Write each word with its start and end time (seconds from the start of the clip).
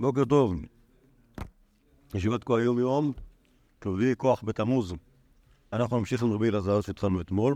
בוקר 0.00 0.24
טוב. 0.24 0.54
ישיבת 2.14 2.44
כה 2.44 2.58
היום 2.58 2.78
יום, 2.78 3.12
רביעי 3.86 4.14
כוח 4.16 4.42
בתמוז. 4.44 4.94
אנחנו 5.72 5.98
נמשיך 5.98 6.22
עם 6.22 6.32
רבי 6.32 6.48
אלעזר 6.48 6.80
שהתחלנו 6.80 7.20
אתמול. 7.20 7.54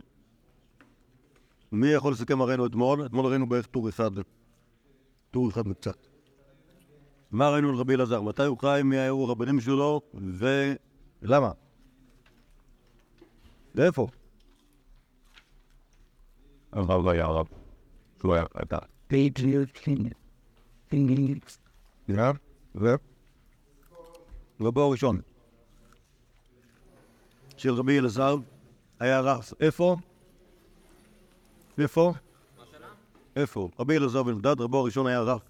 מי 1.72 1.88
יכול 1.88 2.12
לסכם 2.12 2.40
הראינו 2.40 2.66
אתמול? 2.66 3.06
אתמול 3.06 3.26
ראינו 3.26 3.48
בערך 3.48 3.66
טור 3.66 3.88
אחד. 3.88 4.10
טור 5.30 5.48
אחד 5.48 5.66
וקצת. 5.66 6.06
מה 7.30 7.50
ראינו 7.50 7.68
על 7.68 7.74
רבי 7.74 7.94
אלעזר? 7.94 8.22
מתי 8.22 8.44
הוא 8.44 8.58
חי? 8.58 8.80
מי 8.84 8.96
היו 8.96 9.24
הרבנים 9.24 9.60
שלו? 9.60 10.00
ולמה? 10.14 11.52
לאיפה? 13.74 14.06
הרב 16.72 17.08
היה 17.08 17.24
הרב. 17.24 17.46
שהוא 18.20 18.34
היה? 18.34 18.44
ו? 22.08 22.94
רבו 24.60 24.80
הראשון. 24.80 25.20
של 27.56 27.74
רבי 27.74 27.98
אלעזר 27.98 28.36
היה 29.00 29.20
רב. 29.20 29.44
איפה? 29.60 29.96
איפה? 31.78 32.12
איפה? 33.36 33.68
רבי 33.78 33.96
אלעזר 33.96 34.22
בן 34.22 34.38
פדת, 34.38 34.60
רבו 34.60 34.80
הראשון 34.80 35.06
היה 35.06 35.20
רב. 35.20 35.40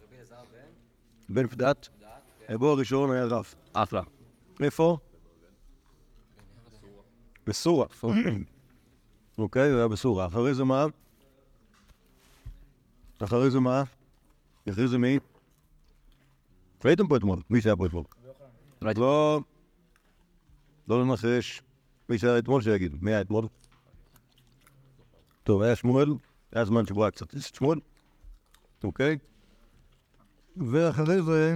בן 1.28 1.46
פדת? 1.46 1.88
רבו 2.50 2.70
הראשון 2.70 3.10
היה 3.10 3.24
רב. 3.24 3.54
אחלה. 3.72 4.02
איפה? 4.60 4.98
בסורה. 7.46 7.86
אוקיי, 9.38 9.70
הוא 9.70 9.78
היה 9.78 9.88
בסורה. 9.88 10.26
אחרי 10.26 10.54
זה 10.54 10.64
מה? 10.64 10.86
אחרי 13.18 13.50
זה 13.50 13.60
מה? 13.60 13.82
אחרי 14.68 14.88
זה 14.88 14.98
מי? 14.98 15.18
הייתם 16.88 17.06
פה 17.08 17.16
אתמול, 17.16 17.42
מי 17.50 17.60
שהיה 17.60 17.76
פה 17.76 17.86
אתמול? 17.86 18.04
לא, 18.82 19.40
לא 20.88 21.02
לנחש. 21.02 21.62
מי 22.08 22.18
שהיה 22.18 22.38
אתמול 22.38 22.62
שיגיד. 22.62 22.96
מי 23.02 23.10
היה 23.10 23.20
אתמול? 23.20 23.46
טוב, 25.42 25.62
היה 25.62 25.76
שמואל, 25.76 26.08
היה 26.52 26.64
זמן 26.64 26.86
שבו 26.86 27.04
היה 27.04 27.10
קצת 27.10 27.34
שמואל, 27.54 27.78
אוקיי? 28.84 29.18
ואחרי 30.56 31.22
זה 31.22 31.54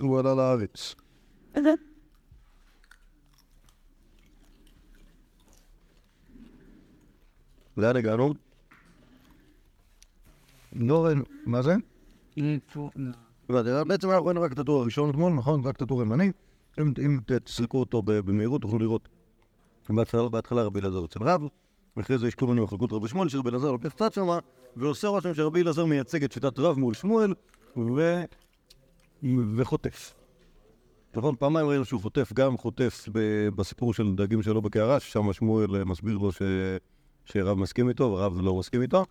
הוא 0.00 0.18
עלה 0.18 0.34
לארץ. 0.34 0.94
לאן 7.76 7.96
הגענו? 7.96 8.34
לא 10.72 11.04
ראינו, 11.04 11.24
מה 11.46 11.62
זה? 11.62 11.74
בעצם 13.88 14.08
ראינו 14.08 14.42
רק 14.42 14.52
את 14.52 14.58
הטור 14.58 14.82
הראשון 14.82 15.10
אתמול, 15.10 15.32
נכון? 15.32 15.64
רק 15.64 15.76
את 15.76 15.82
הטור 15.82 16.00
הימני. 16.00 16.32
אם, 16.78 17.18
תסלקו 17.44 17.78
אותו 17.78 18.02
במהירות, 18.02 18.62
תוכלו 18.62 18.78
לראות. 18.78 19.08
בהתחלה, 20.30 20.62
רבי 20.62 20.80
אלעזר 20.80 21.04
אצל 21.04 21.22
רב, 21.22 21.42
ואחרי 21.96 22.18
זה 22.18 22.28
יש 22.28 22.34
כל 22.34 22.46
מיני 22.46 22.60
מחלקות 22.60 22.92
רבי 22.92 23.08
שמואל, 23.08 23.28
שרבי 23.28 23.50
אלעזר 23.50 23.72
לוקח 23.72 23.88
צד 23.88 24.12
שמה, 24.12 24.38
ועושה 24.76 25.08
רושם 25.08 25.34
שרבי 25.34 25.62
אלעזר 25.62 25.84
מייצג 25.84 26.24
את 26.24 26.32
שיטת 26.32 26.58
רב 26.58 26.78
מול 26.78 26.94
שמואל, 26.94 27.34
ו... 27.76 28.22
וחוטף. 29.56 30.14
נכון, 31.16 31.34
פעמיים 31.38 31.66
ראינו 31.66 31.84
שהוא 31.84 32.00
חוטף, 32.00 32.32
גם 32.32 32.56
חוטף 32.56 33.08
בסיפור 33.54 33.94
של 33.94 34.14
דגים 34.14 34.42
שלו 34.42 34.62
בקערה, 34.62 35.00
ששם 35.00 35.32
שמואל 35.32 35.84
מסביר 35.84 36.18
לו 36.18 36.32
ש... 36.32 36.42
שרב 37.24 37.58
מסכים 37.58 37.88
איתו, 37.88 38.04
ורב 38.04 38.40
לא 38.40 38.58
מסכים 38.58 38.82
איתו. 38.82 39.04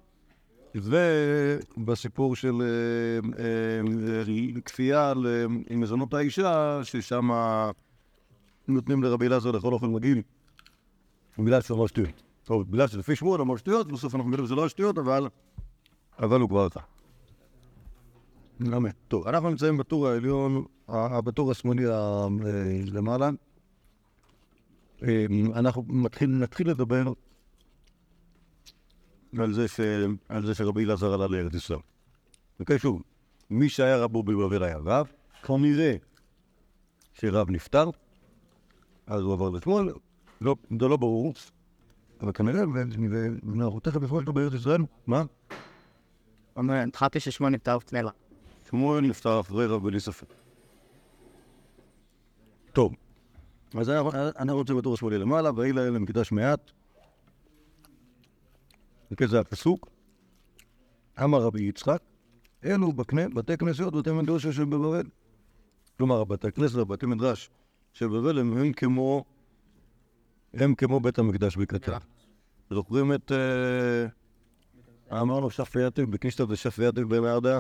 ובסיפור 0.75 2.35
של 2.35 2.61
אה, 2.61 3.43
אה, 3.43 4.61
כפייה 4.65 5.11
על 5.11 5.27
אה, 5.27 5.75
מזונות 5.77 6.13
האישה, 6.13 6.79
ששם 6.83 7.29
נותנים 8.67 9.03
לרבי 9.03 9.27
אלעזר 9.27 9.51
לאכול 9.51 9.73
אוכל 9.73 9.87
מגעיל, 9.87 10.21
בגלל 11.39 11.61
שהוא 11.61 11.77
אמר 11.77 11.87
שטויות. 11.87 12.23
טוב, 12.43 12.71
בגלל 12.71 12.87
שלפי 12.87 13.15
שמואל 13.15 13.41
אמר 13.41 13.58
שטויות, 13.58 13.91
בסוף 13.91 14.15
אנחנו 14.15 14.29
מגלים 14.29 14.45
שזה 14.45 14.55
לא 14.55 14.69
שטויות, 14.69 14.97
אבל, 14.97 15.27
אבל 16.19 16.41
הוא 16.41 16.49
כבר 16.49 16.65
עשה. 16.65 16.79
אמן. 18.61 18.89
טוב, 19.08 19.27
אנחנו 19.27 19.49
נמצאים 19.49 19.77
בטור 19.77 20.08
העליון, 20.08 20.65
בטור 21.23 21.52
השמאלי 21.52 21.87
אה, 21.87 22.27
למעלה. 22.85 23.29
אה, 25.03 25.25
אנחנו 25.55 25.83
נתחיל 26.27 26.69
לדבר 26.69 27.13
על 29.37 29.53
זה, 29.53 29.67
ש... 29.67 29.79
על 30.29 30.45
זה 30.45 30.55
שרבי 30.55 30.83
אלעזר 30.85 31.13
עלה 31.13 31.27
לארץ 31.27 31.53
ישראל. 31.53 31.79
אוקיי, 32.59 32.79
שוב, 32.79 33.01
מי 33.49 33.69
שהיה 33.69 33.97
רבו 33.97 34.23
בבבל 34.23 34.63
היה 34.63 34.77
רב, 34.77 35.07
כנראה 35.43 35.95
שרב 37.13 37.49
נפטר, 37.51 37.89
אז 39.07 39.21
הוא 39.21 39.33
עבר 39.33 39.49
לשמאל, 39.49 39.93
לא, 40.41 40.55
זה 40.79 40.87
לא 40.87 40.97
ברור, 40.97 41.33
אבל 42.21 42.31
כנראה, 42.31 42.61
ואנחנו 42.67 43.79
תכף 43.79 44.01
נפגוש 44.01 44.21
אותו 44.21 44.33
בארץ 44.33 44.53
ישראל, 44.53 44.81
מה? 45.07 45.23
התחלתי 46.55 47.19
ששמואל 47.19 47.51
נפטר 47.51 47.77
לפני 47.77 48.01
לה. 48.03 48.11
שמואל 48.69 49.01
נפטר 49.01 49.39
אחרי 49.39 49.65
רב 49.65 49.83
בלי 49.83 49.99
ספק. 49.99 50.27
טוב, 52.73 52.93
אז 53.73 53.89
אנחנו- 53.89 54.11
אנחנו 54.37 54.55
רוצים 54.55 54.77
בטור 54.77 54.93
השמאלי 54.93 55.17
למעלה, 55.17 55.51
ויהי 55.55 55.73
להם 55.73 55.95
למקדש 55.95 56.31
מעט. 56.31 56.71
וכן 59.11 59.27
זה 59.27 59.39
הפסוק. 59.39 59.89
אמר 61.23 61.42
רבי 61.42 61.64
יצחק, 61.64 62.02
אלו 62.65 62.93
בקנה, 62.93 63.30
בתי 63.30 63.58
כנסיות 63.58 63.93
ובתי 63.93 64.11
מדרש 64.11 64.47
של 64.47 64.65
בבבל. 64.65 65.03
כלומר, 65.97 66.23
בתי 66.23 66.47
הכנסת 66.47 66.75
ובתי 66.75 67.05
מדרש 67.05 67.49
של 67.93 68.08
בבל 68.08 68.39
הם, 68.39 68.58
הם 68.58 68.73
כמו 68.73 69.25
הם 70.53 70.75
כמו 70.75 70.99
בית 70.99 71.20
המקדש 71.20 71.58
בקטן. 71.58 71.97
זוכרים 72.70 73.14
את... 73.14 73.31
אה, 73.31 75.21
אמרנו 75.21 75.49
שפי 75.49 75.87
יתיב, 75.87 76.11
בקנישתא 76.11 76.45
דשפי 76.45 76.87
יתיב 76.87 77.15
במערדיה? 77.15 77.59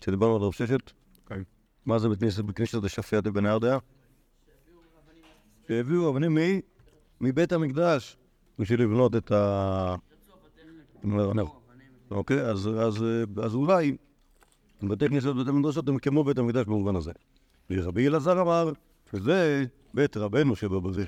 כשדיברנו 0.00 0.36
על 0.36 0.42
רב 0.42 0.52
ששת? 0.52 0.90
כן. 1.26 1.42
מה 1.86 1.98
זה 1.98 2.08
בקנישתא 2.08 2.42
בקנישתא 2.42 2.78
דשפי 2.78 3.16
יתיב 3.16 3.38
במערדיה? 3.38 3.78
שהביאו 5.68 6.10
אבנים 6.10 6.34
מי? 6.34 6.60
מבית 7.20 7.52
המקדש 7.52 8.16
בשביל 8.58 8.82
לבנות 8.82 9.16
את 9.16 9.32
ה... 9.32 9.94
אוקיי, 12.10 12.40
אז, 12.40 12.68
אולי 13.54 13.96
בתי 14.82 15.08
כנסיות 15.08 15.36
ובתי 15.36 15.50
מדרשות 15.50 15.88
הם 15.88 15.98
כמו 15.98 16.24
בית 16.24 16.38
המקדש 16.38 16.64
במובן 16.64 16.96
הזה. 16.96 17.12
ורבי 17.70 18.06
אלעזר 18.06 18.40
אמר 18.42 18.72
שזה 19.10 19.64
בית 19.94 20.16
רבנו 20.16 20.56
שבבבל. 20.56 21.04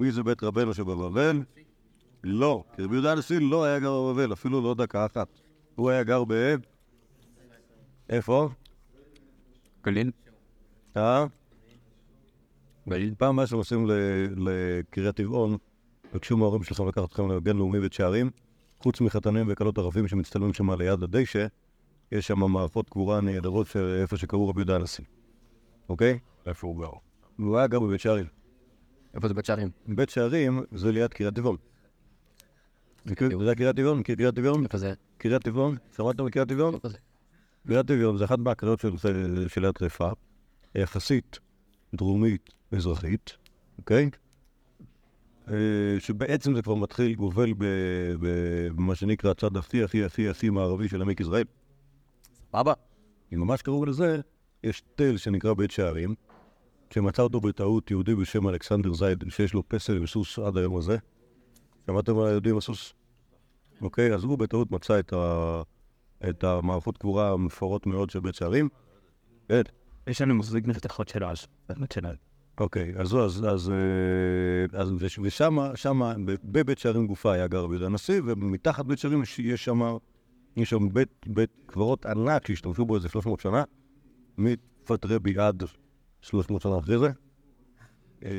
מי 0.00 0.12
זה 0.12 0.22
בית 0.22 0.42
רבנו 0.42 0.74
שבבבל? 0.74 1.40
לא, 2.24 2.64
כי 2.76 2.82
רבי 2.82 2.94
יהודה 2.94 3.12
הנשיא 3.12 3.38
לא 3.40 3.64
היה 3.64 3.78
גר 3.78 4.02
בבבל, 4.02 4.32
אפילו 4.32 4.60
לא 4.60 4.74
דקה 4.74 5.06
אחת. 5.06 5.28
הוא 5.74 5.90
היה 5.90 6.02
גר 6.02 6.24
ב... 6.28 6.54
איפה? 8.10 8.48
גליל? 9.84 10.10
אה? 10.96 11.26
גליל? 12.88 13.14
פעם 13.18 13.36
מה 13.36 13.46
שהם 13.46 13.58
עושים 13.58 13.86
ל- 13.90 14.26
לקריית 14.36 15.16
טבעון, 15.16 15.56
ביקשו 16.14 16.36
מההורים 16.36 16.62
שלכם 16.62 16.88
לקחת 16.88 17.04
אתכם 17.04 17.30
לגן 17.30 17.56
לאומי 17.56 17.80
בית 17.80 17.92
שערים, 17.92 18.30
חוץ 18.80 19.00
מחתנים 19.00 19.46
וכלות 19.48 19.78
ערבים 19.78 20.08
שמצטלמים 20.08 20.52
שם 20.52 20.70
ליד 20.70 21.02
הדשא, 21.02 21.46
יש 22.12 22.26
שם 22.26 22.38
מערכות 22.38 22.90
קבורה 22.90 23.20
נהדרות 23.20 23.66
של 23.66 23.98
איפה 24.02 24.16
שקראו 24.16 24.48
רבי 24.48 24.60
יהודה 24.60 24.76
הנשיא. 24.76 25.04
אוקיי? 25.88 26.18
איפה 26.46 26.66
הוא 26.66 26.80
גר? 26.80 26.90
והוא 27.38 27.58
היה 27.58 27.66
גר 27.66 27.80
בבית 27.80 28.00
שערים. 28.00 28.26
איפה 29.14 29.28
זה 29.28 29.34
בית 29.34 29.44
שערים? 29.44 29.70
בית 29.86 30.10
שערים 30.10 30.60
זה 30.72 30.92
ליד 30.92 31.14
קריית 31.14 31.34
טבעון. 31.34 31.56
זה 33.04 33.14
קריית 33.54 33.76
טבעון? 33.76 34.02
קריית 34.02 34.34
טבעון? 34.34 34.64
איפה 34.64 34.78
זה? 34.78 34.94
קריית 35.18 35.42
טבעון? 35.42 35.76
שמעתם 35.96 36.24
בקריית 36.26 36.48
טבעון? 36.48 36.74
איפה 36.74 36.88
זה? 36.88 36.98
קריית 37.66 37.86
טבעון 37.86 38.16
זה 38.16 38.24
אחת 38.24 38.38
מהקריות 38.38 38.80
של, 38.80 38.96
של 39.48 39.64
יד 39.64 39.78
חיפה, 39.78 40.10
יחסית 40.74 41.38
דרומית 41.94 42.50
מזרחית, 42.72 43.36
אוקיי? 43.78 44.10
אה, 45.50 45.54
שבעצם 45.98 46.54
זה 46.54 46.62
כבר 46.62 46.74
מתחיל, 46.74 47.14
גובל 47.14 47.52
במה 48.20 48.94
שנקרא 48.94 49.30
הצד 49.30 49.56
הכי 49.56 49.84
הכי 49.84 50.04
הכי 50.04 50.28
הכי 50.28 50.50
מערבי 50.50 50.88
של 50.88 51.02
עמק 51.02 51.20
יזרעאל. 51.20 51.44
סבבה. 52.48 52.72
אם 53.34 53.40
ממש 53.40 53.62
קרוב 53.62 53.86
לזה, 53.86 54.20
יש 54.64 54.82
תל 54.94 55.16
שנקרא 55.16 55.54
בית 55.54 55.70
שערים, 55.70 56.14
שמצא 56.90 57.22
אותו 57.22 57.40
בטעות 57.40 57.90
יהודי 57.90 58.14
בשם 58.14 58.48
אלכסנדר 58.48 58.92
זייד, 58.92 59.24
שיש 59.28 59.54
לו 59.54 59.68
פסל 59.68 60.02
וסוס 60.02 60.38
עד 60.38 60.56
היום 60.56 60.76
הזה. 60.76 60.96
שמעתם 61.86 62.18
על 62.18 62.26
היהודי 62.26 62.50
עם 62.50 62.58
הסוס? 62.58 62.94
אוקיי, 63.80 64.14
אז 64.14 64.24
הוא 64.24 64.38
בטעות 64.38 64.70
מצא 64.70 64.98
את, 64.98 65.12
ה... 65.12 65.62
את 66.28 66.44
המערכות 66.44 66.98
קבורה 66.98 67.32
המפוארות 67.32 67.86
מאוד 67.86 68.10
של 68.10 68.20
בית 68.20 68.34
שערים. 68.34 68.68
כן, 69.48 69.62
יש 70.06 70.20
לנו 70.22 70.34
מחזיק 70.34 70.66
מפתחות 70.66 71.08
של 71.08 71.24
אז. 71.24 71.46
באמת 71.68 71.92
של 71.92 72.06
אז. 72.06 72.16
אוקיי, 72.60 72.92
אז 72.96 73.16
אז, 73.16 73.46
אז, 73.48 73.70
אה, 73.70 74.94
בבית 76.44 76.78
שערים 76.78 77.06
גופה 77.06 77.32
היה 77.32 77.46
גר 77.46 77.58
יהודה 77.70 77.86
הנשיא, 77.86 78.20
ומתחת 78.24 78.84
בית 78.86 78.98
שערים 78.98 79.22
יש- 79.22 79.40
שם 79.64 79.80
יש 80.56 80.70
שם 80.70 80.88
בית, 80.92 81.08
בית 81.26 81.50
קברות 81.66 82.06
ענק 82.06 82.46
שהשתמשו 82.46 82.84
בו 82.84 82.96
איזה 82.96 83.08
300 83.08 83.40
שנה, 83.40 83.64
מתפת 84.38 85.04
רבי 85.06 85.38
עד 85.38 85.62
300 86.20 86.62
שנה 86.62 86.78
אחרי 86.78 86.98
זה. 86.98 87.08
אה, 88.24 88.30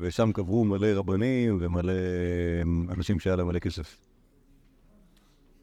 ושם 0.00 0.32
קברו 0.32 0.64
מלא 0.64 0.86
רבנים 0.94 1.58
ומלא 1.60 1.92
אנשים 2.88 3.20
שהיה 3.20 3.36
להם 3.36 3.46
מלא 3.46 3.58
כסף. 3.58 3.98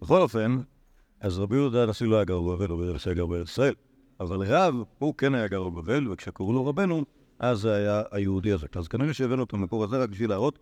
בכל 0.01 0.21
אופן, 0.21 0.57
אז 1.19 1.39
רבי 1.39 1.55
יהודה 1.55 1.83
הנשיא 1.83 2.07
לא 2.07 2.15
היה 2.15 2.25
גר 2.25 2.41
בבבל, 2.41 2.69
הוא 2.69 2.83
גר 3.13 3.25
בארץ 3.25 3.49
ישראל, 3.49 3.73
אבל 4.19 4.41
רב, 4.45 4.75
הוא 4.99 5.13
כן 5.17 5.35
היה 5.35 5.47
גר 5.47 5.63
בבבל, 5.69 6.11
וכשקראו 6.11 6.53
לו 6.53 6.65
רבנו, 6.65 7.03
אז 7.39 7.59
זה 7.59 7.75
היה 7.75 8.01
היהודי 8.11 8.51
הזה. 8.51 8.67
אז 8.75 8.87
כנראה 8.87 9.13
שהבאנו 9.13 9.43
את 9.43 9.53
המקור 9.53 9.83
הזה 9.83 9.97
רק 9.97 10.09
בשביל 10.09 10.29
להראות 10.29 10.59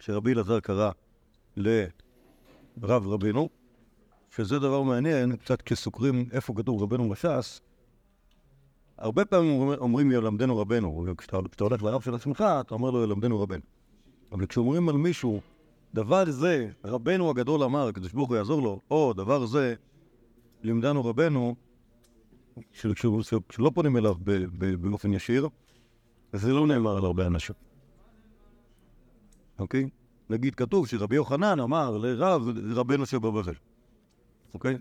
שרבי 0.00 0.32
אלעזר 0.32 0.60
קרא 0.60 0.90
לרב 1.56 3.06
רבינו, 3.06 3.48
שזה 4.30 4.58
דבר 4.58 4.82
מעניין, 4.82 5.36
קצת 5.36 5.62
כשסוקרים 5.62 6.28
איפה 6.32 6.54
כתוב 6.56 6.82
רבנו 6.82 7.08
בש"ס, 7.08 7.60
הרבה 8.98 9.24
פעמים 9.24 9.60
אומר- 9.60 9.78
אומרים 9.78 10.12
ילמדנו 10.12 10.58
רבנו, 10.58 11.04
וכשאתה 11.08 11.38
כשאתה 11.50 11.64
הולך 11.64 11.82
לרב 11.82 12.00
של 12.00 12.14
עצמך, 12.14 12.44
אתה 12.60 12.74
אומר 12.74 12.90
לו 12.90 13.04
ילמדנו 13.04 13.40
רבנו. 13.40 13.62
אבל 14.32 14.46
כשאומרים 14.46 14.88
על 14.88 14.96
מישהו, 14.96 15.40
דבר 15.94 16.30
זה, 16.30 16.70
רבנו 16.84 17.30
הגדול 17.30 17.62
אמר, 17.62 17.88
הקדוש 17.88 18.12
ברוך 18.12 18.28
הוא 18.28 18.36
יעזור 18.36 18.62
לו, 18.62 18.80
או 18.90 19.12
דבר 19.12 19.46
זה, 19.46 19.74
לימדנו 20.62 21.04
רבנו, 21.04 21.54
של- 22.72 22.94
כשהוא- 22.94 23.22
כשלא 23.48 23.70
פונים 23.74 23.96
אליו 23.96 24.14
ב- 24.24 24.30
ב- 24.58 24.74
באופן 24.74 25.12
ישיר, 25.12 25.48
זה 26.32 26.52
לא 26.52 26.66
נאמר 26.66 26.96
על 26.96 27.04
הרבה 27.04 27.26
אנשים. 27.26 27.54
אוקיי? 29.58 29.88
נגיד 30.30 30.54
כתוב 30.54 30.86
שרבי 30.86 31.16
יוחנן 31.16 31.60
אמר 31.60 31.96
לרב 31.96 32.42
רבנו 32.74 33.06
שבבבל, 33.06 33.54
אוקיי? 34.54 34.78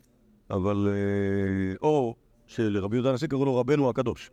אבל... 0.49 0.87
אה, 0.91 1.75
או 1.81 2.15
שלרבי 2.47 2.95
יהודה 2.95 3.09
הנשיא 3.09 3.27
קראו 3.27 3.45
לו 3.45 3.55
רבנו 3.55 3.89
הקדוש. 3.89 4.31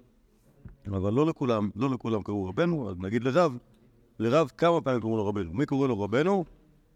אבל 0.88 1.12
לא 1.12 1.26
לכולם, 1.26 1.70
לא 1.76 1.90
לכולם 1.90 2.22
קראו 2.22 2.44
רבנו, 2.44 2.90
אז 2.90 2.96
נגיד 2.98 3.24
לרב, 3.24 3.58
לרב 4.18 4.50
כמה 4.56 4.80
פעמים 4.80 5.00
קראו 5.00 5.16
לו 5.16 5.26
רבנו. 5.26 5.52
מי 5.52 5.66
קורא 5.66 5.88
לו 5.88 6.00
רבנו? 6.00 6.44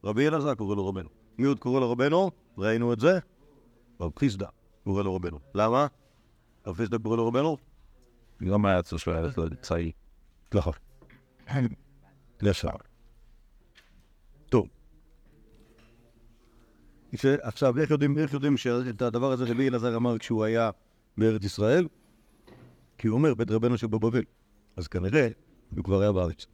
רבי 0.04 0.28
אלעזר 0.28 0.54
קורא 0.54 0.76
לו 0.76 0.88
רבנו. 0.88 1.08
מי 1.38 1.46
עוד 1.46 1.58
קורא 1.58 1.80
לו 1.80 1.90
רבנו? 1.90 2.30
ראינו 2.58 2.92
את 2.92 3.00
זה? 3.00 3.18
רב 4.00 4.12
חיסדא 4.18 4.46
קורא 4.84 5.02
לו 5.02 5.14
רבנו. 5.14 5.38
למה? 5.54 5.86
רב 6.66 6.76
חיסדא 6.76 6.98
קורא 6.98 7.16
לו 7.16 7.26
רבנו? 7.26 7.56
גם 8.42 8.66
היה 8.66 8.82
צריך 8.82 9.08
היה 9.08 9.26
צעיר. 9.60 9.92
נכון. 10.54 10.72
ישר. 12.42 12.68
טוב. 14.48 14.68
עכשיו, 17.22 17.78
איך 17.78 17.90
יודעים, 17.90 18.18
איך 18.18 18.32
יודעים 18.32 18.56
שאת 18.56 19.02
הדבר 19.02 19.32
הזה 19.32 19.44
רבי 19.44 19.68
אלעזר 19.68 19.96
אמר 19.96 20.18
כשהוא 20.18 20.44
היה 20.44 20.70
בארץ 21.18 21.44
ישראל? 21.44 21.88
כי 22.98 23.08
הוא 23.08 23.18
אומר, 23.18 23.34
בית 23.34 23.50
רבנו 23.50 23.78
שבבבל. 23.78 24.22
אז 24.76 24.88
כנראה, 24.88 25.28
הוא 25.76 25.84
כבר 25.84 26.00
היה 26.00 26.12
בארץ. 26.12 26.46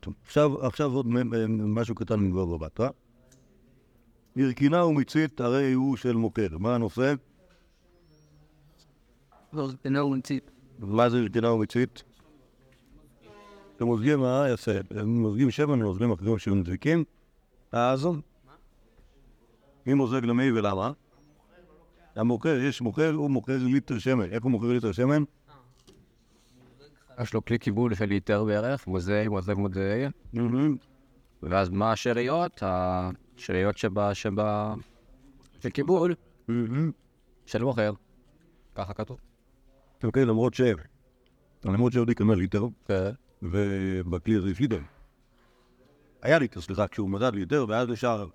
טוב, 0.00 0.14
עכשיו, 0.24 0.66
עכשיו 0.66 0.92
עוד 0.92 1.06
משהו 1.48 1.94
קטן 1.94 2.20
מגבור 2.20 2.58
בבטרה. 2.58 2.88
ירקינה 4.36 4.84
ומצית 4.84 5.40
הרי 5.40 5.72
הוא 5.72 5.96
של 5.96 6.12
מוכר. 6.12 6.58
מה 6.58 6.74
הנושא? 6.74 7.14
מה 10.78 11.08
זה 11.10 11.18
ירקינה 11.18 11.52
ומצית? 11.52 12.02
אתם 13.76 13.84
מוזגים, 13.84 14.20
מה? 14.20 14.46
יפה. 14.52 14.70
הם 14.90 15.22
מוזגים 15.22 15.50
שמן, 15.50 15.72
הם 15.72 15.82
מוזגים 15.82 16.12
אחרים 16.12 16.38
שהם 16.38 16.62
דביקים. 16.62 17.04
אז 17.72 18.08
מי 19.86 19.94
מוזג 19.94 20.24
למי 20.24 20.52
ולמה? 20.52 20.92
המוכר, 22.16 22.58
יש 22.60 22.80
מוכר, 22.80 23.14
הוא 23.14 23.30
מוכר 23.30 23.58
ליטר 23.58 23.98
שמן. 23.98 24.24
איך 24.24 24.42
הוא 24.42 24.50
מוכר 24.50 24.66
ליטר 24.66 24.92
שמן? 24.92 25.22
יש 27.22 27.34
לו 27.34 27.44
כלי 27.44 27.58
קיבול 27.58 27.94
של 27.94 28.04
ליטר 28.04 28.44
בערך, 28.44 28.86
מוזג, 28.86 29.24
מוזג, 29.28 29.54
מוזג. 29.54 30.08
ואז 31.42 31.68
מה 31.68 31.92
השאריות? 31.92 32.62
השאריות 32.62 33.78
שבה, 33.78 34.14
שבה... 34.14 34.74
של 35.60 35.70
קיבול, 35.70 36.14
של 37.46 37.64
מוכר. 37.64 37.92
ככה 38.74 38.94
כתוב. 38.94 39.31
אוקיי, 40.04 40.24
למרות 40.24 40.54
ש... 40.54 40.60
למרות 41.64 41.92
שעוד 41.92 42.10
יקנה 42.10 42.34
ליטר, 42.34 42.66
כן. 42.84 43.10
ובכלי 43.42 44.34
הזה 44.34 44.50
יש 44.50 44.60
ליטר. 44.60 44.78
היה 46.22 46.38
ליטר, 46.38 46.60
סליחה, 46.60 46.88
כשהוא 46.88 47.10
מדד 47.10 47.34
ליטר, 47.34 47.66
ואז 47.68 47.88
נשאר 47.88 48.28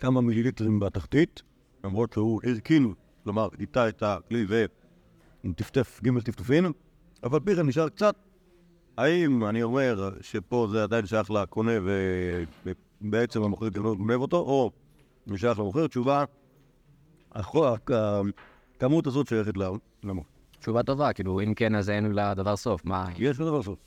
כמה 0.00 0.20
מיליליטרים 0.20 0.80
בתחתית, 0.80 1.42
למרות 1.84 2.12
שהוא 2.12 2.40
הרכין, 2.44 2.94
כלומר, 3.24 3.48
גיטה 3.56 3.88
את 3.88 4.02
הכלי 4.02 4.46
וטפטף 5.44 6.00
ג' 6.04 6.20
טפטופים, 6.20 6.72
אבל 7.22 7.40
פי 7.40 7.56
כן 7.56 7.66
נשאר 7.66 7.88
קצת. 7.88 8.14
האם 8.96 9.44
אני 9.44 9.62
אומר 9.62 10.10
שפה 10.20 10.66
זה 10.70 10.82
עדיין 10.82 11.06
שייך 11.06 11.30
לקונה 11.30 11.72
ובעצם 13.00 13.42
המוכר 13.42 13.68
גם 13.68 13.84
לא 13.84 13.94
גונב 13.94 14.20
אותו, 14.20 14.36
או 14.36 14.70
שייך 15.36 15.58
למוכר? 15.58 15.86
תשובה, 15.86 16.24
החו- 17.32 17.66
הכמות 18.76 19.06
הזאת 19.06 19.28
שייכת 19.28 19.54
למוכר. 20.04 20.39
תשובה 20.60 20.82
טובה, 20.82 21.12
כאילו, 21.12 21.40
אם 21.40 21.54
כן, 21.54 21.74
אז 21.74 21.90
אין 21.90 22.12
לדבר 22.12 22.56
סוף. 22.56 22.84
מה? 22.84 23.06
יש 23.18 23.38
לו 23.38 23.46
דבר 23.46 23.56
לעשות. 23.56 23.78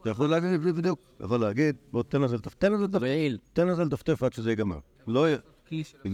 אתה 0.00 0.10
יכול 0.10 0.26
להגיד 0.26 0.60
בדיוק, 0.60 1.00
אתה 1.16 1.24
יכול 1.24 1.40
להגיד, 1.40 1.76
בוא 1.92 2.02
תן 2.02 2.20
לזה 2.22 2.36
לטפטף, 2.36 2.54
תן 2.54 2.72
לזה 2.72 2.84
לטפטף. 2.84 3.06
תן 3.52 3.66
לזה 3.66 3.84
לטפטף 3.84 4.22
עד 4.22 4.32
שזה 4.32 4.50
ייגמר. 4.50 4.78
לא 5.06 5.28
יהיה, 5.28 5.38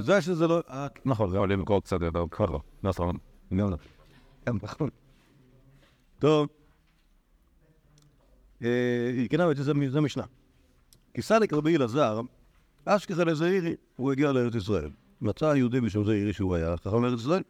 זה 0.01 0.23
שזה 0.23 0.47
לא... 0.47 0.61
נכון, 1.05 1.31
זה 1.31 1.37
יכול 1.37 1.53
למכור 1.53 1.83
קצת 1.83 2.01
יותר. 2.03 2.25
נכון, 2.83 3.17
גם 3.55 3.69
נכון. 3.69 3.77
גם 4.47 4.59
נכון. 4.63 4.89
טוב. 6.19 6.49
אה, 8.63 9.25
כן, 9.31 9.55
זה 9.55 9.75
זה 9.91 10.01
משנה. 10.01 10.25
כיסליק 11.15 11.53
רבי 11.53 11.77
אלעזר, 11.77 12.21
אשכחה 12.85 13.25
לזעירי, 13.25 13.75
הוא 13.97 14.13
הגיע 14.13 14.33
לארץ 14.33 14.55
ישראל. 14.55 14.91
מצא 15.21 15.45
יהודי 15.45 15.81
בשם 15.81 16.05
זעירי 16.05 16.33
שהוא 16.33 16.55
היה, 16.55 16.77
חכם 16.77 17.05
ארץ 17.05 17.21
ישראל. 17.21 17.43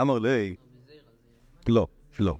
אמר 0.00 0.18
לי, 0.18 0.56
לא, 1.68 1.86
לא. 2.18 2.36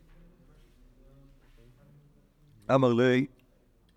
אמר 2.74 2.92
לי, 2.92 3.26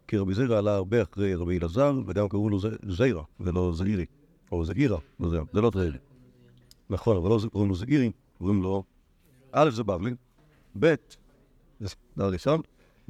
כי 0.08 0.18
רבי 0.18 0.34
זירא 0.34 0.58
עלה 0.58 0.76
הרבה 0.76 1.02
אחרי 1.02 1.36
רבי 1.36 1.58
אלעזר, 1.58 2.00
וגם 2.08 2.30
קראו 2.30 2.50
לו 2.50 2.60
זירא, 2.90 3.22
ולא 3.40 3.72
זעירי, 3.74 4.06
או 4.52 4.66
זעירא, 4.66 4.98
לא 5.20 5.30
זה, 5.30 5.40
לא 5.54 5.72
זעירי. 5.74 5.98
נכון, 6.90 7.18
אבל 7.18 7.30
לא 7.30 7.40
קוראים 7.52 7.70
לו 7.70 7.76
זעירי, 7.76 8.12
קוראים 8.38 8.64
לו, 8.64 8.84
א' 9.52 9.70
זה 9.70 9.84
בבלי, 9.84 10.12
ב', 10.80 10.96
זה 11.80 11.96
דבר 12.18 12.32
ראשון, 12.32 12.62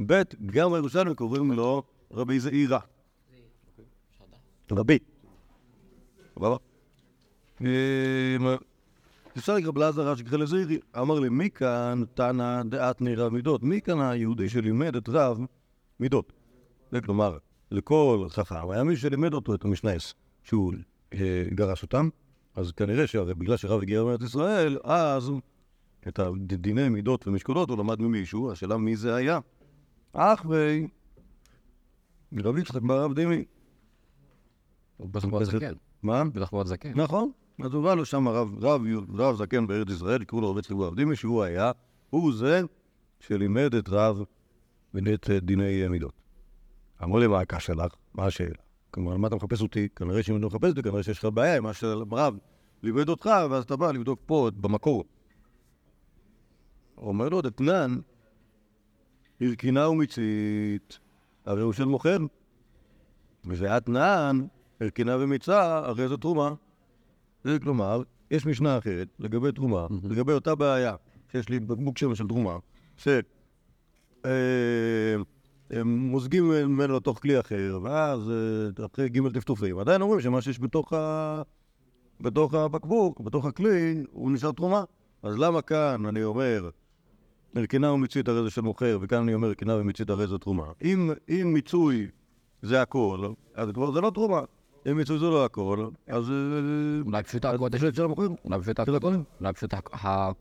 ב', 0.06 0.22
גם 0.46 0.74
הירושלמי 0.74 1.16
קוראים 1.16 1.52
לו 1.52 1.84
רבי 2.12 2.40
זעירא. 2.40 2.80
רבי. 4.72 5.00
סבבה? 6.36 6.58
אפשר 9.38 9.56
לקרוא 9.56 9.74
בלעזר 9.74 10.08
רש"י 10.08 10.24
כחלק 10.24 10.46
זעירי, 10.46 10.80
אמר 10.98 11.20
לי, 11.20 11.30
מי 11.30 11.50
כאן 11.50 12.04
תנא 12.14 12.64
דעת 12.64 13.02
רב 13.18 13.34
מידות? 13.34 13.64
מי 13.64 13.82
כאן 13.82 14.00
היהודי 14.00 14.50
שלימד 14.50 14.96
את 14.96 15.10
רב 15.10 15.40
מידות? 16.00 16.34
זה 16.92 17.02
כלומר, 17.02 17.38
לכל 17.72 18.26
חכם 18.30 18.70
היה 18.70 18.84
מי 18.84 18.98
שלימד 18.98 19.34
אותו 19.34 19.56
את 19.56 19.66
המשנייס, 19.66 20.14
שהוא 20.44 20.74
אה, 21.14 21.44
גרש 21.50 21.84
אותם, 21.84 22.10
אז 22.56 22.72
כנראה 22.72 23.08
שבגלל 23.08 23.58
שרב 23.58 23.82
הגיע 23.82 24.04
מארץ 24.04 24.22
ישראל, 24.22 24.78
אז 24.84 25.32
את 26.08 26.20
דיני 26.38 26.90
מידות 26.90 27.28
ומשקולות 27.28 27.70
הוא 27.70 27.78
למד 27.78 28.02
ממישהו, 28.02 28.52
השאלה 28.52 28.78
מי 28.78 28.96
זה 28.96 29.16
היה? 29.16 29.40
אחרי 30.14 30.88
רבי 32.44 32.62
יצחק 32.62 32.82
ברב 32.82 33.14
דימי. 33.14 33.46
בטח 35.00 35.26
מאוד 35.26 35.44
זקן. 35.44 35.74
מה? 36.04 36.24
בטח 36.24 36.54
מאוד 36.54 36.68
זקן. 36.68 36.92
נכון. 36.96 37.32
אז 37.64 37.74
הוא 37.74 37.84
בא 37.84 37.94
לו 37.94 38.06
שם 38.06 38.28
רב, 38.28 38.66
רב, 38.66 38.82
רב 39.14 39.36
זקן 39.36 39.68
בארץ 39.68 39.90
ישראל, 39.90 40.24
קראו 40.24 40.42
לו 40.42 40.52
רבי 40.52 40.60
יצחק 40.60 40.76
ברב 40.76 40.96
דימי, 40.96 41.16
שהוא 41.16 41.44
היה, 41.44 41.72
הוא 42.10 42.34
זה 42.34 42.62
שלימד 43.20 43.76
את 43.76 43.90
רב 43.90 44.24
ואת 44.94 45.30
דיני 45.42 45.88
מידות. 45.88 46.14
אמרו 47.04 47.20
לי, 47.20 47.28
מה 47.28 47.40
הקש 47.40 47.66
שלך? 47.66 47.94
מה 48.14 48.26
השאלה? 48.26 48.56
כלומר, 48.92 49.18
מה 49.18 49.28
אתה 49.28 49.36
מחפש 49.36 49.62
אותי? 49.62 49.88
כנראה 49.96 50.24
שאם 50.24 50.38
אתה 50.38 50.46
מחפש 50.46 50.70
אותי, 50.70 50.82
כנראה 50.82 51.04
שיש 51.04 51.20
לך 51.20 51.26
בעיה 51.34 51.58
עם 51.58 51.64
מה 51.64 51.74
שרב 51.74 52.38
לימד 52.84 53.10
אותך, 53.10 53.30
ואז 53.50 53.64
אתה 53.64 53.76
בא 53.76 53.92
לבדוק 53.92 54.20
פה, 54.26 54.50
במקור. 54.58 55.04
אומר 56.98 57.30
לו, 57.30 57.42
דתנן, 57.42 57.96
הרכינה 59.42 59.90
ומצית, 59.90 61.00
הרי 61.46 61.62
הוא 61.62 61.74
של 61.74 61.86
מוכר. 61.86 62.18
ואתנן, 63.46 64.46
הרכינה 64.82 65.18
ומיצה, 65.20 65.78
הרי 65.78 66.08
זו 66.08 66.18
תרומה. 66.18 66.54
זה 67.46 67.60
כלומר, 67.60 68.02
יש 68.32 68.46
משנה 68.46 68.78
אחרת 68.78 69.08
לגבי 69.20 69.52
תרומה, 69.52 69.88
לגבי 70.04 70.32
אותה 70.32 70.56
בעיה 70.56 70.96
שיש 71.32 71.50
לי 71.50 71.60
בקבוק 71.60 71.98
שמן 71.98 72.16
של 72.16 72.28
תרומה, 72.28 72.58
ש... 72.98 73.08
אה, 74.26 75.16
ממנו 76.66 76.96
לתוך 76.96 77.20
כלי 77.20 77.40
אחר, 77.40 77.80
ואז 77.84 78.32
אה, 78.32 78.86
אחרי 78.86 79.10
ג' 79.10 79.30
טפטופים, 79.34 79.80
עדיין 79.80 80.02
אומרים 80.02 80.22
שמה 80.22 80.42
שיש 80.42 80.60
בתוך, 80.60 80.94
ה... 80.94 81.42
בתוך 82.22 82.54
הבקבוק, 82.54 83.20
בתוך 83.20 83.46
הכלי, 83.46 84.04
הוא 84.12 84.32
נשאר 84.32 84.52
תרומה. 84.52 84.84
אז 85.24 85.38
למה 85.38 85.62
כאן 85.62 86.06
אני 86.06 86.24
אומר, 86.24 86.70
נרקנה 87.54 87.92
ומיצית 87.92 88.28
הרי 88.28 88.44
זה 88.44 88.50
של 88.50 88.62
מוכר, 88.62 88.98
וכאן 89.02 89.18
אני 89.18 89.34
אומר 89.34 89.48
נרקנה 89.48 89.76
ומיצית 89.76 90.10
הרי 90.10 90.28
זה 90.28 90.38
תרומה. 90.38 90.66
אם, 90.84 91.12
אם 91.30 91.52
מיצוי 91.54 92.08
זה 92.62 92.82
הכל, 92.82 93.28
אז 93.56 93.70
כבר 93.74 93.92
זה 93.92 94.02
לא 94.02 94.10
תרומה. 94.10 94.42
מיצוי 94.94 95.20
זה 95.20 95.26
לא 95.26 95.46
הכל, 95.46 95.88
אז... 96.08 96.30
אה, 96.30 96.36
אולי 97.06 97.24
פשוט 97.24 97.46
אז 97.46 97.56
הקודש. 97.56 97.84
אולי 97.84 97.92
פשוט 98.62 98.80
הקודש. 98.80 99.16
אולי 99.42 99.54
פשוט 99.54 99.74
ה- 99.74 100.08
ה- 100.08 100.32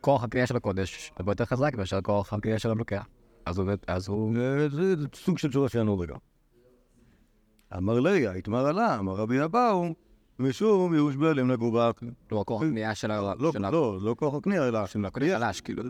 כוח 0.00 0.24
הקריאה 0.24 0.46
של 0.46 0.56
הקודש 0.56 1.12
הרבה 1.16 1.32
יותר 1.32 1.44
חזק 1.44 1.74
מאשר 1.78 2.00
כוח 2.00 2.32
הקריאה 2.32 2.58
של 2.58 2.70
המלוקח. 2.70 3.06
אז 3.46 3.58
הוא, 3.58 3.70
אז 3.86 4.10
זה, 4.68 4.94
סוג 5.14 5.38
של 5.38 5.48
תשובה 5.48 5.68
שלנו 5.68 5.98
רגע. 5.98 6.14
אמר 7.76 8.00
ליה, 8.00 8.32
התמר 8.32 8.66
עלה, 8.66 8.98
אמר 8.98 9.14
רבי 9.14 9.44
אבאו, 9.44 9.94
משום 10.38 10.94
ייאוש 10.94 11.16
בעלים 11.16 11.50
לגובה. 11.50 11.90
לא 12.32 12.44
כוח 12.46 12.62
הקנייה 12.62 12.94
של 12.94 13.10
ה... 13.10 13.34
לא, 13.38 13.52
לא, 13.72 13.98
לא 14.02 14.14
כוח 14.18 14.34
הקנייה, 14.34 14.68
אלא... 14.68 14.86
של 14.86 15.04
הקודש 15.04 15.30
חלש, 15.30 15.60
כאילו. 15.60 15.82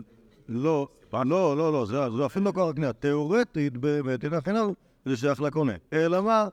לא, 0.49 0.87
לא, 1.13 1.57
לא, 1.57 1.73
לא, 1.73 1.85
זה, 1.85 2.25
אפילו 2.25 2.45
לא 2.45 2.51
כוח 2.51 2.69
הקנייה. 2.69 2.93
תיאורטית, 2.93 3.77
באמת, 3.77 4.23
הנה 4.23 4.37
החינם, 4.37 4.71
זה 5.05 5.17
שייך 5.17 5.41
לקונה. 5.41 5.73
אלא 5.93 6.21
מה? 6.21 6.47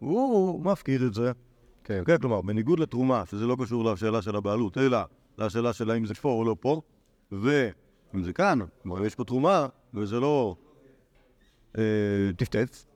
הוא 0.00 0.64
מפקיד 0.64 1.02
את 1.02 1.14
זה. 1.14 1.32
כן. 1.84 2.02
כן, 2.06 2.18
כלומר, 2.18 2.40
בניגוד 2.40 2.80
לתרומה, 2.80 3.22
שזה 3.26 3.46
לא 3.46 3.56
קשור 3.62 3.84
לשאלה 3.84 4.22
של 4.22 4.36
הבעלות, 4.36 4.78
אלא 4.78 4.98
לשאלה 5.38 5.72
של 5.72 5.90
האם 5.90 6.06
זה 6.06 6.14
פה 6.14 6.28
או 6.28 6.44
לא 6.44 6.56
פה, 6.60 6.80
ואם 7.32 8.22
זה 8.22 8.32
כאן, 8.32 8.58
כלומר, 8.82 9.06
יש 9.06 9.14
פה 9.14 9.24
תרומה, 9.24 9.66
וזה 9.94 10.20
לא 10.20 10.56
אה, 11.78 11.82
טפטף, 12.36 12.86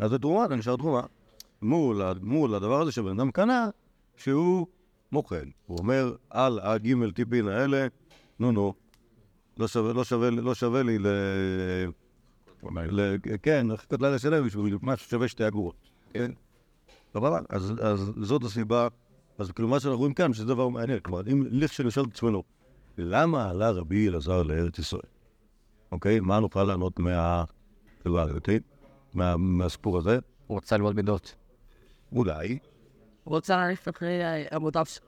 אז 0.00 0.10
זה 0.10 0.18
תרומה, 0.18 0.48
זה 0.48 0.56
נשאר 0.56 0.76
תרומה. 0.76 1.02
מול, 1.62 2.02
מול 2.22 2.54
הדבר 2.54 2.80
הזה 2.80 2.92
שבן 2.92 3.20
אדם 3.20 3.30
קנה, 3.30 3.70
שהוא 4.16 4.66
מוכן. 5.12 5.48
הוא 5.66 5.78
אומר, 5.78 6.14
על 6.30 6.58
הגימל 6.62 7.10
טיפין 7.10 7.48
האלה, 7.48 7.86
נו 8.38 8.52
נו, 8.52 8.74
לא 9.58 9.68
שווה, 9.68 9.92
לא 9.92 10.04
שווה, 10.04 10.30
לא 10.30 10.54
שווה 10.54 10.82
לי 10.82 10.98
ל... 10.98 11.06
ל... 12.90 13.16
כן, 13.42 13.66
לחכות 13.70 14.02
לילה 14.02 14.18
שלם 14.18 14.46
בשביל 14.46 14.78
משהו 14.82 15.10
שווה 15.10 15.28
שתי 15.28 15.46
אגורות. 15.46 15.91
כן? 16.12 16.30
סבבה? 17.14 17.38
אז, 17.48 17.72
אז 17.82 18.12
זאת 18.20 18.44
הסיבה, 18.44 18.88
אז 19.38 19.50
כאילו 19.52 19.68
מה 19.68 19.80
שאנחנו 19.80 19.98
רואים 19.98 20.14
כאן, 20.14 20.32
שזה 20.32 20.44
דבר 20.44 20.68
מעניין, 20.68 20.98
כלומר, 21.00 21.22
אם 21.32 21.42
לכשנשאל 21.50 22.02
את 22.04 22.12
עצמנו, 22.12 22.42
למה 22.98 23.50
עלה 23.50 23.70
רבי 23.70 24.08
אלעזר 24.08 24.42
לארץ 24.42 24.78
ישראל? 24.78 25.02
אוקיי? 25.92 26.20
מה 26.20 26.40
נוכל 26.40 26.64
לענות 26.64 26.98
מה... 26.98 27.44
כאילו? 28.04 28.62
מה, 29.14 29.36
מהסיפור 29.36 29.98
הזה? 29.98 30.18
הוא 30.46 30.56
רצה 30.56 30.76
ללמוד 30.76 30.96
מידות. 30.96 31.34
אולי, 32.12 32.58
רוצה 33.24 33.56
ללכת 33.56 33.88
אחרי 33.88 34.18
המוטף 34.50 34.88
שלו. 34.88 35.06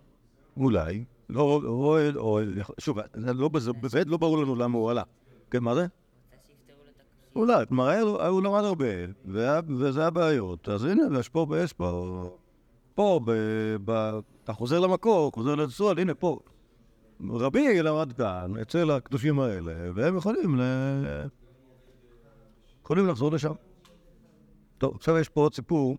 אולי, 0.57 1.05
לא, 1.29 1.41
או, 1.65 1.99
או, 2.17 2.39
שוב, 2.79 2.99
זה 3.15 3.33
לא, 3.33 3.49
בזה- 3.49 3.73
באמת 3.73 4.07
לא 4.07 4.17
ברור 4.17 4.39
לנו 4.39 4.57
למה 4.57 4.79
הוא 4.79 4.91
עלה. 4.91 5.03
כן, 5.51 5.63
מה 5.63 5.75
זה? 5.75 5.87
אולי, 7.37 7.67
כלומר, 7.69 7.89
היה 7.89 8.05
לו- 8.05 8.27
הוא 8.27 8.43
למד 8.43 8.65
הרבה, 8.65 8.87
וזה 9.69 10.07
הבעיות, 10.07 10.69
אז 10.69 10.85
הנה, 10.85 11.03
יש 11.19 11.29
פה, 11.29 11.47
יש 11.57 11.73
פה, 12.95 13.21
ב, 13.25 13.31
ב, 13.85 14.19
אתה 14.45 14.53
חוזר 14.53 14.81
למקור, 14.81 15.33
חוזר 15.35 15.55
לצועד, 15.55 15.99
הנה 15.99 16.15
פה. 16.15 16.39
רבי 17.31 17.83
למד 17.83 18.13
כאן, 18.13 18.53
אצל 18.63 18.91
הקדושים 18.91 19.41
האלה, 19.41 19.75
והם 19.95 20.17
יכולים 20.17 20.57
ל... 20.61 20.63
יכולים 22.83 23.07
לחזור 23.07 23.33
לשם. 23.33 23.53
טוב, 24.79 24.95
עכשיו 24.95 25.19
יש 25.19 25.29
פה 25.29 25.41
עוד 25.41 25.55
סיפור, 25.55 25.97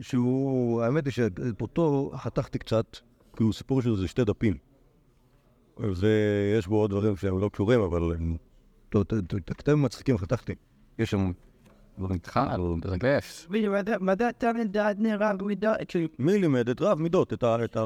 שהוא, 0.00 0.82
האמת 0.82 1.04
היא 1.06 1.12
שאותו 1.12 2.10
חתכתי 2.16 2.58
קצת, 2.58 2.96
כי 3.36 3.42
הוא 3.42 3.52
סיפור 3.52 3.82
של 3.82 3.90
איזה 3.90 4.08
שתי 4.08 4.24
דפים. 4.24 4.56
ויש 5.78 6.66
בו 6.66 6.76
עוד 6.76 6.90
דברים 6.90 7.16
שהם 7.16 7.38
לא 7.38 7.48
קשורים, 7.48 7.80
אבל 7.80 8.02
הם... 8.02 8.36
ת- 8.96 9.50
אתם 9.60 9.82
מצחיקים, 9.82 10.18
חתכתי. 10.18 10.54
יש 10.98 11.10
שם 11.10 11.32
נראה 14.98 15.36
במידה, 15.36 15.74
כאילו, 15.88 16.08
מי 16.18 16.38
לימד 16.38 16.68
את 16.68 16.80
רב 16.80 16.98
מידות? 17.00 17.32
את 17.32 17.42
ה... 17.42 17.64
את 17.64 17.76
ה... 17.76 17.84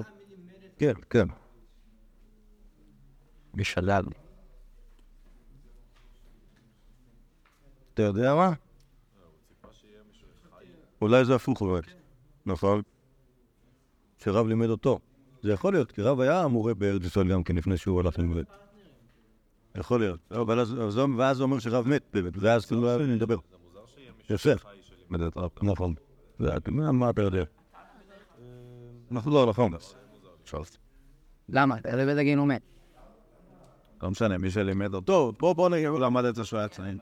כן, 0.79 0.93
כן. 1.11 1.27
בשלל. 3.55 4.05
אתה 7.95 8.03
יודע 8.03 8.35
מה? 8.35 8.53
אולי 11.03 11.25
זה 11.25 11.35
הפוך 11.35 11.63
באמת, 11.63 11.85
נכון? 12.47 12.83
שרב 14.19 14.47
לימד 14.47 14.69
אותו. 14.69 14.99
זה 15.43 15.53
יכול 15.53 15.73
להיות, 15.73 15.93
כי 15.93 16.03
רב 16.03 16.21
היה 16.21 16.47
מורה 16.49 16.75
בארץ 16.75 17.03
ישראל 17.05 17.29
גם 17.33 17.43
כן 17.45 17.57
לפני 17.57 17.77
שהוא 17.77 18.01
הלך 18.01 18.19
ללמוד. 18.19 18.45
יכול 19.79 20.01
להיות. 20.01 20.21
לא, 20.31 20.41
אבל 20.43 20.61
אז, 20.61 20.75
ואז 21.17 21.37
זה 21.37 21.43
אומר 21.43 21.59
שרב 21.59 21.89
מת 21.89 22.03
באמת, 22.13 22.33
ואז 22.37 22.67
כאילו 22.67 22.89
היה 22.89 22.99
לדבר. 22.99 23.37
יפה. 24.31 24.51
נכון. 25.63 25.95
זה- 26.39 26.51
מה 26.69 26.93
מה 26.93 27.11
אתה 27.11 27.23
יודע? 27.23 27.45
אנחנו 29.13 29.31
לא, 29.31 29.47
נכון. 29.47 29.73
למה? 31.49 31.81
תראה 31.81 32.23
גיל 32.23 32.39
הוא 32.39 32.47
מת. 32.47 32.63
לא 34.03 34.11
משנה, 34.11 34.39
מי 34.39 34.51
שלימד 34.51 34.95
אותו, 34.95 35.07
טוב, 35.07 35.35
בוא 35.39 35.53
בוא 35.53 35.69
נגיד, 35.69 35.87
הוא 35.87 36.01
למד 36.01 36.25
את 36.25 36.35
זה 36.35 36.45
שהוא 36.45 36.59
היה 36.59 36.69
צעיר. 36.69 36.99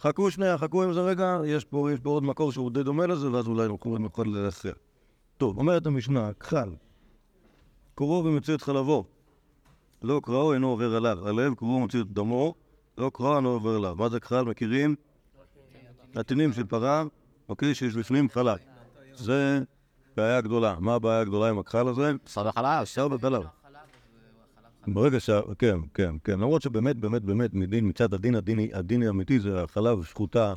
חכו 0.00 0.30
שנייה, 0.30 0.58
חכו 0.58 0.82
עם 0.82 0.92
זה 0.92 1.00
רגע, 1.00 1.38
יש 1.46 1.64
פה, 1.64 1.88
עוד 2.04 2.22
מקור 2.24 2.52
שהוא 2.52 2.70
די 2.70 2.82
דומה 2.82 3.06
לזה, 3.06 3.32
ואז 3.32 3.46
אולי 3.48 3.66
אנחנו 3.66 3.98
נוכל 3.98 4.22
ללכת. 4.26 4.74
טוב, 5.36 5.58
אומרת 5.58 5.86
המשנה, 5.86 6.32
כחל, 6.32 6.68
קורו 7.94 8.24
ומציא 8.24 8.54
את 8.54 8.62
חלבו, 8.62 9.04
לא 10.02 10.20
קראו 10.24 10.54
אינו 10.54 10.68
עובר 10.68 10.96
עליו, 10.96 11.28
הלב 11.28 11.54
קורו 11.54 11.72
ומציא 11.72 12.00
את 12.00 12.06
דמו, 12.12 12.54
לא 12.98 13.10
קראו 13.14 13.36
אינו 13.36 13.48
עובר 13.48 13.76
עליו. 13.76 13.94
מה 13.98 14.08
זה 14.08 14.20
כחל? 14.20 14.44
מכירים? 14.44 14.94
הטינים 16.14 16.52
של 16.52 16.64
פרה, 16.64 17.04
אוקיי, 17.48 17.74
שיש 17.74 17.94
בפנים 17.94 18.28
חלב. 18.28 18.56
זה 19.14 19.60
בעיה 20.16 20.40
גדולה. 20.40 20.76
מה 20.78 20.94
הבעיה 20.94 21.20
הגדולה 21.20 21.48
עם 21.48 21.58
הכחל 21.58 21.88
הזה? 21.88 22.12
בשר 22.24 22.46
וחלב. 22.48 22.82
בשר 22.82 23.08
וחלב. 23.10 23.42
ברגע 24.86 25.20
ש... 25.20 25.30
כן, 25.58 25.78
כן, 25.94 26.14
כן. 26.24 26.40
למרות 26.40 26.62
שבאמת, 26.62 26.96
באמת, 26.96 27.22
באמת, 27.22 27.54
מדין, 27.54 27.88
מצד 27.88 28.14
הדין, 28.14 28.34
הדין, 28.34 28.58
הדין 28.72 29.02
האמיתי 29.02 29.40
זה 29.40 29.62
החלב 29.62 30.04
שחוטה, 30.04 30.54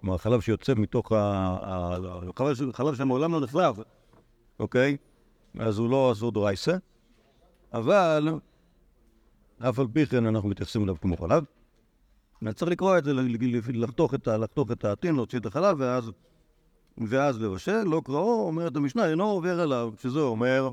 כלומר, 0.00 0.14
החלב 0.14 0.40
שיוצא 0.40 0.72
מתוך 0.76 1.12
ה... 1.12 1.96
חלב 2.72 2.94
שמעולם 2.94 3.32
לא 3.32 3.40
נחלב, 3.40 3.76
אוקיי? 4.58 4.96
אז 5.58 5.78
הוא 5.78 5.90
לא 5.90 6.12
אסור 6.12 6.32
דרייסה, 6.32 6.76
אבל 7.72 8.28
אף 9.58 9.78
על 9.78 9.86
פי 9.92 10.06
כן 10.06 10.26
אנחנו 10.26 10.48
מתייחסים 10.48 10.82
אליו 10.84 11.00
כמו 11.00 11.16
חלב. 11.16 11.44
צריך 12.54 12.70
לקרוא 12.70 12.98
את 12.98 13.04
זה, 13.04 13.12
לחתוך 13.68 14.14
את, 14.14 14.28
לחתוך 14.28 14.72
את 14.72 14.84
העטין, 14.84 15.14
להוציא 15.14 15.38
את 15.38 15.46
החלב, 15.46 15.76
ואז, 15.80 16.10
ואז 16.98 17.40
לבשל. 17.42 17.82
לא 17.82 18.02
קראו, 18.04 18.46
אומרת 18.46 18.76
המשנה, 18.76 19.10
אינו 19.10 19.24
עובר 19.24 19.60
עליו, 19.60 19.92
שזה 19.98 20.20
אומר 20.20 20.70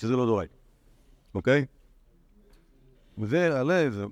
שזה 0.00 0.16
לא 0.16 0.26
דורייתא. 0.26 0.54
אוקיי? 1.34 1.64
והלב, 3.18 4.04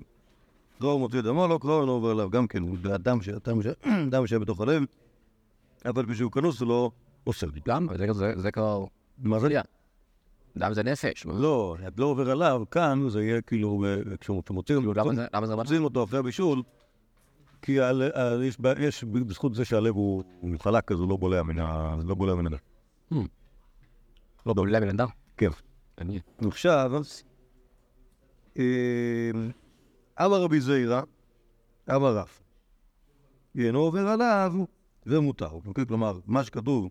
קראו 0.79 0.99
מוציא 0.99 1.21
דמו, 1.21 1.47
לא 1.47 1.59
קראו 1.61 1.81
אינו 1.81 1.91
עובר 1.91 2.09
עליו, 2.09 2.29
גם 2.29 2.47
כן, 2.47 2.61
הוא 2.61 2.77
אדם 2.95 3.21
שהיה 3.21 4.39
בתוך 4.41 4.61
הלב, 4.61 4.83
אבל 5.85 6.13
כשהוא 6.13 6.31
כנוס 6.31 6.59
הוא 6.59 6.67
לא 6.69 6.91
אוסר. 7.27 7.47
גם, 7.67 7.87
זה- 7.97 8.13
זה- 8.13 8.33
זה 8.35 8.51
כבר... 8.51 8.85
מה 9.17 9.39
זה? 9.39 9.47
דם 10.59 10.73
זה 10.73 10.83
נפש. 10.83 11.25
לא, 11.25 11.75
לא 11.97 12.05
עובר 12.05 12.31
עליו, 12.31 12.63
כאן 12.71 13.09
זה 13.09 13.23
יהיה 13.23 13.41
כאילו, 13.41 13.85
אה, 13.85 14.17
כשהוא 14.17 14.43
מוציא 14.49 14.75
כאילו, 14.75 14.93
למה 15.33 15.47
זה-? 15.47 15.55
מוציאים 15.55 15.83
אותו 15.83 16.03
אחרי 16.03 16.19
הבישול, 16.19 16.61
כי 17.61 17.77
יש 18.79 19.03
בזכות 19.03 19.55
זה 19.55 19.65
שהלב 19.65 19.95
הוא 19.95 20.23
חלק, 20.59 20.91
אז 20.91 20.99
הוא 20.99 21.09
לא 21.09 21.17
בולע 21.17 21.43
מן 21.43 21.59
ה... 21.59 21.95
לא 22.05 22.15
בולע 22.15 22.35
מן 22.35 22.47
הדם. 22.47 22.57
לא, 24.45 24.53
בעולה 24.53 24.79
בן 24.79 24.89
אדם. 24.89 25.07
כן. 25.37 25.49
עכשיו, 26.47 26.91
אה, 28.57 29.31
אמר 30.25 30.41
רבי 30.41 30.61
זעירא, 30.61 31.01
אמר 31.95 32.17
רב, 32.17 32.29
אינו 33.55 33.79
עובר 33.79 34.07
עליו, 34.07 34.53
זה 35.05 35.19
מותר. 35.19 35.49
כלומר, 35.87 36.19
מה 36.25 36.43
שכתוב, 36.43 36.89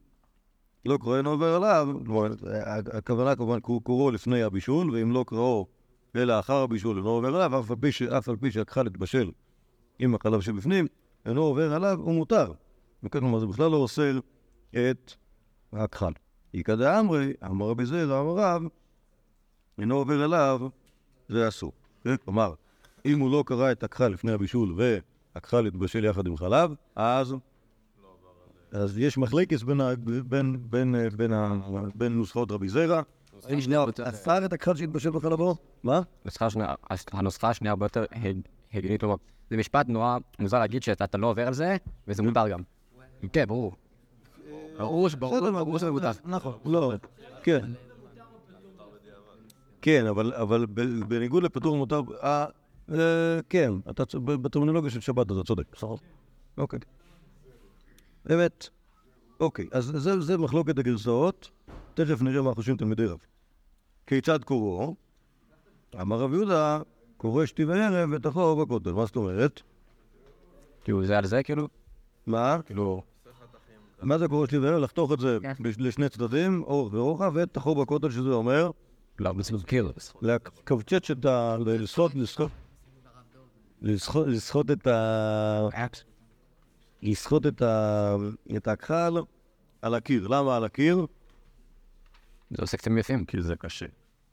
לא 0.88 0.98
אינו 1.16 1.30
עובר 1.30 1.54
עליו, 1.54 1.88
הכוונה 2.92 3.36
כמובן 3.36 3.60
קור- 3.60 3.82
קוראו 3.84 4.10
לפני 4.10 4.42
הבישול, 4.42 4.90
ואם 4.90 5.12
לא 5.12 5.24
קראו 5.28 5.66
אלא 6.16 6.38
אחר 6.38 6.54
הבישול 6.54 6.96
אינו 6.96 7.08
עובר 7.08 7.36
עליו, 7.36 7.60
אף 8.18 8.28
על 8.28 8.36
פי 8.36 8.50
שהכחל 8.50 8.86
התבשל 8.86 9.30
עם 9.98 10.14
החלב 10.14 10.40
שבפנים, 10.40 10.86
אינו 11.26 11.42
עובר 11.42 11.74
עליו, 11.74 11.98
הוא 12.00 12.14
מותר. 12.14 12.52
כלומר, 13.12 13.38
זה 13.38 13.46
בכלל 13.46 13.70
לא 13.70 13.76
אוסר 13.76 14.18
את 14.70 15.12
הכחל. 15.72 16.12
איכא 16.54 16.74
דאמרי, 16.74 17.32
אמר 17.44 17.68
רבי 17.68 17.86
זעירא, 17.86 18.20
אמר 18.20 18.34
רב, 18.36 18.62
אינו 19.78 19.96
עובר 19.96 20.24
אליו, 20.24 20.60
זה 21.28 21.48
אסור. 21.48 21.72
כן? 22.04 22.16
כלומר, 22.16 22.54
אם 23.06 23.20
הוא 23.20 23.30
לא 23.30 23.44
קרא 23.46 23.72
את 23.72 23.82
הכחל 23.82 24.08
לפני 24.08 24.32
הבישול 24.32 24.74
הכחל 25.34 25.66
יתבשל 25.66 26.04
יחד 26.04 26.26
עם 26.26 26.36
חלב, 26.36 26.74
אז... 26.96 27.34
אז 28.72 28.98
יש 28.98 29.18
מחלקת 29.18 29.62
בין, 31.94 32.12
נוסחאות 32.18 32.52
רבי 32.52 32.68
זרע. 32.68 33.02
אסר 34.08 34.44
את 34.44 34.52
הכחל 34.52 34.74
שהתבשל 34.76 35.10
בחלבו? 35.10 35.56
מה? 35.82 36.00
הנוסחה 37.12 37.48
השנייה- 37.50 37.70
הרבה 37.72 37.84
יותר 37.86 38.04
הג- 38.12 38.40
הגיונית, 38.74 39.00
כלומר, 39.00 39.14
זה 39.50 39.56
משפט 39.56 39.88
נורא 39.88 40.18
מוזר 40.38 40.58
להגיד 40.58 40.82
שאתה 40.82 41.04
אתה 41.04 41.18
לא 41.18 41.26
עובר 41.26 41.46
על 41.46 41.54
זה, 41.54 41.76
וזה 42.08 42.22
מותר 42.22 42.48
גם. 42.48 42.60
כן, 43.32 43.44
ברור. 43.48 43.72
ברור 44.78 45.08
שברור 45.08 45.78
שזה 45.78 45.90
מותר. 45.90 46.10
נכון, 46.24 46.52
לא, 46.64 46.92
כן. 47.42 47.58
כן, 49.82 50.06
אבל, 50.06 50.32
בניגוד 51.08 51.42
לפטור 51.42 51.76
מותר, 51.76 52.00
אה, 52.22 52.46
אה, 52.92 53.38
כן, 53.48 53.72
בטרמינולוגיה 54.24 54.90
של 54.90 55.00
שבת 55.00 55.26
אתה 55.26 55.42
צודק, 55.46 55.64
בסדר? 55.72 55.94
אוקיי. 56.58 56.78
באמת. 58.28 58.68
אוקיי, 59.40 59.66
אז 59.72 59.84
זה, 59.84 60.20
זה 60.20 60.38
מחלוקת 60.38 60.78
הגרסאות, 60.78 61.50
תכף 61.94 62.22
נראה 62.22 62.42
מה 62.42 62.54
חושבים 62.54 62.76
תלמידי 62.76 63.06
רב. 63.06 63.18
כיצד 64.06 64.44
קוראו? 64.44 64.94
אמר 66.00 66.16
רב 66.16 66.32
יהודה, 66.32 66.80
קורא 67.16 67.46
שתי 67.46 67.64
וערב 67.64 68.10
ותחור 68.12 68.64
בכותל, 68.64 68.92
מה 68.92 69.06
זאת 69.06 69.16
אומרת? 69.16 69.62
כאילו, 70.84 71.06
זה 71.06 71.18
על 71.18 71.26
זה, 71.26 71.42
כאילו? 71.42 71.68
מה? 72.26 72.58
כאילו... 72.66 73.02
מה 74.02 74.18
זה 74.18 74.28
קורא 74.28 74.46
שתי 74.46 74.58
וערב? 74.58 74.82
לחתוך 74.82 75.12
את 75.12 75.20
זה 75.20 75.38
כן. 75.42 75.52
לשני 75.78 76.08
צדדים, 76.08 76.62
אורך 76.62 76.94
ורוחב, 76.94 77.32
ותחור 77.34 77.82
בכותל, 77.82 78.10
שזה 78.10 78.30
אומר 78.30 78.70
לא, 79.18 79.32
כאילו. 79.66 79.92
לקבצ'ץ' 80.22 81.10
את 81.10 81.24
ה... 81.24 81.56
לסחוט, 83.82 84.26
לסחוט 84.26 84.70
את 84.70 84.86
ה... 84.86 85.68
לסחוט 87.02 87.46
את 87.46 87.62
ה... 87.62 88.16
את 88.56 88.68
הכחל 88.68 89.14
על 89.82 89.94
הקיר. 89.94 90.28
למה 90.28 90.56
על 90.56 90.64
הקיר? 90.64 91.06
זה 92.50 92.62
עושה 92.62 92.76
קצת 92.76 92.90
יפים. 92.98 93.24
כי 93.24 93.42
זה 93.42 93.56
קשה. 93.56 93.86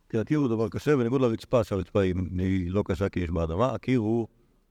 כי 0.09 0.17
הקיר 0.17 0.39
הוא 0.39 0.47
דבר 0.47 0.69
קשה, 0.69 0.95
בניגוד 0.95 1.21
לרצפה, 1.21 1.63
שהרצפה 1.63 2.01
היא, 2.01 2.15
היא 2.39 2.71
לא 2.71 2.83
קשה 2.85 3.09
כי 3.09 3.19
יש 3.19 3.29
בה 3.29 3.43
אדמה, 3.43 3.73
הקיר 3.73 3.99
הוא 3.99 4.27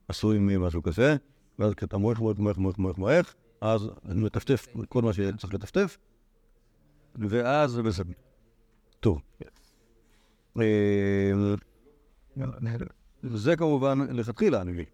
עשוי 0.08 0.38
ממשהו 0.38 0.82
קשה, 0.82 1.16
ואז 1.58 1.74
כשאתה 1.74 1.98
מועך, 1.98 2.20
מועך, 2.20 2.38
מועך, 2.38 2.58
מועך, 2.58 2.78
מועך, 2.78 2.98
מועך, 2.98 3.34
אז 3.60 3.90
מטפטף 4.04 4.66
כל 4.88 5.02
מה 5.02 5.12
שצריך 5.12 5.54
לטפטף, 5.54 5.98
ואז 7.14 7.70
זה 7.70 7.82
בסדר. 7.82 8.12
טוב. 9.00 9.20
אה, 10.60 11.32
זה 13.22 13.56
כמובן 13.56 13.98
לכתחילה 14.10 14.60
אני 14.60 14.72
מבין. 14.72 14.84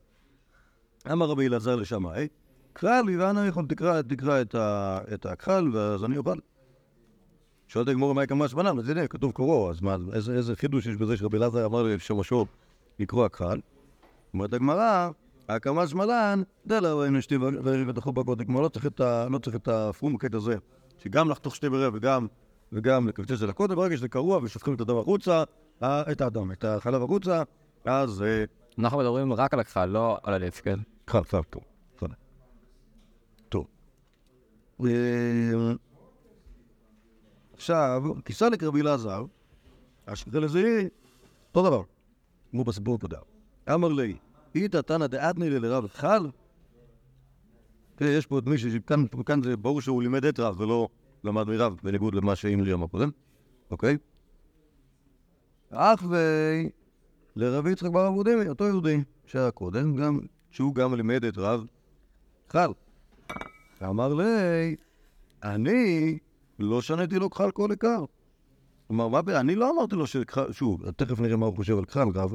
אמר 1.13 1.27
רבי 1.27 1.47
אלעזר 1.47 1.77
לשמאי, 1.77 2.29
קרא 2.73 3.01
לי 3.01 3.17
ואנא 3.17 3.41
יכול 3.41 3.67
תקרא, 3.69 4.03
תקרא 4.03 4.41
את, 4.41 4.55
ה, 4.55 4.99
את 5.15 5.27
הכחל 5.27 5.69
ואז 5.73 6.05
אני 6.05 6.17
אוכל. 6.17 6.37
שואלת 7.69 7.89
הגמור 7.89 8.15
מה 8.15 8.25
יקמא 8.25 8.49
שמנן, 8.49 8.79
אז 8.79 8.89
הנה, 8.89 9.07
כתוב 9.07 9.33
קוראו, 9.33 9.71
אז 9.71 9.81
מה, 9.81 9.97
איזה, 10.13 10.33
איזה 10.33 10.57
חידוש 10.57 10.87
יש 10.87 10.97
בזה 10.97 11.17
שרבי 11.17 11.37
אלעזר 11.37 11.67
אמר 11.67 11.83
לי 11.83 11.99
שמשו 11.99 12.47
לקרוא 12.99 13.25
הכחל? 13.27 13.61
אומרת 14.35 14.53
הגמרא, 14.53 15.11
הקמא 15.49 15.87
שמלן, 15.87 16.43
דלה 16.67 16.95
ראינו 16.95 17.23
שתי 17.23 17.37
וערב 17.37 17.89
ותחו 17.89 18.13
בקודק, 18.13 18.47
כלומר 18.47 18.61
לא 18.61 18.69
צריך 18.69 18.87
את 18.87 19.01
ה- 19.01 19.27
לא 19.31 19.41
הפרומקט 19.67 20.35
הזה, 20.35 20.57
שגם 20.99 21.31
לחתוך 21.31 21.57
שתי 21.57 21.69
וערב 21.69 21.95
וגם, 21.97 22.27
וגם 22.73 23.09
לקבצץ 23.09 23.39
של 23.41 23.51
הקודם, 23.51 23.77
ברגע 23.77 23.97
שזה 23.97 24.09
קרוע 24.09 24.41
ושופכים 24.43 24.75
את 24.75 24.81
הדם 24.81 24.97
החוצה, 24.99 25.45
ה- 25.83 26.13
את 26.13 26.21
האדם, 26.21 26.53
את 26.53 26.65
החלב 26.65 27.03
החוצה, 27.03 27.43
אז 27.85 28.23
אה, 28.23 28.45
אנחנו 28.79 28.99
מדברים 28.99 29.33
רק 29.33 29.55
על 29.55 29.61
הכחל, 29.61 29.87
לא 29.87 30.19
על 30.23 30.35
הלב, 30.35 30.51
כן? 30.51 30.79
חל, 31.11 31.25
חל, 31.25 31.43
טוב. 31.51 31.63
בסדר. 31.97 32.15
טוב. 33.49 33.67
אה, 33.67 33.69
עכשיו, 37.55 38.03
כיסה 38.25 38.49
לקרבי 38.49 38.81
אלעזר, 38.81 39.25
אשכרה 40.07 40.41
לזה, 40.41 40.89
אותו 41.49 41.69
דבר, 41.69 41.83
כמו 42.51 42.65
בסיפור 42.65 42.95
הקודם. 42.95 43.21
אמר 43.75 43.89
לי, 43.89 44.17
איתא 44.55 44.81
תנא 44.81 45.07
דאדני 45.07 45.51
לרב 45.51 45.87
חל? 45.89 46.31
יש 48.01 48.27
פה 48.27 48.35
עוד 48.35 48.49
מישהו 48.49 48.71
שכאן 48.71 49.05
כאן 49.27 49.43
זה 49.43 49.57
ברור 49.57 49.81
שהוא 49.81 50.03
לימד 50.03 50.25
את 50.25 50.41
רב 50.41 50.61
ולא 50.61 50.89
למד 51.25 51.49
מרב, 51.49 51.77
בניגוד 51.83 52.15
למה 52.15 52.37
שאימרי 52.37 52.73
אמר 52.73 52.87
קודם, 52.87 53.11
אוקיי? 53.71 53.97
אח 55.71 56.03
ו... 56.09 56.17
לרבי 57.37 57.71
יצחק 57.71 57.91
בר 57.91 58.09
אבודימי, 58.09 58.49
אותו 58.49 58.65
יהודי 58.65 59.03
שהיה 59.27 59.51
קודם, 59.51 59.95
שהוא 60.51 60.75
גם 60.75 60.95
לימד 60.95 61.25
את 61.25 61.39
רב 61.39 61.67
חל. 62.49 62.73
ואמר 63.81 64.15
לי, 64.15 64.77
אני 65.43 66.19
לא 66.59 66.83
שניתי 66.83 67.19
לו 67.19 67.31
כחל 67.31 67.51
כל 67.51 67.71
עיקר. 67.71 68.05
כלומר, 68.87 69.09
מה, 69.09 69.21
אני 69.41 69.55
לא 69.55 69.71
אמרתי 69.71 69.97
לו 69.97 70.07
שכחל, 70.07 70.53
שוב, 70.53 70.91
תכף 70.91 71.21
נראה 71.21 71.37
מה 71.37 71.47
הוא 71.47 71.57
חושב 71.57 71.79
על 71.79 71.85
כחל 71.85 72.09
רב, 72.15 72.35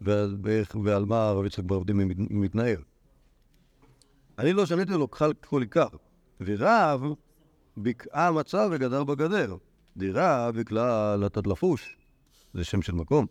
ועל, 0.00 1.04
מה 1.06 1.30
רבי 1.30 1.46
יצחק 1.46 1.64
בר 1.64 1.76
אבודימי 1.76 2.04
מת- 2.04 2.30
מתנער. 2.30 2.76
אני 4.38 4.52
לא 4.52 4.66
שניתי 4.66 4.92
לו 4.92 5.10
כחל 5.10 5.32
כל 5.32 5.62
עיקר. 5.62 5.86
ורב 6.40 7.02
בקעה 7.76 8.32
מצא 8.32 8.68
וגדר 8.70 9.04
בגדר. 9.04 9.56
דירה 9.96 10.52
בכלל 10.52 11.24
התדלפוש, 11.24 11.96
זה 12.54 12.64
שם 12.64 12.82
של 12.82 12.92
מקום. 12.92 13.26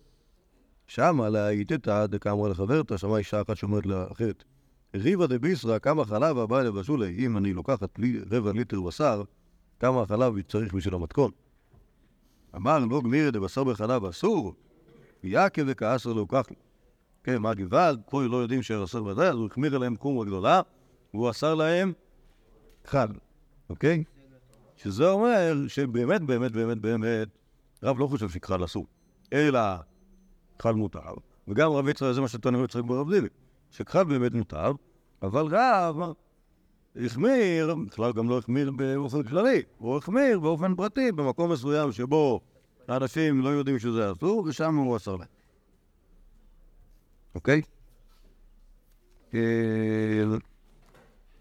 שמה 0.88 1.30
להיטתא 1.30 2.06
דקאמר 2.06 2.48
לחברתא, 2.48 2.98
שמה 2.98 3.18
אישה 3.18 3.42
אחת 3.42 3.58
שאומרת 3.58 3.86
לאחרת. 3.86 4.44
ריבא 4.96 5.26
דביסרא, 5.26 5.80
כמה 5.80 6.06
חלב 6.06 6.38
הבא 6.38 6.62
לבשולי, 6.62 7.16
אם 7.26 7.38
אני 7.38 7.54
לוקחת 7.54 8.00
לי 8.00 8.20
רבע 8.32 8.52
ליטר 8.52 8.82
בשר, 8.82 9.24
כמה 9.80 10.06
חלב 10.06 10.42
צריך 10.42 10.74
בשביל 10.74 10.94
המתכון. 10.94 11.32
אמר 12.56 12.80
לא 12.80 13.02
גמירא 13.02 13.30
דבשר 13.30 13.64
בחלב 13.64 14.06
אסור, 14.06 14.54
יעקב 15.24 15.62
וכעשר 15.68 16.14
לא 16.14 16.26
לי. 16.50 16.56
כן, 17.24 17.38
מה 17.38 17.54
גוואלד, 17.54 18.00
פה 18.10 18.24
לא 18.24 18.38
יודעים 18.38 18.62
שאסר 18.64 19.04
בזה, 19.04 19.30
אז 19.30 19.36
הוא 19.36 19.46
החמיר 19.46 19.76
עליהם 19.76 19.96
קומה 19.96 20.26
גדולה, 20.26 20.62
והוא 21.14 21.30
אסר 21.30 21.56
להם 21.56 21.94
חל, 22.86 23.08
אוקיי? 23.70 24.04
שזה 24.76 25.10
אומר 25.10 25.56
שבאמת, 25.68 26.22
באמת, 26.22 26.52
באמת, 26.52 26.78
באמת, 26.78 27.28
רב 27.84 28.00
לא 28.00 28.08
חושב 28.08 28.30
שכחל 28.30 28.66
אסור, 28.66 28.86
אלא 29.34 29.60
כחל 30.60 30.74
מותר, 30.74 31.14
וגם 31.48 31.72
רב 31.72 31.88
יצחק, 31.88 32.12
זה 32.12 32.22
מה 32.22 32.28
שטוען 32.28 32.56
רב 32.56 32.64
יצחק 32.64 32.84
ברב 32.84 33.14
דיבי, 33.14 33.28
שכחל 33.72 34.04
באמת 34.04 34.34
מותר, 34.34 34.72
אבל 35.22 35.46
רב 35.56 36.14
החמיר, 36.96 37.76
בכלל 37.76 38.14
גם 38.14 38.30
לא 38.30 38.38
החמיר 38.38 38.72
באופן 38.72 39.24
כללי, 39.24 39.64
הוא 39.78 39.98
החמיר 39.98 40.40
באופן 40.40 40.76
פרטי 40.76 41.12
במקום 41.12 41.52
מסוים 41.52 41.92
שבו 41.92 42.42
האנשים 42.88 43.42
לא 43.42 43.50
יודעים 43.50 43.80
שזה 43.80 44.12
אסור, 44.12 44.44
ושם 44.48 44.76
הוא 44.76 44.98
אסר 44.98 45.16
להם. 45.16 45.28
אוקיי? 47.36 47.62
אה, 49.34 49.40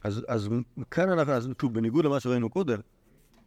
אז, 0.05 0.25
אז 0.29 0.49
כאן 0.91 1.09
אנחנו, 1.09 1.33
אז 1.33 1.49
שוב, 1.61 1.75
בניגוד 1.75 2.05
למה 2.05 2.21
שראינו 2.21 2.51
קודם, 2.51 2.79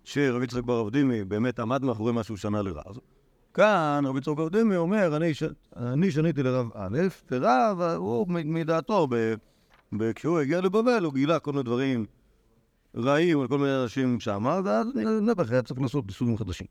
שרבי 0.03 0.43
יצחק 0.43 0.63
בר 0.63 0.81
אבדימי 0.81 1.23
באמת 1.23 1.59
עמד 1.59 1.83
מאחורי 1.83 2.13
מה 2.13 2.23
שהוא 2.23 2.37
שנה 2.37 2.61
לרב, 2.61 2.97
כאן 3.53 4.03
רבי 4.05 4.19
בר 4.35 4.43
אבדימי 4.43 4.75
אומר, 4.75 5.15
אני, 5.15 5.33
ש... 5.33 5.43
אני 5.75 6.12
שניתי 6.12 6.43
לרב 6.43 6.69
א', 6.75 6.97
ורב, 7.31 7.81
הוא 7.81 8.27
מדעתו, 8.27 9.07
ב... 9.09 9.33
ב... 9.97 10.12
כשהוא 10.12 10.39
הגיע 10.39 10.62
לבבל, 10.62 11.03
הוא 11.03 11.13
גילה 11.13 11.39
כל 11.39 11.51
מיני 11.51 11.63
דברים 11.63 12.05
רעים 12.95 13.41
על 13.41 13.47
כל 13.47 13.57
מיני 13.57 13.81
אנשים 13.83 14.19
שם, 14.19 14.62
ואז 14.65 14.88
נפח 15.21 15.51
היה 15.51 15.62
צריך 15.62 15.81
לעשות 15.81 16.07
ניסויים 16.07 16.38
חדשים. 16.38 16.67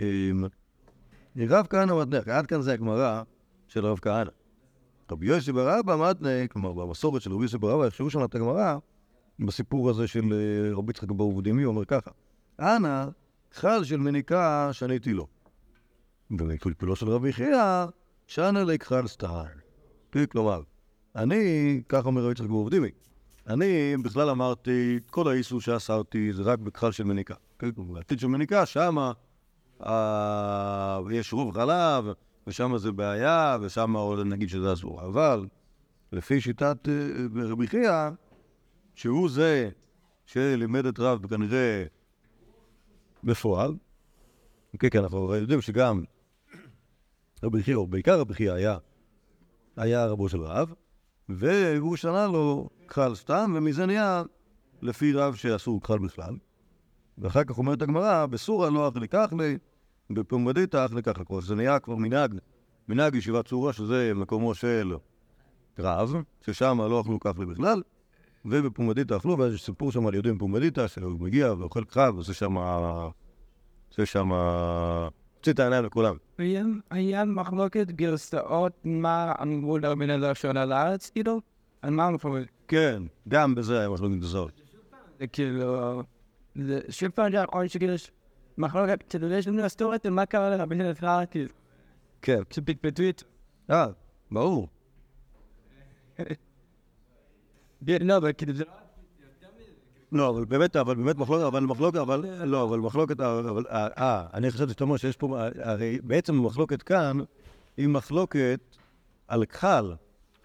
אמ, 0.00 0.44
רב 1.48 1.66
כהנא 1.70 2.02
מתנך, 2.02 2.28
עד 2.28 2.46
כאן 2.46 2.62
זה 2.62 2.72
הגמרא 2.72 3.22
של 3.68 3.86
רב 3.86 3.98
כהנא. 4.02 4.30
רבי 5.10 5.26
יוסי 5.26 5.52
בר 5.52 5.80
אבא 5.80 6.10
מתנא, 6.10 6.46
כלומר 6.46 6.72
במסורת 6.72 7.22
של 7.22 7.32
רבי 7.32 7.42
יוסי 7.42 7.58
בר 7.58 7.74
אבא, 7.74 7.84
איך 7.84 7.94
שהוא 7.94 8.10
שם 8.10 8.24
את 8.24 8.34
הגמרא, 8.34 8.76
בסיפור 9.38 9.90
הזה 9.90 10.06
של 10.06 10.32
אה, 10.32 10.76
רבי 10.76 10.90
יצחק 10.90 11.10
בר 11.10 11.24
אבודימי, 11.24 11.62
הוא 11.62 11.74
אומר 11.74 11.84
ככה, 11.84 12.10
אנא, 12.60 13.04
חל 13.54 13.84
של 13.84 13.96
מניקה 13.96 14.68
שניתי 14.72 15.12
לו. 15.12 15.26
ומפלפלו 16.30 16.96
של 16.96 17.08
רבי 17.08 17.32
חייא, 17.32 17.86
שנה 18.26 18.64
לי 18.64 18.78
כחל 18.78 19.06
סטהר. 19.06 19.44
כלומר, 20.30 20.62
אני, 21.16 21.82
כך 21.88 22.06
אומר 22.06 22.22
רבי 22.22 22.32
יצחק 22.32 22.46
בר 22.46 22.60
אבודימי, 22.60 22.88
אני 23.46 23.96
בכלל 24.02 24.30
אמרתי, 24.30 24.98
כל 25.10 25.28
האיסור 25.28 25.60
שאסרתי 25.60 26.32
זה 26.32 26.42
רק 26.42 26.58
בכחל 26.58 26.90
של 26.90 27.04
מניקה. 27.04 27.34
בעתיד 27.76 28.18
של 28.18 28.26
מניקה, 28.26 28.66
שמה 28.66 29.12
אה, 29.86 31.00
יש 31.10 31.32
רוב 31.32 31.54
חלב, 31.54 32.04
ושם 32.46 32.78
זה 32.78 32.92
בעיה, 32.92 33.56
ושם 33.60 33.96
עוד 33.96 34.26
נגיד 34.26 34.48
שזה 34.48 34.72
אסור. 34.72 35.06
אבל 35.06 35.46
לפי 36.12 36.40
שיטת 36.40 36.88
אה, 36.88 37.44
רבי 37.44 37.66
חייא, 37.66 38.10
שהוא 38.94 39.30
זה 39.30 39.70
שלימד 40.26 40.86
את 40.86 40.98
רב 40.98 41.26
כנראה 41.26 41.84
בפועל, 43.24 43.74
כן, 44.78 44.88
כן, 44.90 44.98
אנחנו 44.98 45.34
יודעים 45.34 45.60
שגם 45.60 46.04
רבי 47.42 47.62
חייא, 47.62 47.76
או 47.76 47.86
בעיקר 47.86 48.20
רבי 48.20 48.34
חייא 48.34 48.52
היה, 48.52 48.78
היה 49.76 50.06
רבו 50.06 50.28
של 50.28 50.40
רב, 50.40 50.74
והוא 51.28 51.96
שנה 51.96 52.26
לו 52.26 52.68
כחל 52.88 53.14
סתם, 53.14 53.52
ומזה 53.56 53.86
נהיה 53.86 54.22
לפי 54.82 55.12
רב 55.12 55.34
שאסור 55.34 55.80
כחל 55.80 55.98
בכלל. 55.98 56.36
ואחר 57.18 57.44
כך 57.44 57.58
אומרת 57.58 57.82
הגמרא, 57.82 58.26
בסורה 58.26 58.70
לא 58.70 58.88
אכלי 58.88 59.08
כחלי, 59.08 59.58
בפומבדיתא 60.10 60.86
אכלי 60.86 61.02
כחלי. 61.02 61.24
כלומר, 61.24 61.42
זה 61.42 61.54
נהיה 61.54 61.78
כבר 61.78 61.94
מנהג, 61.94 62.34
מנהג 62.88 63.14
ישיבת 63.14 63.48
צורה, 63.48 63.72
שזה 63.72 64.12
מקומו 64.14 64.54
של 64.54 64.96
רב, 65.78 66.14
ששם 66.40 66.80
לא 66.80 67.00
אכלו 67.00 67.20
כחלי 67.20 67.46
בכלל, 67.46 67.82
ובפומבדיתא 68.44 69.16
אכלו, 69.16 69.38
ואז 69.38 69.54
יש 69.54 69.64
סיפור 69.64 69.92
שם 69.92 70.06
על 70.06 70.14
יהודים 70.14 70.36
בפומבדיתא, 70.36 70.86
שהוא 70.88 71.20
מגיע 71.20 71.52
ואוכל 71.58 71.84
כחל, 71.84 72.10
ועושה 72.14 72.32
שם... 72.32 72.56
עושה 73.88 74.06
שם... 74.06 74.32
הוציא 75.36 75.52
את 75.52 75.58
העיניים 75.58 75.84
לכולם. 75.84 76.16
היה- 76.90 77.24
מחלוקת 77.24 77.90
גרסאות 77.90 78.72
מה 78.84 79.32
אמרו 79.42 79.78
לרבי 79.78 80.04
אלעזר 80.04 80.32
שעולה 80.32 80.64
לארץ, 80.64 81.10
כאילו? 81.10 81.40
על 81.82 81.90
מה 81.90 82.04
המחלוקת? 82.06 82.46
כן, 82.68 83.02
גם 83.28 83.54
בזה 83.54 83.78
היה 83.78 83.88
מחלוקת 83.88 84.16
גזרות. 84.16 84.52
זה 85.18 85.26
כאילו... 85.26 86.02
זה 86.54 86.80
שוב 86.88 87.08
פעם 87.10 87.30
זה 87.32 87.36
יכול 87.36 87.68
שכאילו 87.68 87.92
יש 87.92 88.10
מחלוקת, 88.58 89.02
כאילו 89.08 89.30
יש 89.32 89.48
לנו 89.48 89.62
היסטורית 89.62 90.06
על 90.06 90.12
מה 90.12 90.26
קרה 90.26 90.50
לרבי 90.56 90.74
אלעזר, 90.74 91.20
כאילו, 91.30 91.50
כן. 92.22 92.42
שפטפטו 92.50 93.02
את... 93.08 93.22
אה, 93.70 93.86
ברור. 94.30 94.68
לא, 98.00 98.16
אבל 98.16 98.32
כאילו 98.32 98.52
זה... 98.52 98.64
לא, 100.12 100.30
אבל 100.30 100.44
באמת, 100.44 100.76
אבל 100.76 100.94
באמת 100.94 101.16
מחלוקת, 101.16 101.44
אבל 101.44 101.60
מחלוקת, 101.60 101.98
אבל 101.98 102.44
לא, 102.44 102.64
אבל 102.64 102.78
מחלוקת, 102.78 103.20
אבל, 103.20 103.64
אה, 103.70 103.86
אה, 103.98 104.26
אני 104.34 104.50
חשבתי 104.50 104.72
שאתה 104.72 104.84
אומר 104.84 104.96
שיש 104.96 105.16
פה, 105.16 105.38
הרי 105.62 105.98
בעצם 106.02 106.34
המחלוקת 106.34 106.82
כאן 106.82 107.18
היא 107.76 107.88
מחלוקת 107.88 108.60
על 109.28 109.44
כחל, 109.44 109.94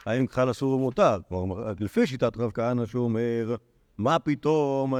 האם 0.05 0.27
כחל 0.27 0.51
אסור 0.51 0.73
או 0.73 0.79
מותר. 0.79 1.17
כלומר, 1.29 1.73
לפי 1.79 2.07
שיטת 2.07 2.37
רב 2.37 2.51
כהנא 2.51 2.85
שאומר, 2.85 3.55
מה 3.97 4.19
פתאום 4.19 4.93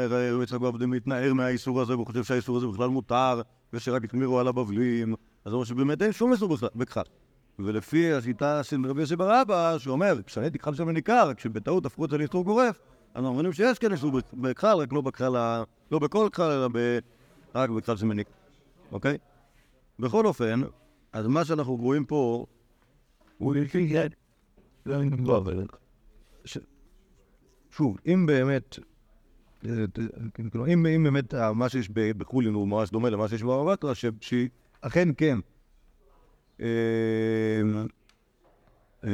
יצחק 0.44 0.62
עבדי 0.62 0.86
מתנער 0.86 1.34
מהאיסור 1.34 1.82
הזה, 1.82 1.94
והוא 1.94 2.06
חושב 2.06 2.24
שהאיסור 2.24 2.58
הזה 2.58 2.68
בכלל 2.68 2.90
מותר, 2.90 3.42
ושרק 3.74 4.06
החמירו 4.06 4.40
על 4.40 4.48
הבבלים, 4.48 5.16
אז 5.46 5.52
הוא 5.52 5.54
אומר 5.54 5.66
שבאמת 5.66 6.02
אין 6.02 6.12
שום 6.12 6.32
איסור 6.32 6.58
בכחל. 6.76 7.02
ולפי 7.66 8.14
השיטה 8.14 8.64
של 8.64 8.86
רבי 8.86 9.02
יוסי 9.02 9.16
בר 9.16 9.42
אבא, 9.42 9.78
שאומר, 9.78 10.14
כשאני 10.26 10.52
כחל 10.52 10.74
שם 10.74 10.90
ניכר, 10.90 11.32
כשבטעות 11.38 11.86
הפכו 11.86 12.06
את 12.06 12.10
זה 12.10 12.18
לאיסור 12.18 12.44
גורף, 12.44 12.80
אנחנו 13.16 13.34
מבינים 13.34 13.54
שיש 13.54 13.80
כן 13.80 13.92
איסור 13.92 14.12
בכחל, 14.34 14.78
רק 14.78 14.94
לא 14.94 15.02
בכחל, 15.02 15.36
ה- 15.36 15.64
לא 15.92 16.00
בכל 16.00 16.30
כחל, 16.32 16.44
אלא 16.52 16.70
רק 17.56 17.70
בכחל 17.70 17.96
שמניק, 17.98 18.28
אוקיי? 18.92 19.18
בכל 20.00 20.26
אופן, 20.26 20.62
אז 21.14 21.28
מה 21.28 21.46
שאנחנו 21.46 21.76
רואים 21.76 22.06
פה, 22.06 22.46
הוא 23.38 23.56
לפי. 23.56 23.94
לא. 24.86 25.42
ש- 26.46 26.58
שוב, 27.72 27.98
אם 28.06 28.26
באמת, 28.26 28.80
אה, 29.66 29.72
כאילו, 30.52 30.66
אם 30.68 31.04
באמת 31.04 31.34
אה, 31.34 31.54
מה 31.54 31.70
שיש 31.70 31.90
בחולין 31.90 32.54
הוא 32.54 32.68
ממש 32.68 32.90
דומה 32.90 33.10
למה 33.10 33.28
שיש 33.28 33.44
בבבא 33.44 33.72
בתרא, 33.72 33.94
שאכן 33.94 35.10
כן. 35.18 35.40
אה, 36.62 36.68
אה, 39.04 39.10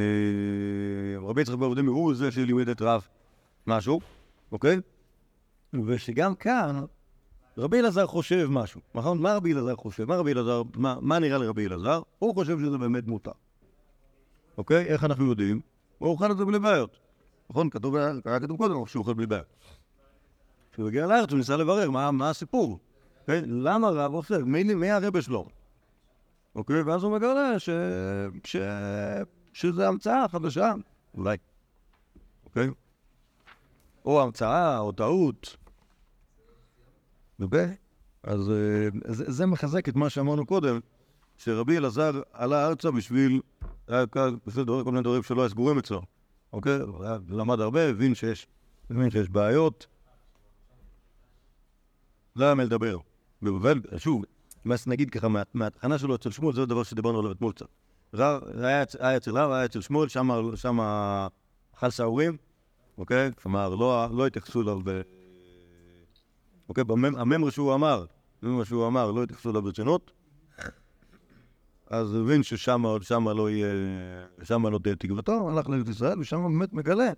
רבי 1.22 1.42
יצחק 1.42 1.56
בר 1.56 1.66
אבודים 1.66 1.88
הוא 1.88 2.16
זה 2.16 2.32
שלימד 2.32 2.70
את 2.70 2.82
רב 2.82 3.08
משהו, 3.68 4.00
אוקיי? 4.52 4.80
ושגם 5.86 6.36
כאן 6.36 6.86
רבי 7.58 7.80
אלעזר 7.80 8.08
חושב 8.08 8.48
משהו, 8.50 8.82
נכון? 8.96 9.22
מה 9.22 9.36
רבי 9.36 9.54
אלעזר 9.54 9.76
חושב? 9.76 10.06
מה 10.06 10.16
רבי 10.16 10.32
אלעזר, 10.32 10.62
מה, 10.76 10.96
מה 11.02 11.20
נראה 11.20 11.38
לרבי 11.38 11.68
אלעזר? 11.68 12.02
הוא 12.20 12.34
חושב 12.34 12.60
שזה 12.60 12.78
באמת 12.78 13.08
מותר. 13.08 13.32
אוקיי? 14.58 14.86
איך 14.86 15.04
אנחנו 15.04 15.26
יודעים? 15.30 15.62
הוא 15.98 16.10
אוכל 16.10 16.32
את 16.32 16.38
זה 16.38 16.46
בלי 16.46 16.60
בעיות. 16.60 16.98
נכון? 17.50 17.70
כתוב, 17.70 17.96
היה 17.96 18.40
כתוב 18.40 18.58
קודם 18.58 18.86
שהוא 18.86 19.02
אוכל 19.02 19.14
בלי 19.14 19.26
בעיות. 19.26 19.46
כשהוא 20.72 20.88
הגיע 20.88 21.08
לארץ 21.08 21.30
הוא 21.30 21.38
ניסה 21.38 21.58
לברר 21.58 21.92
מה, 21.92 22.12
מה 22.12 22.30
הסיפור. 22.30 22.80
אוקיי? 23.22 23.42
למה 23.46 23.90
רב 23.90 24.14
עושה? 24.14 24.38
מי, 24.38 24.64
מי 24.64 24.92
הרבה 24.92 25.22
שלו? 25.22 25.48
אוקיי? 26.56 26.82
ואז 26.82 27.04
הוא 27.04 27.12
מגלה 27.12 27.60
ש... 27.60 27.70
ש... 28.44 28.56
שזה 29.54 29.88
המצאה 29.88 30.28
חדשה, 30.28 30.74
אולי. 31.14 31.38
אוקיי? 32.46 32.70
או 34.06 34.22
המצאה, 34.22 34.80
או 34.80 34.92
טעות. 34.92 35.58
אוקיי? 37.42 37.76
אז 38.24 38.50
אה, 38.52 38.88
זה, 39.14 39.32
זה 39.32 39.46
מחזק 39.46 39.90
את 39.90 39.96
מה 39.96 40.10
שאמרנו 40.10 40.46
קודם, 40.46 40.80
שרבי 41.38 41.78
אלעזר 41.78 42.22
עלה 42.34 42.68
ארצה 42.68 42.92
בשביל, 42.92 43.42
היה 43.88 44.06
בשביל 44.48 44.66
כל 44.66 44.84
מיני 44.92 45.02
דברים 45.02 45.24
שלא 45.24 45.42
היו 45.42 45.50
סגורים 45.50 45.78
אצלו. 45.78 46.02
אוקיי? 46.54 46.80
הוא 46.80 47.04
היה- 47.04 47.18
למד 47.30 47.60
הרבה, 47.60 47.90
הבין 47.90 48.16
שיש, 48.16 48.48
הבין 48.90 49.10
שיש 49.10 49.30
בעיות. 49.30 49.88
לא 52.36 52.46
היה 52.46 52.56
מה 52.56 52.64
לדבר. 52.64 52.98
ובבל, 53.42 53.82
שוב, 53.98 54.24
מה 54.66 54.78
שנגיד 54.78 55.10
ככה, 55.10 55.28
מה- 55.28 55.42
מהתחנה 55.54 55.98
שלו 55.98 56.16
אצל 56.16 56.32
שמואל, 56.32 56.56
זה 56.56 56.66
דבר 56.66 56.84
שדיברנו 56.84 57.20
עליו 57.20 57.32
אתמול 57.32 57.52
קצת. 57.54 57.66
היה, 58.14 58.84
אצ- 58.84 58.96
היה 59.00 59.18
אצל 59.18 59.38
רב, 59.38 59.52
היה 59.52 59.66
אצל 59.66 59.82
שמואל, 59.82 60.08
שם, 60.56 60.80
אכל 61.76 61.90
שעורים, 61.90 62.38
אוקיי? 62.98 63.32
כלומר, 63.42 63.76
לא, 63.76 64.08
לא 64.12 64.28
התייחסו 64.28 64.62
אליו 64.62 64.80
ב... 64.84 65.02
אוקיי, 66.70 66.84
הממרה 67.18 67.52
שהוא 67.52 67.74
אמר, 67.74 68.06
הממרה 68.42 68.66
שהוא 68.66 68.88
אמר, 68.88 69.12
לא 69.12 69.24
התייחסו 69.24 69.50
אליו 69.50 69.62
ברצינות, 69.62 70.12
אז 71.88 72.16
הבין 72.16 72.44
ששם 72.44 72.84
לא 73.36 73.50
יהיה, 73.50 73.68
שם 74.44 74.68
לא 74.68 74.80
תהיה 74.84 74.96
תקוותו, 74.96 75.50
הלך 75.50 75.70
לארץ 75.70 75.90
ישראל, 75.90 76.20
ושם 76.20 76.44
באמת 76.44 76.74
מגלה 76.74 77.12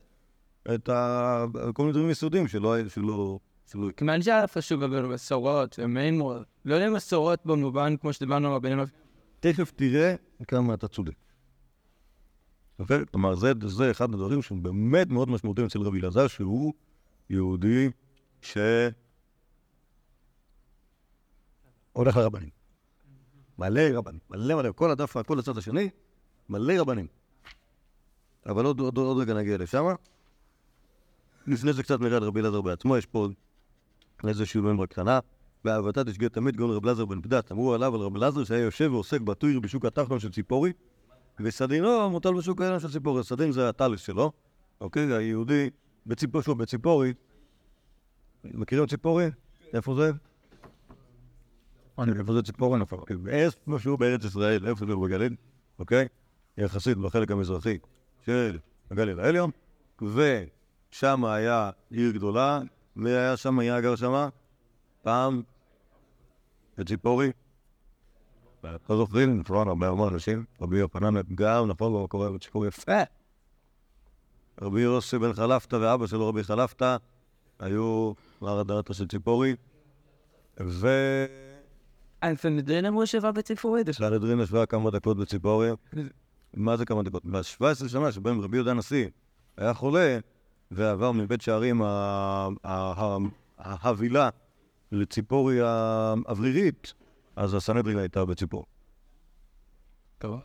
את. 0.73 0.89
כל 1.73 1.83
מיני 1.83 1.91
דברים 1.91 2.09
יסודיים 2.09 2.47
שלא... 2.47 3.39
כיוון 3.97 4.21
שהיה 4.21 4.47
חשוב 4.47 4.83
אבל 4.83 5.05
מסורות 5.05 5.79
ומימור, 5.79 6.35
לא 6.65 6.75
יודע 6.75 6.89
מסורות 6.89 7.45
במובן 7.45 7.97
כמו 7.97 8.13
שדיברנו 8.13 8.47
על 8.47 8.53
רבנים 8.53 8.79
תכף 9.39 9.71
תראה 9.75 10.15
כמה 10.47 10.73
אתה 10.73 10.87
צודק. 10.87 11.13
אוקיי? 12.79 13.05
כלומר, 13.11 13.35
זה, 13.35 13.91
אחד 13.91 14.13
הדברים 14.13 14.41
שהם 14.41 14.63
באמת 14.63 15.07
מאוד 15.07 15.29
משמעותיים 15.29 15.67
אצל 15.67 15.81
רבי 15.81 15.99
אלעזר, 15.99 16.27
שהוא 16.27 16.73
יהודי 17.29 17.89
ש... 18.41 18.57
הולך 21.93 22.17
לרבנים. 22.17 22.49
מלא 23.59 23.81
רבנים, 23.93 24.19
מלא 24.29 24.55
מלא, 24.55 24.71
כל 24.75 24.91
הדף, 24.91 25.17
כל 25.17 25.39
הצד 25.39 25.57
השני, 25.57 25.89
מלא 26.49 26.73
רבנים. 26.77 27.07
אבל 28.45 28.65
עוד, 28.65 29.17
רגע 29.17 29.33
נגיע 29.33 29.57
לשם. 29.57 29.85
לפני 31.47 31.73
זה 31.73 31.83
קצת 31.83 31.99
נראה 31.99 32.19
לרבי 32.19 32.39
אלעזר 32.39 32.61
בעצמו, 32.61 32.97
יש 32.97 33.05
פה 33.05 33.27
איזשהו 34.27 34.63
ממרה 34.63 34.87
קטנה. 34.87 35.19
באהבתה 35.63 36.03
תשגה 36.03 36.29
תמיד 36.29 36.55
גאון 36.55 36.71
רב 36.71 36.85
אלעזר 36.85 37.05
בן 37.05 37.21
פדת. 37.21 37.51
אמרו 37.51 37.73
עליו 37.73 37.95
על 37.95 38.01
רב 38.01 38.15
אלעזר 38.15 38.43
שהיה 38.43 38.63
יושב 38.63 38.89
ועוסק 38.93 39.21
בטויר 39.21 39.59
בשוק 39.59 39.85
התחתון 39.85 40.19
של 40.19 40.31
ציפורי, 40.31 40.73
וסדינו 41.39 42.09
מוטל 42.09 42.33
בשוק 42.33 42.61
העליון 42.61 42.79
של 42.79 42.91
ציפורי. 42.91 43.23
סדין 43.23 43.51
זה 43.51 43.69
הטליס 43.69 44.01
שלו, 44.01 44.31
אוקיי? 44.81 45.13
היהודי 45.13 45.69
בציפורי, 46.05 46.43
שוב, 46.43 46.57
בציפורי. 46.57 47.13
מכירים 48.43 48.83
את 48.83 48.89
ציפורי? 48.89 49.25
איפה 49.73 49.95
זה? 49.95 50.11
איפה 52.19 52.33
זה 52.33 52.41
ציפורי 52.43 52.79
נפל? 52.79 52.95
איפשהו 53.27 53.97
בארץ 53.97 54.25
ישראל, 54.25 54.67
איפה 54.67 54.85
זה 54.85 54.95
בגליל, 54.95 55.35
אוקיי? 55.79 56.07
יחסית 56.57 56.97
בחלק 56.97 57.31
המזרחי 57.31 57.77
של 58.25 58.57
הגליל 58.91 59.19
העליון, 59.19 59.51
ושם 60.01 61.25
היה 61.25 61.69
עיר 61.89 62.11
גדולה, 62.11 62.61
והיה 62.97 63.37
שם, 63.37 63.59
היה 63.59 63.81
גר 63.81 63.95
שמה 63.95 64.29
פעם 65.01 65.41
בציפורי. 66.77 67.31
לא 68.63 68.97
זוכרים, 68.97 69.39
נכון, 69.39 69.67
הרבה 69.67 69.87
הרבה 69.87 70.07
אנשים, 70.07 70.45
רבי 70.61 70.77
יוחנן 70.77 71.21
גם, 71.35 71.67
נכון, 71.67 71.93
הוא 71.93 72.09
קורא 72.09 72.29
בציפורי 72.29 72.67
יפה. 72.67 73.01
רבי 74.61 74.81
יוסי 74.81 75.17
בן 75.17 75.33
חלפתא 75.33 75.75
ואבא 75.75 76.07
שלו 76.07 76.27
רבי 76.27 76.43
חלפתא 76.43 76.97
היו 77.59 78.13
מהרדרתא 78.41 78.93
של 78.93 79.07
ציפורי, 79.07 79.55
ו... 80.59 80.87
אלפנדרין 82.23 82.85
אמרו 82.85 83.07
שבע 83.07 83.31
בציפורית. 83.31 83.91
סנהדרין 83.91 84.39
ישבה 84.39 84.65
כמה 84.65 84.91
דקות 84.91 85.17
בציפורי. 85.17 85.69
מה 86.53 86.77
זה 86.77 86.85
כמה 86.85 87.03
דקות? 87.03 87.25
ב-17 87.25 87.87
שנה 87.87 88.11
שבהם 88.11 88.41
רבי 88.41 88.57
יהודה 88.57 88.71
הנשיא 88.71 89.07
היה 89.57 89.73
חולה 89.73 90.19
ועבר 90.71 91.11
מבית 91.11 91.41
שערים 91.41 91.81
ה- 91.81 92.47
ה- 92.63 93.03
ה- 93.03 93.17
החבילה 93.57 94.29
לציפורי 94.91 95.61
האוורירית, 95.61 96.93
אז 97.35 97.53
הסנהדרין 97.53 97.97
הייתה 97.97 98.25
בציפור. 98.25 98.65
טוב. 100.17 100.39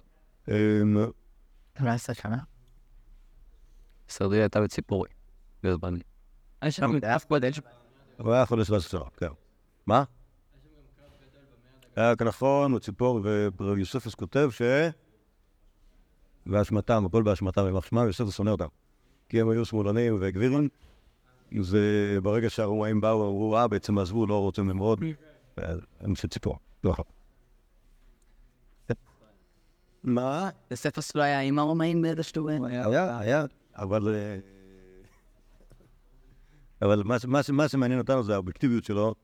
אמ, 0.48 0.96
18 1.78 2.14
שנה. 2.14 2.38
סרדרי 4.08 4.40
הייתה 4.40 4.60
בציפורי. 4.60 5.08
בזמן. 5.62 5.94
יש 6.64 6.76
שם 6.76 7.04
אף 7.04 7.24
קודש. 7.24 7.60
הוא 8.18 8.32
היה 8.32 8.46
17 8.46 8.80
שנה, 8.80 9.00
כן. 9.16 9.26
מה? 9.86 10.04
היה 11.96 12.14
נכון, 12.26 12.74
בציפור, 12.74 13.20
ורב 13.58 13.78
יוספוס 13.78 14.14
כותב 14.14 14.48
ש... 14.52 14.62
באשמתם, 16.46 17.06
הכל 17.06 17.22
באשמתם, 17.22 17.66
יימח 17.66 17.86
שמם, 17.86 18.06
יוספוס 18.06 18.36
שונא 18.36 18.50
אותם. 18.50 18.66
כי 19.32 19.40
הם 19.40 19.48
היו 19.48 19.64
שמאלנים 19.64 20.16
וגבירים, 20.20 20.68
וברגע 21.52 22.50
שהרומאים 22.50 23.00
באו, 23.00 23.28
אמרו, 23.28 23.56
אה, 23.56 23.68
בעצם 23.68 23.98
עזבו, 23.98 24.26
לא 24.26 24.40
רוצים 24.40 24.68
למרוד, 24.68 25.04
הם 26.00 26.14
של 26.14 26.28
ציפור. 26.28 26.58
לא. 26.84 26.94
מה? 30.04 30.50
בספר 30.70 31.00
שלו 31.00 31.22
היה 31.22 31.40
עם 31.40 31.58
הרומאים 31.58 32.02
באיזשהו... 32.02 32.48
היה, 32.66 33.18
היה, 33.18 33.44
אבל... 33.76 34.14
אה, 34.14 34.38
אבל 36.82 37.02
מה 37.52 37.68
שמעניין 37.68 38.00
אותנו 38.00 38.22
זה 38.22 38.34
האובייקטיביות 38.34 38.84
שלו. 38.84 39.14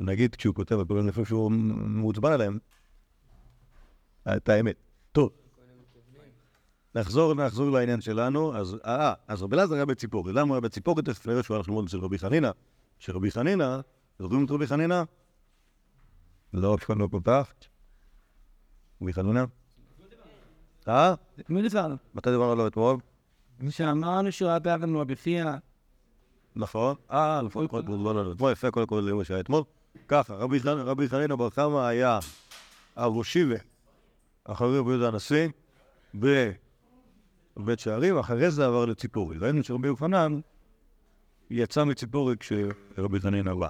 נגיד 0.00 0.34
כשהוא 0.34 0.54
כותב 0.54 0.78
על 0.78 0.84
כל 0.84 0.94
מיני 0.94 1.12
שהוא 1.24 1.50
מעוצבן 1.52 2.32
עליהם, 2.32 2.58
את 4.28 4.48
האמת. 4.48 4.76
טוב. 5.12 5.30
נחזור, 6.94 7.34
נחזור 7.34 7.70
לעניין 7.70 8.00
שלנו. 8.00 8.56
אז, 8.56 8.76
אה, 8.84 9.12
אז 9.28 9.42
רבי 9.42 9.56
אלעזר 9.56 9.74
היה 9.74 9.84
בציפורי. 9.84 10.32
למה 10.32 10.48
הוא 10.48 10.54
היה 10.54 10.60
בציפורי? 10.60 11.02
תכף 11.02 11.26
נראה 11.26 11.42
שהוא 11.42 11.56
הלך 11.56 11.68
ללמוד 11.68 11.84
אצל 11.86 11.98
רבי 11.98 12.18
חנינא. 12.18 12.50
שרבי 12.98 13.30
חנינא, 13.30 13.80
זוכרים 14.18 14.44
את 14.44 14.50
רבי 14.50 14.66
חנינא? 14.66 15.02
לא, 16.54 16.74
אף 16.74 16.84
אחד 16.84 16.96
לא 16.96 17.08
כל 17.10 17.20
כך. 17.24 17.52
רבי 19.02 19.12
חנינא? 19.12 19.44
אה? 20.88 21.14
מי 21.48 21.62
דיברנו? 21.62 21.96
מתי 22.14 22.30
דיברנו 22.30 22.52
עליו 22.52 22.66
אתמול? 22.66 22.96
שאמרנו 23.70 24.32
שהוא 24.32 24.48
היה 24.48 24.58
בעבנו 24.58 25.04
בפיה. 25.06 25.56
נכון. 26.56 26.96
אה, 27.10 27.42
לפחות 27.42 27.70
כל 27.70 27.82
כל 27.86 27.92
לא, 27.92 28.14
לא, 28.14 28.32
אתמול 28.32 28.52
יפה, 28.52 28.70
כל 28.70 28.86
כל 28.86 29.02
זה 29.02 29.14
מה 29.14 29.24
שהיה 29.24 29.40
אתמול. 29.40 29.62
ככה, 30.08 30.34
רבי 30.34 31.08
חנינא 31.08 31.36
בר 31.36 31.50
חמא 31.50 31.78
היה 31.78 32.18
הראשיבה 32.96 33.56
אחרי 34.44 34.78
רבי 34.78 34.90
יהודה 34.90 35.08
הנשיא 35.08 35.48
בבית 37.62 37.78
שערים, 37.78 38.18
אחרי 38.18 38.50
זה 38.50 38.66
עבר 38.66 38.84
לציפורי. 38.84 39.38
ראינו 39.38 39.64
שרבי 39.64 39.88
יוחנן 39.88 40.40
יצא 41.50 41.84
מציפורי 41.84 42.34
כשרבי 42.36 43.20
חנינא 43.20 43.54
בא. 43.54 43.68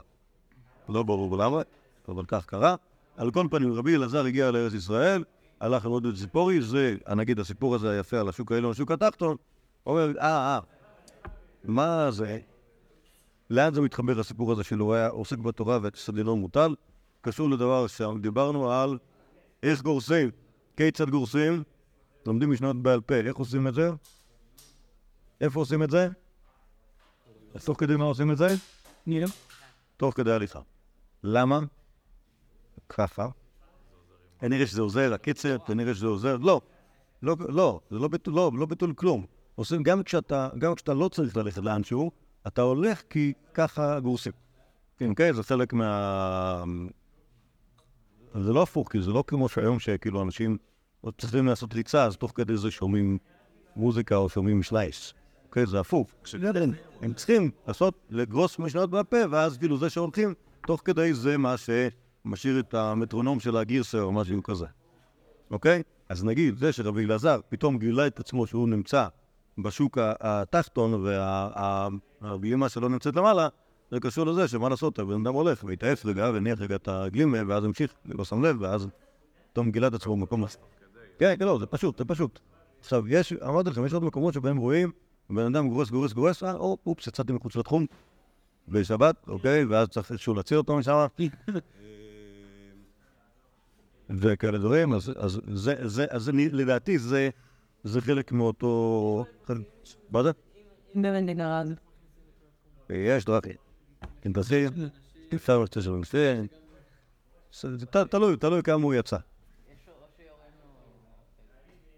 לא 0.88 1.02
ברור 1.02 1.38
למה, 1.38 1.62
אבל 2.08 2.24
כך 2.28 2.46
קרה. 2.46 2.74
על 3.16 3.30
כל 3.30 3.46
פנים, 3.50 3.72
רבי 3.72 3.96
אלעזר 3.96 4.24
הגיע 4.24 4.50
לארץ 4.50 4.72
ישראל, 4.72 5.24
הלך 5.60 5.84
ללמוד 5.84 6.06
בציפורי, 6.06 6.62
זה, 6.62 6.96
נגיד, 7.16 7.38
הסיפור 7.38 7.74
הזה 7.74 7.90
היפה 7.90 8.20
על 8.20 8.28
השוק 8.28 8.52
העליון, 8.52 8.70
השוק 8.70 8.90
התחתון, 8.90 9.36
אומר, 9.86 10.12
אה, 10.18 10.26
אה, 10.26 10.60
מה 11.64 12.10
זה? 12.10 12.38
לאן 13.50 13.74
זה 13.74 13.80
מתחבר 13.80 14.20
הסיפור 14.20 14.52
הזה 14.52 14.64
שלו? 14.64 14.94
היה 14.94 15.08
עוסק 15.08 15.38
בתורה 15.38 15.78
והסדינו 15.82 16.36
מוטל? 16.36 16.74
קשור 17.20 17.50
לדבר 17.50 17.86
שדיברנו 17.86 18.72
על 18.72 18.98
איך 19.62 19.82
גורסים, 19.82 20.30
כיצד 20.76 21.10
גורסים, 21.10 21.62
לומדים 22.26 22.50
משנות 22.50 22.82
בעל 22.82 23.00
פה, 23.00 23.14
איך 23.14 23.36
עושים 23.36 23.66
את 23.68 23.74
זה? 23.74 23.90
איפה 25.40 25.60
עושים 25.60 25.82
את 25.82 25.90
זה? 25.90 26.08
אז 27.54 27.64
תוך 27.64 27.80
כדי 27.80 27.96
מה 27.96 28.04
עושים 28.04 28.30
את 28.30 28.36
זה? 28.36 28.48
נראה. 29.06 29.28
תוך 29.96 30.16
כדי 30.16 30.32
הליכה. 30.32 30.60
למה? 31.24 31.60
ככה. 32.88 33.28
כנראה 34.38 34.66
שזה 34.66 34.82
עוזר, 34.82 35.14
הקצר, 35.14 35.56
כנראה 35.66 35.94
שזה 35.94 36.06
עוזר. 36.06 36.36
לא, 36.36 36.60
לא, 37.22 37.36
לא, 37.48 37.80
זה 37.90 37.98
לא 37.98 38.08
ביטול, 38.08 38.34
לא, 38.34 38.50
לא 38.54 38.66
ביטול 38.66 38.94
כלום. 38.94 39.26
עושים 39.54 39.82
גם 39.82 40.02
כשאתה, 40.02 40.48
גם 40.58 40.74
כשאתה 40.74 40.94
לא 40.94 41.08
צריך 41.08 41.36
ללכת 41.36 41.62
לאנשהו, 41.62 42.10
אתה 42.46 42.62
הולך 42.62 43.02
כי 43.10 43.32
ככה 43.54 44.00
גורסים. 44.00 44.32
כן, 44.96 45.14
כן, 45.14 45.32
זה 45.32 45.42
חלק 45.42 45.72
מה... 45.72 46.64
זה 48.34 48.52
לא 48.52 48.62
הפוך, 48.62 48.92
כי 48.92 49.02
זה 49.02 49.10
לא 49.10 49.24
כמו 49.26 49.48
שהיום 49.48 49.78
שכאילו 49.78 50.22
אנשים 50.22 50.58
עוד 51.00 51.14
צריכים 51.18 51.46
לעשות 51.46 51.74
ריצה, 51.74 52.04
אז 52.04 52.16
תוך 52.16 52.32
כדי 52.34 52.56
זה 52.56 52.70
שומעים 52.70 53.18
מוזיקה 53.76 54.16
או 54.16 54.28
שומעים 54.28 54.62
שלייס. 54.62 55.14
אוקיי, 55.46 55.66
זה 55.66 55.80
הפוך. 55.80 56.10
הם 57.02 57.12
צריכים 57.14 57.50
לעשות, 57.68 57.94
לגרוס 58.10 58.58
משנות 58.58 58.90
בפה, 58.90 59.16
ואז 59.30 59.58
כאילו 59.58 59.78
זה 59.78 59.90
שהולכים, 59.90 60.34
תוך 60.66 60.82
כדי 60.84 61.14
זה 61.14 61.36
מה 61.36 61.54
שמשאיר 61.56 62.60
את 62.60 62.74
המטרונום 62.74 63.40
של 63.40 63.56
הגירסה 63.56 64.00
או 64.00 64.12
משהו 64.12 64.42
כזה. 64.42 64.66
אוקיי? 65.50 65.82
אז 66.08 66.24
נגיד, 66.24 66.58
זה 66.58 66.72
שרבי 66.72 67.04
אלעזר 67.04 67.40
פתאום 67.48 67.78
גילה 67.78 68.06
את 68.06 68.20
עצמו 68.20 68.46
שהוא 68.46 68.68
נמצא 68.68 69.06
בשוק 69.58 69.98
התחתון 70.00 71.06
והבימה 72.20 72.68
שלו 72.68 72.88
נמצאת 72.88 73.16
למעלה, 73.16 73.48
זה 73.90 74.00
קשור 74.00 74.26
לזה 74.26 74.48
שמה 74.48 74.68
לעשות, 74.68 74.98
הבן 74.98 75.26
אדם 75.26 75.34
הולך 75.34 75.64
והתעף 75.64 76.06
רגע 76.06 76.30
והניח 76.34 76.60
רגע 76.60 76.76
את 76.76 76.88
הגלימה 76.88 77.38
ואז 77.48 77.64
המשיך, 77.64 77.94
לא 78.04 78.24
שם 78.24 78.44
לב, 78.44 78.56
ואז 78.60 78.88
פתאום 79.52 79.70
גילה 79.70 79.86
את 79.86 79.94
עצמו 79.94 80.16
במקום 80.16 80.44
אחר. 80.44 80.58
כן, 81.20 81.34
כן, 81.38 81.44
לא, 81.44 81.58
זה 81.58 81.66
פשוט, 81.66 81.98
זה 81.98 82.04
פשוט. 82.04 82.40
עכשיו, 82.80 83.08
יש, 83.08 83.32
אמרתי 83.32 83.70
לכם, 83.70 83.86
יש 83.86 83.92
עוד 83.92 84.04
מקומות 84.04 84.34
שבהם 84.34 84.56
רואים, 84.56 84.92
בן 85.30 85.54
אדם 85.54 85.68
גורס, 85.68 85.90
גורס, 85.90 86.12
גורס, 86.12 86.42
אה, 86.42 86.52
או, 86.52 86.76
אופס, 86.86 87.06
יצאתי 87.06 87.32
מחוץ 87.32 87.56
לתחום, 87.56 87.86
בשבת, 88.68 89.16
אוקיי, 89.28 89.64
ואז 89.64 89.88
צריך 89.88 90.12
איכשהו 90.12 90.34
להציל 90.34 90.58
אותו 90.58 90.76
משם. 90.76 91.06
וכאלה 94.20 94.58
דברים, 94.58 94.92
אז, 94.92 95.12
אז, 95.16 95.40
זה, 95.52 95.88
זה, 95.88 96.06
אז 96.10 96.30
לדעתי 96.34 96.98
זה, 96.98 97.30
זה 97.84 98.00
חלק 98.00 98.32
מאותו... 98.32 99.24
מה 100.10 100.22
זה? 100.22 100.30
נגרז. 100.94 101.74
יש 102.90 103.24
דרכים. 103.24 103.56
כן, 104.22 104.32
תעשי, 104.32 104.66
אפשר 105.34 105.58
לצאת 105.58 105.82
של 105.82 105.92
תלוי, 108.10 108.36
תלוי 108.36 108.62
כמה 108.62 108.84
הוא 108.84 108.94
יצא. 108.94 109.16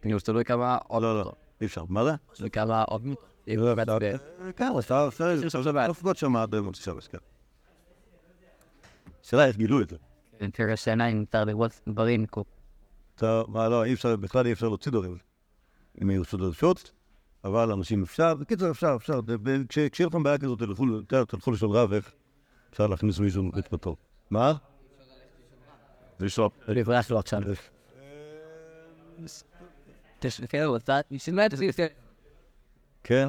כאילו, 0.02 0.18
זה 0.18 0.24
תלוי 0.24 0.44
כמה 0.44 0.78
עוד... 0.88 1.02
לא, 1.02 1.20
לא, 1.20 1.32
אי 1.60 1.66
אפשר. 1.66 1.84
מה 1.88 2.04
זה? 2.04 2.10
זה 2.34 2.50
כמה 2.50 2.82
עוד... 2.82 3.02
כן, 4.56 4.72
אפשר, 4.78 5.04
אפשר, 5.08 5.34
אפשר 5.46 5.62
שבת. 5.62 5.88
לפגוש 5.90 6.20
שם 6.20 6.36
עד 6.36 6.54
מוצאי 6.58 6.82
שבת, 6.82 7.06
כן. 7.06 7.18
השאלה 9.24 9.46
איך 9.46 9.56
גילו 9.56 9.82
את 9.82 9.90
זה. 9.90 9.96
תראה 10.52 10.76
שעיניים 10.76 11.18
מותר 11.18 11.44
לראות 11.44 11.80
דברים. 11.88 12.26
אתה, 13.14 13.42
מה, 13.48 13.68
לא, 13.68 13.84
אי 13.84 13.92
אפשר, 13.92 14.16
בכלל 14.16 14.46
אי 14.46 14.52
אפשר 14.52 14.68
להוציא 14.68 14.92
דברים. 14.92 15.16
אם 16.02 16.10
יהיו 16.10 16.24
חדשות, 16.24 16.92
אבל 17.44 17.72
אנשים 17.72 18.02
אפשר, 18.02 18.34
בקיצור 18.34 18.70
אפשר, 18.70 18.96
אפשר. 18.96 19.20
כשיהיה 19.68 20.08
לכם 20.08 20.22
בעיה 20.22 20.38
כזאת, 20.38 20.58
תלכו 21.28 21.52
לשאול 21.52 21.76
רב 21.76 21.92
איך 21.92 22.12
אפשר 22.70 22.86
להכניס 22.86 23.18
מישהו 23.18 23.50
לתפתור. 23.54 23.96
מה? 24.30 24.52
לשאול. 26.20 26.48
לברח 26.68 27.10
לו 27.10 27.18
עכשיו. 27.18 27.40
תסתכל 30.22 30.64
אותה, 30.64 31.00
נשמע 31.11 31.46
את 31.46 31.50
זה. 31.56 31.87
כן? 33.04 33.28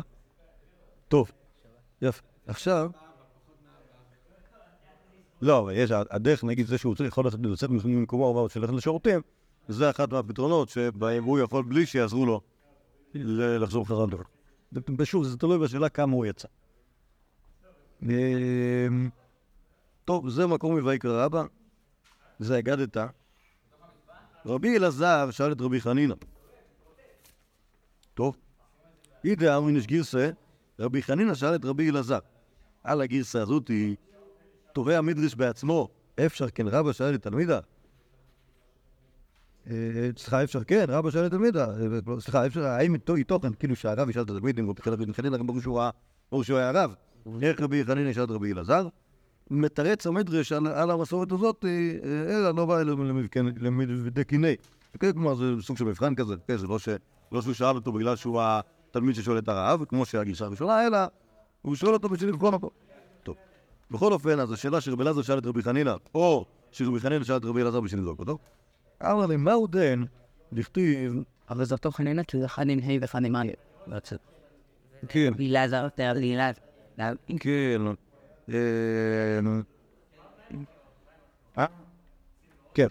טוב. 1.07 1.31
יפה. 2.01 2.21
עכשיו... 2.47 2.91
לא, 5.41 5.59
אבל 5.59 5.71
יש, 5.75 5.91
הדרך, 5.91 6.43
נגיד, 6.43 6.67
זה 6.67 6.77
שהוא 6.77 6.95
יכול 7.07 7.25
לצאת- 7.27 7.69
ממקומו, 7.85 8.41
אבל 8.41 8.49
שללכת 8.49 8.73
לשירותים, 8.73 9.21
זה 9.67 9.89
אחת 9.89 10.11
מהפתרונות 10.13 10.69
שבהם 10.69 11.23
הוא 11.23 11.39
יכול 11.39 11.63
בלי 11.63 11.85
שיעזרו 11.85 12.25
לו 12.25 12.41
לחזור 13.59 13.85
חזרה 13.87 14.05
לדבר. 14.05 14.23
ושוב, 14.97 15.23
זה 15.23 15.37
תלוי 15.37 15.57
בשאלה 15.59 15.89
כמה 15.89 16.13
הוא 16.13 16.25
יצא. 16.25 16.47
אמ, 18.03 19.09
טוב, 20.05 20.29
זה 20.29 20.47
מקום 20.47 20.79
מויקרא 20.79 21.25
רבא, 21.25 21.43
זה 22.39 22.59
אגדת. 22.59 22.97
רבי 24.45 24.77
אלעזר 24.77 25.31
שאל 25.31 25.51
את 25.51 25.61
רבי 25.61 25.81
חנינא. 25.81 26.15
טוב, 28.13 28.37
אידא 29.25 29.57
אמרינש 29.57 29.85
גירסה, 29.85 30.29
רבי 30.79 31.01
חנינא 31.03 31.33
שאל 31.33 31.55
את 31.55 31.65
רבי 31.65 31.89
אלעזר. 31.89 32.19
על 32.83 33.01
הגרסה 33.01 33.41
הזאת 33.41 33.67
היא 33.67 33.95
תובע 34.73 35.01
מדרש 35.01 35.35
בעצמו, 35.35 35.89
אפשר 36.25 36.49
כן 36.49 36.67
רבא 36.67 36.91
שאל 36.91 37.15
את 37.15 37.21
תלמידה. 37.23 37.59
אה, 39.69 39.73
סליחה, 40.17 40.43
אפשר 40.43 40.63
כן, 40.63 40.85
רבא 40.87 41.11
שאל 41.11 41.25
את 41.25 41.31
תלמידה. 41.31 41.65
אה, 41.69 42.19
סליחה, 42.19 42.45
אפשר, 42.45 42.63
האם 42.63 42.93
היא 42.93 43.25
תוכן, 43.25 43.53
כאילו 43.53 43.75
שהרב 43.75 44.09
ישאל 44.09 44.21
את 44.21 44.29
התלמידים, 44.29 44.73
בכלל 44.73 44.93
רבי 44.93 45.13
חנינא, 45.13 45.35
היה- 45.35 45.89
ברור 46.31 46.43
שהוא 46.43 46.57
היה 46.57 46.71
רב. 46.71 46.93
איך 47.41 47.61
רבי 47.61 47.85
חנינא 47.85 48.09
ישאל 48.09 48.23
את 48.23 48.29
רבי 48.29 48.53
אלעזר? 48.53 48.87
מתרץ 49.49 50.07
המדרש 50.07 50.51
על, 50.51 50.91
המסורת 50.91 51.31
הזאת, 51.31 51.65
אה, 51.65 52.35
אלא 52.35 52.51
לא 52.55 52.65
בא. 52.65 52.83
כן, 54.99 55.11
כלומר, 55.11 55.35
זה 55.35 55.45
סוג 55.61 55.77
של 55.77 55.85
מבחן 55.85 56.15
כזה, 56.15 56.35
כן, 56.47 56.57
זה 56.57 56.67
לא 56.67 56.79
ש... 56.79 56.89
לא 57.33 57.41
שהוא 57.41 57.53
שאל 57.53 57.75
אותו 57.75 57.91
בגלל 57.91 58.15
שהוא 58.15 58.41
התלמיד 58.41 59.15
ששואל 59.15 59.37
את 59.37 59.47
הרב, 59.47 59.85
כמו 59.85 60.05
שהגישה 60.05 60.45
הראשונה, 60.45 60.87
אלא 60.87 60.97
הוא 61.61 61.75
שואל 61.75 61.93
אותו 61.93 62.09
בשביל 62.09 62.29
לבחון 62.29 62.53
אותו. 62.53 62.69
טוב. 63.23 63.35
בכל 63.91 64.13
אופן, 64.13 64.39
אז 64.39 64.51
השאלה 64.51 64.81
שרבי 64.81 65.03
אלעזר 65.03 65.21
שאל 65.21 65.37
את 65.37 65.45
רבי 65.45 65.61
חנינא, 65.61 65.93
או 66.15 66.45
שרבי 66.71 66.99
חנינא 66.99 67.23
שאל 67.23 67.37
את 67.37 67.45
רבי 67.45 67.61
אלעזר 67.61 67.81
בשביל 67.81 67.99
לבדוק 67.99 68.19
אותו, 68.19 68.37
אמר 69.03 69.25
לי, 69.25 69.35
מהו 69.35 69.67
דן 69.67 70.03
לכתיב, 70.51 71.13
אבל 71.49 71.65
זה 71.65 71.75
אותו 71.75 71.91
חנינה, 71.91 72.23
כי 72.23 72.39
זה 72.39 72.45
אחד 72.45 72.69
עם 72.69 72.79
ה' 72.79 72.97
ואחד 73.01 73.25
עם 73.25 73.35
א'. 73.35 73.49
כן, 75.07 75.33
הילה 75.37 75.67
זה 75.67 75.75
יותר 75.75 76.13
הילה. 76.15 76.51
כן, 77.39 77.81
אה, 78.49 78.55
אה? 81.57 81.65
כן, 82.73 82.87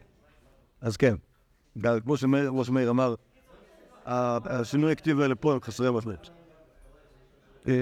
אז 0.80 0.96
כן. 0.96 1.14
כמו 2.04 2.64
שמאיר 2.64 2.90
אמר, 2.90 3.14
השינוי 4.06 4.92
הכתיב 4.92 5.20
האלה 5.20 5.34
פה 5.34 5.52
הם 5.52 5.60
חסרי 5.60 5.90
משמעות. 5.90 6.30
אה, 7.68 7.72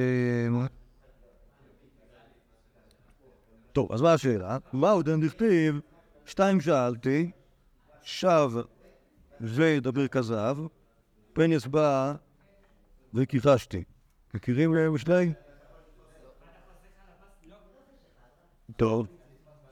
טוב, 3.73 3.93
אז 3.93 4.01
מה 4.01 4.13
השאלה? 4.13 4.59
מהו 4.73 5.03
דן 5.03 5.21
דכתיב? 5.21 5.81
שתיים 6.27 6.61
שאלתי, 6.61 7.31
שב 8.03 8.51
וידבר 9.41 10.09
כזב, 10.09 10.57
פניס 11.33 11.67
בא 11.67 12.15
וכיחשתי. 13.15 13.85
מכירים 14.35 14.77
אה, 14.77 14.91
משלי? 14.91 15.33
טוב, 18.77 19.07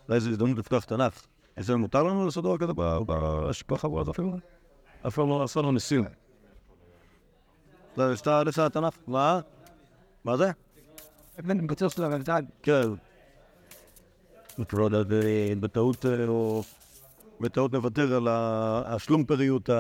אולי 0.09 0.21
זו 0.21 0.31
הזדמנות 0.31 0.59
לפתוח 0.59 0.85
תנ"ך. 0.85 1.27
איזה 1.57 1.77
מותר 1.77 2.03
לנו 2.03 2.25
לעשות 2.25 2.45
דבר 2.45 2.59
כזה 2.59 2.73
בהשפחה 3.07 3.89
הזאת 4.01 4.09
אפילו? 4.09 4.33
אף 5.07 5.15
פעם 5.15 5.29
לא 5.29 5.43
עשינו 5.45 5.73
ניסים. 5.73 6.05
לא, 7.99 8.17
שאתה 8.17 8.45
לסע 8.45 8.67
התנ"ך? 8.67 8.95
מה? 9.07 9.41
מה 10.25 10.37
זה? 10.37 10.51
אני 11.39 11.67
בטוח 11.67 11.93
של 11.93 12.05
הרלת"ג. 12.05 12.43
כן. 12.63 12.89
זה 14.57 15.55
בטעות, 15.61 16.07
אה, 16.07 16.27
או 16.27 16.63
בטעות 17.41 17.73
נוותר 17.73 18.17
על 18.17 18.29
השלומפריות 18.87 19.71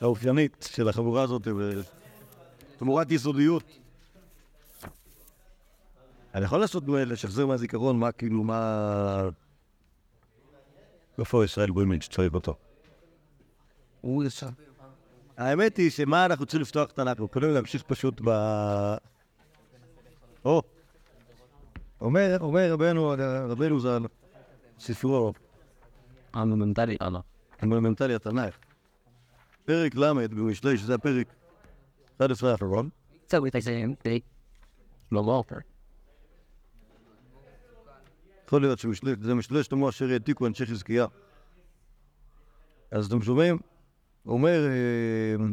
האופיינית 0.00 0.68
של 0.70 0.88
החבורה 0.88 1.22
הזאת, 1.22 1.48
ותמורת 2.76 3.10
יסודיות. 3.10 3.64
אני 6.34 6.44
יכול 6.44 6.60
לעשות, 6.60 6.84
לשחזר 6.88 7.46
מהזיכרון 7.46 7.98
מה 7.98 8.12
כאילו, 8.12 8.44
מה... 8.44 9.28
איפה 11.18 11.44
ישראל 11.44 11.70
בוימינץ' 11.70 12.08
צריך 12.08 12.34
אותו? 12.34 12.54
הוא 14.00 14.24
ישר. 14.24 14.48
האמת 15.40 15.76
היא 15.76 15.90
שמה 15.90 16.26
אנחנו 16.26 16.46
צריכים 16.46 16.60
לפתוח 16.60 16.90
תנ"ך, 16.90 17.08
אנחנו 17.08 17.26
יכולים 17.26 17.50
להמשיך 17.50 17.82
פשוט 17.82 18.20
ב... 18.24 18.30
או, 20.44 20.62
אומר, 22.00 22.36
אומר 22.40 22.72
רבנו, 22.72 23.14
רבנו 23.48 23.80
ז"ל, 23.80 24.02
ספרו, 24.78 25.32
המומנטלי, 26.32 26.96
הלאה. 27.00 27.20
המונומנטלי 27.58 28.14
התנ"ך, 28.14 28.58
פרק 29.64 29.94
ל' 29.94 30.28
במשלי, 30.28 30.78
שזה 30.78 30.94
הפרק 30.94 31.26
11 32.16 32.52
האחרון, 32.52 32.88
they 34.04 34.20
שלמה 35.10 35.32
עופר. 35.32 35.56
יכול 38.46 38.60
להיות 38.60 38.78
שמשלי, 38.78 39.12
זה 39.20 39.34
משלי 39.34 39.64
שלמה 39.64 39.88
אשר 39.88 40.08
העתיקו 40.10 40.46
אנשי 40.46 40.66
חזקיה. 40.66 41.06
אז 42.90 43.06
אתם 43.06 43.22
שומעים? 43.22 43.69
הוא 44.22 44.34
אומר, 44.34 44.66
אה, 44.68 45.44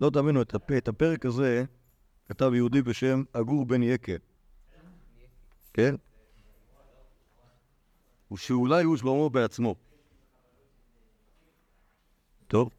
לא 0.00 0.10
תאמינו, 0.10 0.42
את 0.42 0.54
הפ- 0.54 0.70
את 0.70 0.88
הפרק 0.88 1.26
הזה 1.26 1.64
כתב 2.28 2.50
יהודי 2.54 2.82
בשם 2.82 3.22
אגור 3.32 3.66
בן 3.66 3.82
יקה. 3.82 4.12
כן? 5.72 5.94
ושאולי 8.32 8.84
הוא 8.84 8.96
שלמה 8.96 9.28
בעצמו. 9.28 9.74
טוב. 12.48 12.70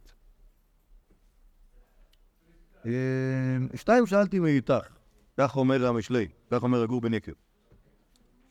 אה, 2.86 2.92
שתיים 3.76 4.06
שאלתי 4.08 4.40
מאיתך, 4.40 4.98
כך 5.38 5.56
אומר 5.58 5.88
המשלי, 5.88 6.28
כך 6.52 6.64
אומר 6.64 6.84
אגור 6.84 7.02
בן 7.02 7.14
יקה. 7.14 7.32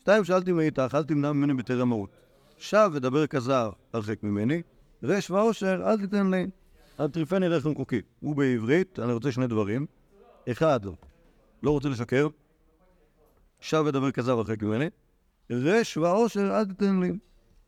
שתיים 0.00 0.24
שאלתי 0.24 0.52
מאיתך, 0.52 0.94
אל 0.94 1.04
תמנע 1.04 1.32
ממני 1.32 1.54
בטרם 1.54 1.88
מהות. 1.88 2.10
שב 2.58 2.90
ודבר 2.94 3.26
כזר, 3.26 3.70
הרחק 3.92 4.22
ממני, 4.22 4.62
רש 5.02 5.30
ועושר, 5.30 5.82
אל 5.86 5.98
תיתן 5.98 6.30
לי. 6.30 6.46
אל 7.00 7.08
תטריפני 7.08 7.48
לחם 7.48 7.74
קוקי. 7.74 8.00
הוא 8.20 8.36
בעברית, 8.36 8.98
אני 8.98 9.12
רוצה 9.12 9.32
שני 9.32 9.46
דברים. 9.46 9.86
אחד, 10.50 10.80
לא 11.62 11.70
רוצה 11.70 11.88
לשקר. 11.88 12.28
שב 13.60 13.82
ודבר 13.86 14.10
כזר, 14.10 14.32
הרחק 14.32 14.62
ממני. 14.62 14.86
רש 15.50 15.96
ועושר, 15.96 16.58
אל 16.58 16.64
תיתן 16.64 17.00
לי. 17.00 17.12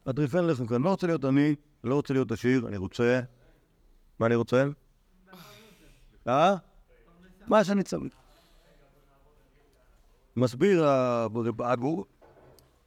אל 0.06 0.12
תטריפני 0.12 0.48
לחם 0.48 0.62
קוקי. 0.62 0.74
אני 0.74 0.84
לא 0.84 0.90
רוצה 0.90 1.06
להיות 1.06 1.24
עני, 1.24 1.54
לא 1.84 1.94
רוצה 1.94 2.14
להיות 2.14 2.32
עשיר, 2.32 2.68
אני 2.68 2.76
רוצה... 2.76 3.20
מה 4.18 4.26
אני 4.26 4.34
רוצה? 4.34 4.64
אה? 6.28 6.56
מה 7.46 7.64
שאני 7.64 7.82
צריך. 7.82 8.14
מסביר 10.36 10.84
האגור, 11.58 12.06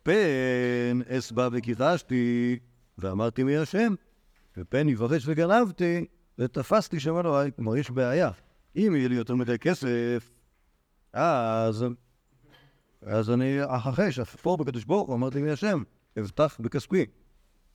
פן 0.03 0.99
אסבע 1.07 1.49
וכיחשתי, 1.51 2.59
ואמרתי 2.97 3.43
מי 3.43 3.57
השם, 3.57 3.95
ופן 4.57 4.89
יברש 4.89 5.23
וגנבתי, 5.27 6.05
ותפסתי 6.39 6.99
שם 6.99 7.17
אלוהי. 7.17 7.51
כלומר, 7.55 7.77
יש 7.77 7.91
בעיה. 7.91 8.31
אם 8.75 8.93
יהיה 8.95 9.07
לי 9.07 9.15
יותר 9.15 9.35
מדי 9.35 9.59
כסף, 9.59 10.31
אז... 11.13 11.85
אז 13.01 13.29
אני 13.29 13.57
אכחש, 13.65 14.19
אפור 14.19 14.57
בקדוש 14.57 14.83
ברוך 14.83 15.07
הוא, 15.07 15.15
אמרתי 15.15 15.41
מי 15.41 15.51
השם, 15.51 15.83
אבטח 16.19 16.57
בכספי. 16.59 17.05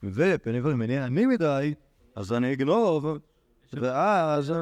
ופן 0.02 0.54
יברש, 0.54 0.72
אם 0.74 0.82
אני 0.82 0.98
עני 0.98 1.26
מדי, 1.26 1.74
אז 2.16 2.32
אני 2.32 2.52
אגנוב, 2.52 3.06
ואז 3.72 4.52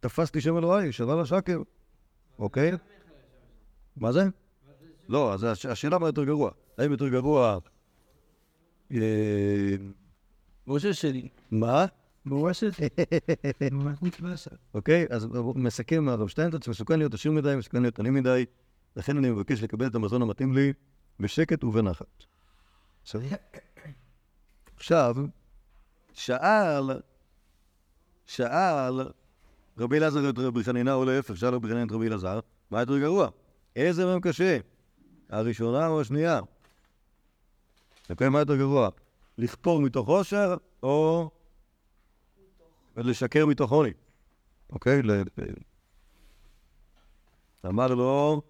תפסתי 0.00 0.40
שם 0.40 0.58
אלוהי, 0.58 0.92
שווה 0.92 1.22
לשקר, 1.22 1.62
אוקיי? 2.38 2.72
מה 3.96 4.12
זה? 4.12 4.24
לא, 5.08 5.34
אז 5.34 5.44
הש- 5.44 5.66
השאלה 5.66 5.98
מה 5.98 6.06
יותר 6.08 6.24
גרוע. 6.24 6.50
האם 6.78 6.90
יותר 6.90 7.08
גרוע... 7.08 7.58
משה 10.66 10.94
שלי. 10.94 11.28
מה? 11.50 11.86
מורשת. 12.26 12.72
מורשת. 13.72 14.56
אוקיי? 14.74 15.06
אז 15.10 15.28
מסכם 15.54 16.08
הרב 16.08 16.28
שטיינזרץ, 16.28 16.68
מסוכן 16.68 16.98
להיות 16.98 17.14
עשיר 17.14 17.32
מדי, 17.32 17.56
מסוכן 17.56 17.82
להיות 17.82 17.98
עני 17.98 18.10
מדי, 18.10 18.44
לכן 18.96 19.16
אני 19.16 19.30
מבקש 19.30 19.62
לקבל 19.62 19.86
את 19.86 19.94
המזון 19.94 20.22
המתאים 20.22 20.54
לי 20.54 20.72
בשקט 21.20 21.64
ובנחת. 21.64 22.24
עכשיו, 24.76 25.16
שאל, 26.12 26.90
שאל 28.26 29.00
רבי 29.78 29.98
אלעזר 29.98 30.30
את 30.30 30.38
רבי 30.38 30.64
חנינה 30.64 30.94
או 30.94 31.04
להפך, 31.04 31.36
שאל 31.36 31.54
רבי 31.54 31.68
חנינה 31.68 31.84
את 31.84 31.92
רבי 31.92 32.06
אלעזר, 32.06 32.40
מה 32.70 32.80
יותר 32.80 32.98
גרוע? 32.98 33.28
איזה 33.76 34.06
מהם 34.06 34.20
קשה? 34.20 34.58
הראשונה 35.28 35.86
או 35.86 36.00
השנייה? 36.00 36.40
אוקיי, 38.10 38.28
מה 38.28 38.38
יותר 38.38 38.56
גרוע? 38.56 38.88
לכפור 39.38 39.80
מתוך 39.80 40.08
עושר 40.08 40.54
או 40.82 41.30
לשקר 42.96 43.46
מתוך 43.46 43.72
עוני? 43.72 43.90
אוקיי? 44.70 45.02
אמר 47.66 47.94
לו, 47.94 48.42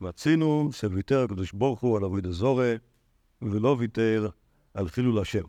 מצינו 0.00 0.68
שוויתר 0.72 1.22
הקדוש 1.22 1.52
ברוך 1.52 1.80
הוא 1.80 1.96
על 1.96 2.04
אבוי 2.04 2.20
דזורי, 2.20 2.74
ולא 3.42 3.76
ויתר 3.78 4.28
על 4.74 4.88
חילול 4.88 5.18
השם. 5.18 5.44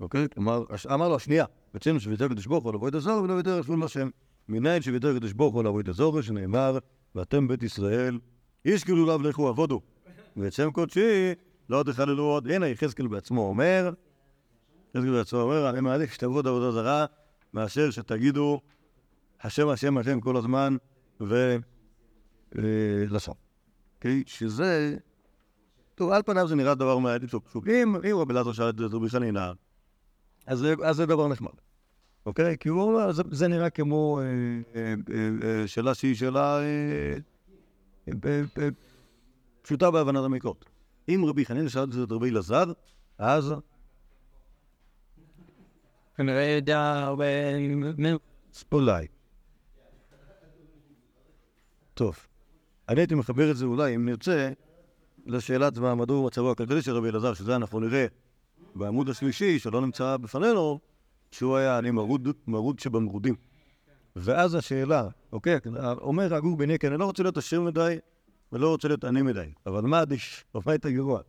אוקיי? 0.00 0.26
אמר, 0.38 0.64
אמר 0.94 1.08
לו 1.08 1.16
השנייה, 1.16 1.44
מצינו 1.74 2.00
שוויתר 2.00 2.24
הקדוש 2.24 2.46
ברוך 2.46 2.64
הוא 2.64 2.70
על 2.70 2.76
אבוי 2.76 2.90
דזורי, 2.90 3.20
ולא 3.22 3.32
ויתר 3.32 3.54
על 3.54 3.62
חילול 3.62 3.84
השם. 3.84 4.08
מניין 4.48 4.82
שוויתר 4.82 5.10
הקדוש 5.10 5.32
ברוך 5.32 5.54
הוא 5.54 5.60
על 5.60 5.66
אבוי 5.66 5.82
דזורי, 5.82 6.22
שנאמר, 6.22 6.78
ואתם 7.14 7.48
בית 7.48 7.62
ישראל, 7.62 8.18
איש 8.64 8.84
גלוליו 8.84 9.22
לכו 9.22 9.48
עבודו. 9.48 9.80
ואת 10.36 10.52
שם 10.52 10.70
קודשי 10.70 11.32
לא 11.70 11.82
תחללו 11.86 12.24
עוד. 12.24 12.46
הנה, 12.50 12.66
יחזקאל 12.68 13.06
בעצמו 13.06 13.40
אומר, 13.48 13.90
יחזקאל 14.94 15.12
בעצמו 15.12 15.40
אומר, 15.40 15.70
אני 15.70 15.80
מעדיף 15.80 16.12
שתעבוד 16.12 16.46
עבודה 16.46 16.72
זרה, 16.72 17.06
מאשר 17.54 17.90
שתגידו 17.90 18.60
השם, 19.42 19.68
השם, 19.68 19.98
השם 19.98 20.20
כל 20.20 20.36
הזמן, 20.36 20.76
ולשון. 22.54 23.34
אוקיי? 23.96 24.22
שזה... 24.26 24.96
טוב, 25.94 26.10
על 26.12 26.22
פניו 26.22 26.48
זה 26.48 26.54
נראה 26.54 26.74
דבר 26.74 26.98
מעניין, 26.98 27.26
פשוט. 27.26 27.68
אם 27.68 27.96
רבי 28.14 28.32
אלעזר 28.32 28.52
שאל 28.52 28.68
את 28.68 28.80
רבי 28.80 29.08
חנינא, 29.08 29.52
אז 30.46 30.58
זה- 30.58 30.74
זה 30.90 31.06
דבר 31.06 31.28
נחמד. 31.28 31.50
אוקיי? 32.26 32.56
כי 32.60 32.68
הוא 32.68 32.82
אומר, 32.82 33.12
זה- 33.12 33.22
זה 33.30 33.48
נראה 33.48 33.70
כמו 33.70 34.20
אה, 34.20 34.24
אה, 34.80 34.94
אה, 35.14 35.28
אה, 35.60 35.66
שאלה 35.68 35.94
שהיא 35.94 36.14
שאלה 36.14 36.58
אה, 36.58 37.16
אה, 38.08 38.12
אה, 38.58 38.68
פשוטה 39.62 39.90
בהבנת 39.90 40.24
המקרות. 40.24 40.69
אם 41.14 41.24
רבי 41.24 41.44
חנינא 41.44 41.68
שאל 41.68 41.84
את 42.04 42.12
רבי 42.12 42.30
אלעזר, 42.30 42.64
אז 43.18 43.54
כנראה 46.16 46.42
יודע 46.42 46.98
הרבה... 46.98 47.24
אולי. 48.72 49.06
טוב. 51.94 52.18
אני 52.88 53.00
הייתי 53.00 53.14
מחבר 53.14 53.50
את 53.50 53.56
זה 53.56 53.64
אולי, 53.64 53.94
אם 53.94 54.08
נרצה, 54.08 54.50
לשאלת 55.26 55.78
מעמדו 55.78 56.12
ומצבו 56.12 56.50
הכלכלי 56.50 56.82
של 56.82 56.96
רבי 56.96 57.08
אלעזר, 57.08 57.34
שזה 57.34 57.56
אנחנו 57.56 57.80
נראה 57.80 58.06
בעמוד 58.74 59.08
השלישי, 59.08 59.58
שלא 59.58 59.80
נמצא 59.80 60.16
בפנינו, 60.16 60.78
שהוא 61.30 61.56
היה 61.56 61.78
אני 61.78 61.90
מרוד, 61.90 62.28
מרוד 62.46 62.78
שבמרודים. 62.78 63.34
ואז 64.16 64.54
השאלה, 64.54 65.08
אוקיי, 65.32 65.58
אומר 66.00 66.34
הגור 66.34 66.56
בן 66.56 66.70
יקה, 66.70 66.88
אני 66.88 66.96
לא 66.96 67.04
רוצה 67.04 67.22
להיות 67.22 67.36
עשיר 67.36 67.60
מדי 67.60 67.96
ולא 68.52 68.68
רוצה 68.68 68.88
להיות 68.88 69.04
עני 69.04 69.22
מדי, 69.22 69.52
אבל 69.66 69.80
מה 69.80 70.00
עדיף? 70.00 70.44
מה 70.66 70.72
יותר 70.72 70.90
גרוע? 70.90 71.20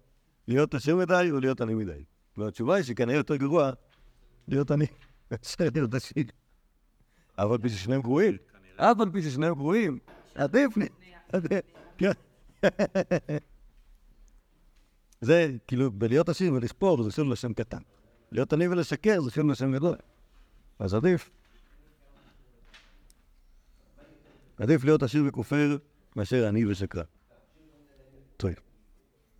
להיות 0.47 0.73
עשיר 0.73 0.95
מדי 0.95 1.27
או 1.31 1.39
להיות 1.39 1.61
עני 1.61 1.73
מדי? 1.73 2.03
והתשובה 2.37 2.75
היא 2.75 2.83
שכנראה 2.83 3.17
יותר 3.17 3.35
גרוע 3.35 3.71
להיות 4.47 4.71
עני, 4.71 4.85
להיות 5.75 5.93
עשיר. 5.93 6.25
אבל 7.37 7.57
בשביל 7.57 7.79
שניהם 7.79 8.01
גרועים. 8.01 8.37
אף 8.75 8.99
על 8.99 9.11
פי 9.11 9.21
ששניהם 9.21 9.53
גרועים, 9.53 9.99
עדיף 10.35 10.77
לי. 10.77 10.87
עדיף. 11.33 11.61
כן. 11.97 12.11
זה 15.21 15.55
כאילו, 15.67 15.91
בלהיות 15.91 16.29
עשיר 16.29 16.53
ולספור 16.53 17.03
זה 17.03 17.11
שוב 17.11 17.29
לשם 17.29 17.53
קטן. 17.53 17.81
להיות 18.31 18.53
עני 18.53 18.67
ולשקר 18.67 19.21
זה 19.21 19.31
שוב 19.31 19.47
לשם 19.47 19.71
גדול. 19.71 19.95
אז 20.79 20.93
עדיף. 20.93 21.29
עדיף 24.57 24.83
להיות 24.83 25.03
עשיר 25.03 25.23
וכופר 25.27 25.77
מאשר 26.15 26.47
עני 26.47 26.65
ושקרן. 26.65 27.03
טוב. 28.37 28.51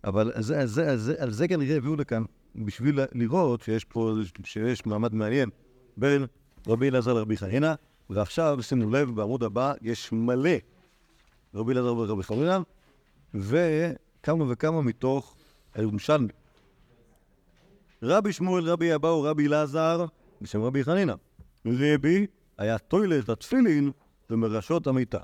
אבל 0.04 0.32
זה, 0.38 0.66
זה, 0.66 0.96
זה, 0.96 1.14
על 1.18 1.30
זה 1.30 1.48
כנראה 1.48 1.76
הביאו 1.76 1.96
לכאן, 1.96 2.22
בשביל 2.54 3.00
לראות 3.12 3.62
שיש 3.62 3.84
פה, 3.84 4.12
שיש 4.44 4.86
מעמד 4.86 5.14
מעניין 5.14 5.50
בין 5.96 6.26
רבי 6.66 6.88
אלעזר 6.88 7.12
לרבי 7.12 7.36
חנינא, 7.36 7.74
ועכשיו, 8.10 8.58
שימו 8.62 8.90
לב, 8.90 9.10
בעמוד 9.10 9.42
הבא 9.42 9.74
יש 9.82 10.12
מלא 10.12 10.50
רבי 11.54 11.72
אלעזר 11.72 11.94
ורבי 11.94 12.22
חנינא, 12.22 12.58
וכמה 13.34 14.44
וכמה 14.48 14.82
מתוך 14.82 15.36
הירושלמי. 15.74 16.32
רבי 18.02 18.32
שמואל, 18.32 18.70
רבי 18.70 18.94
אבאו, 18.94 19.22
רבי 19.22 19.46
אלעזר, 19.46 20.04
בשם 20.40 20.62
רבי 20.62 20.84
חנינא. 20.84 21.14
רבי 21.66 22.26
היה 22.58 22.78
טוילט 22.78 23.28
התפילין 23.28 23.90
ומרשות 24.30 24.86
המיטה. 24.86 25.20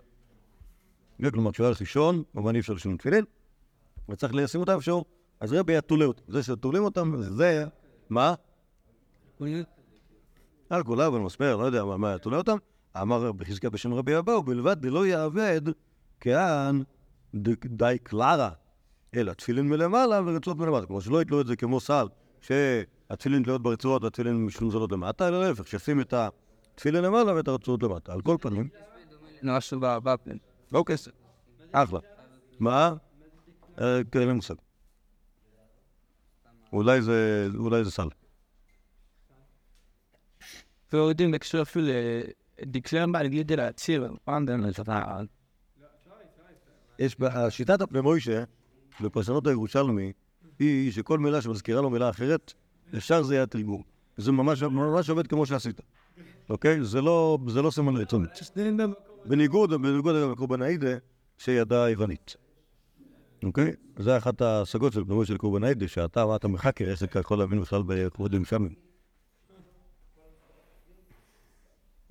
כלומר, 1.32 1.52
כשהוא 1.52 1.66
הולך 1.66 1.80
לישון, 1.80 2.22
כמובן 2.32 2.54
אי 2.54 2.60
אפשר 2.60 2.72
לישון 2.72 2.96
תפילין, 2.96 3.24
וצריך 4.08 4.34
לשים 4.34 4.60
אותם 4.60 4.72
איפשהו, 4.72 5.04
אז 5.40 5.52
רבי 5.52 5.72
היה 5.72 5.80
תולה 5.80 6.04
אותם. 6.04 6.22
זה 6.28 6.42
שתולים 6.42 6.84
אותם, 6.84 7.14
זה, 7.22 7.64
מה? 8.10 8.34
על 10.70 10.82
כולה 10.82 11.10
במספר, 11.10 11.56
לא 11.56 11.64
יודע 11.64 11.84
מה 11.84 12.08
היה 12.08 12.18
תולה 12.18 12.36
אותם. 12.36 12.56
אמר 13.02 13.22
רבי 13.26 13.44
חזקיה 13.44 13.70
בשם 13.70 13.94
רבי 13.94 14.18
אבאו, 14.18 14.42
בלבד 14.42 14.80
דלא 14.80 15.06
יעבד 15.06 15.60
כהן 16.20 16.82
די 17.64 17.96
קלרה, 18.02 18.50
אלא 19.14 19.32
תפילין 19.32 19.68
מלמעלה 19.68 20.20
ורצועות 20.26 20.58
מלמטה. 20.58 20.86
כלומר, 20.86 21.00
שלא 21.00 21.22
יתלו 21.22 21.40
את 21.40 21.46
זה 21.46 21.56
כמו 21.56 21.80
סל, 21.80 22.06
שהתפילין 22.40 23.42
תלויות 23.42 23.62
ברצועות 23.62 24.04
והתפילין 24.04 24.44
משונזלות 24.44 24.92
למטה, 24.92 25.28
אלא 25.28 25.48
להפך, 25.48 25.68
שישים 25.68 26.00
את 26.00 26.14
התפילין 26.14 27.04
למעלה 27.04 27.34
ואת 27.34 27.48
הרצועות 27.48 27.82
למטה. 27.82 28.12
על 28.12 28.20
כל 28.20 28.36
פנים. 28.40 28.68
לא 30.72 30.84
כסף. 30.86 31.10
אחלה. 31.72 32.00
מה? 32.60 32.94
אה, 33.80 33.96
אין 33.96 34.28
לי 34.28 34.32
מושג. 34.32 34.54
אולי 36.72 37.02
זה, 37.02 37.48
אולי 37.58 37.84
זה 37.84 37.90
סל. 37.90 38.08
ויורדים 40.92 41.30
בהקשר 41.30 41.62
אפילו 41.62 41.86
דקלר 42.62 43.06
באנגלית 43.12 43.50
להצהיר, 43.50 44.14
פעם. 44.24 44.46
יש, 46.98 47.16
שיטת 47.50 47.80
הפני 47.80 48.00
מוישה, 48.00 48.44
בפרשנות 49.00 49.46
הירושלמי, 49.46 50.12
היא 50.58 50.92
שכל 50.92 51.18
מילה 51.18 51.42
שמזכירה 51.42 51.80
לו 51.80 51.90
מילה 51.90 52.10
אחרת, 52.10 52.52
ישר 52.92 53.22
זה 53.22 53.34
יהיה 53.34 53.42
התרגום. 53.42 53.82
זה 54.16 54.32
ממש, 54.32 54.62
עובד 55.10 55.26
כמו 55.26 55.46
שעשית, 55.46 55.80
אוקיי? 56.50 56.84
זה 56.84 57.00
לא, 57.00 57.38
לא 57.62 57.70
סימן 57.70 57.96
רצונית. 57.96 58.30
בניגוד, 59.24 59.70
בניגוד 59.70 60.16
אגב 60.16 60.30
לקורבנאידה, 60.30 60.96
שידע 61.38 61.90
יוונית. 61.90 62.36
אוקיי? 63.44 63.72
זה 63.98 64.16
אחת 64.16 64.40
ההשגות 64.40 64.92
של 64.92 65.04
פנימוי 65.04 65.26
של 65.26 65.36
קורבנאידה, 65.36 65.88
שאתה, 65.88 66.26
מה 66.26 66.36
אתה 66.36 66.48
מחקר, 66.48 66.84
איך 66.84 66.98
זה 66.98 67.06
יכול 67.20 67.38
להבין 67.38 67.60
בכלל 67.60 67.82
בכבוד 67.86 68.34
ירושלמים. 68.34 68.74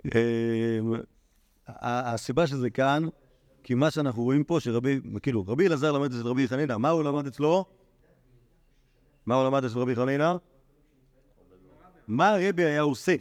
אמ, 0.05 0.93
הסיבה 1.67 2.47
שזה 2.47 2.69
כאן, 2.69 3.07
כי 3.63 3.73
מה 3.73 3.91
שאנחנו 3.91 4.23
רואים 4.23 4.43
פה, 4.43 4.59
שרבי, 4.59 4.99
כאילו, 5.21 5.43
רבי 5.47 5.67
אלעזר 5.67 5.91
למד 5.91 6.13
אצל 6.13 6.27
רבי 6.27 6.47
חנינא, 6.47 6.77
מה 6.77 6.89
הוא 6.89 7.03
למד 7.03 7.27
אצלו? 7.27 7.65
מה 9.25 9.35
הוא 9.35 9.45
למד 9.45 9.63
אצל 9.63 9.79
רבי 9.79 9.95
חנינא? 9.95 10.35
מה 12.07 12.29
הרבי 12.29 12.63
היה 12.63 12.81
עושה? 12.81 13.15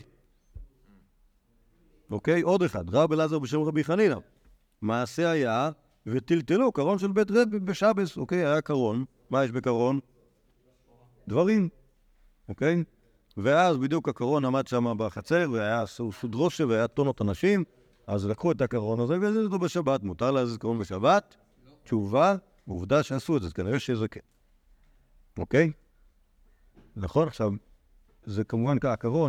אוקיי? 2.10 2.42
עוד 2.42 2.62
אחד, 2.62 2.94
רב 2.94 3.12
אלעזר 3.12 3.38
בשם 3.38 3.60
רבי 3.60 3.84
חנינא. 3.84 4.16
מעשה 4.82 5.30
היה, 5.30 5.70
וטלטלו 6.06 6.72
קרון 6.72 6.98
של 6.98 7.12
בית 7.12 7.30
רבי 7.30 7.58
בשבס, 7.58 8.16
אוקיי? 8.16 8.46
היה 8.46 8.60
קרון, 8.60 9.04
מה 9.30 9.44
יש 9.44 9.50
בקרון? 9.50 10.00
דברים, 11.28 11.68
אוקיי? 12.48 12.84
ואז 13.36 13.76
בדיוק 13.76 14.08
הקרון 14.08 14.44
עמד 14.44 14.66
שם 14.66 14.98
בחצר, 14.98 15.48
והיה 15.52 15.86
סודרושה 15.86 16.66
והיה 16.66 16.88
טונות 16.88 17.22
אנשים, 17.22 17.64
אז 18.06 18.26
לקחו 18.26 18.52
את 18.52 18.60
הקרון 18.60 19.00
הזה 19.00 19.20
והזיזו 19.20 19.44
אותו 19.44 19.58
בשבת. 19.58 20.02
מותר 20.02 20.30
להזיז 20.30 20.56
קרון 20.56 20.78
בשבת? 20.78 21.36
תשובה, 21.84 22.36
עובדה 22.68 23.02
שעשו 23.02 23.36
את 23.36 23.42
זה, 23.42 23.50
כנראה 23.50 23.78
שזה 23.78 24.08
כן. 24.08 24.20
אוקיי? 25.38 25.72
נכון? 26.96 27.28
עכשיו, 27.28 27.50
זה 28.26 28.44
כמובן 28.44 28.78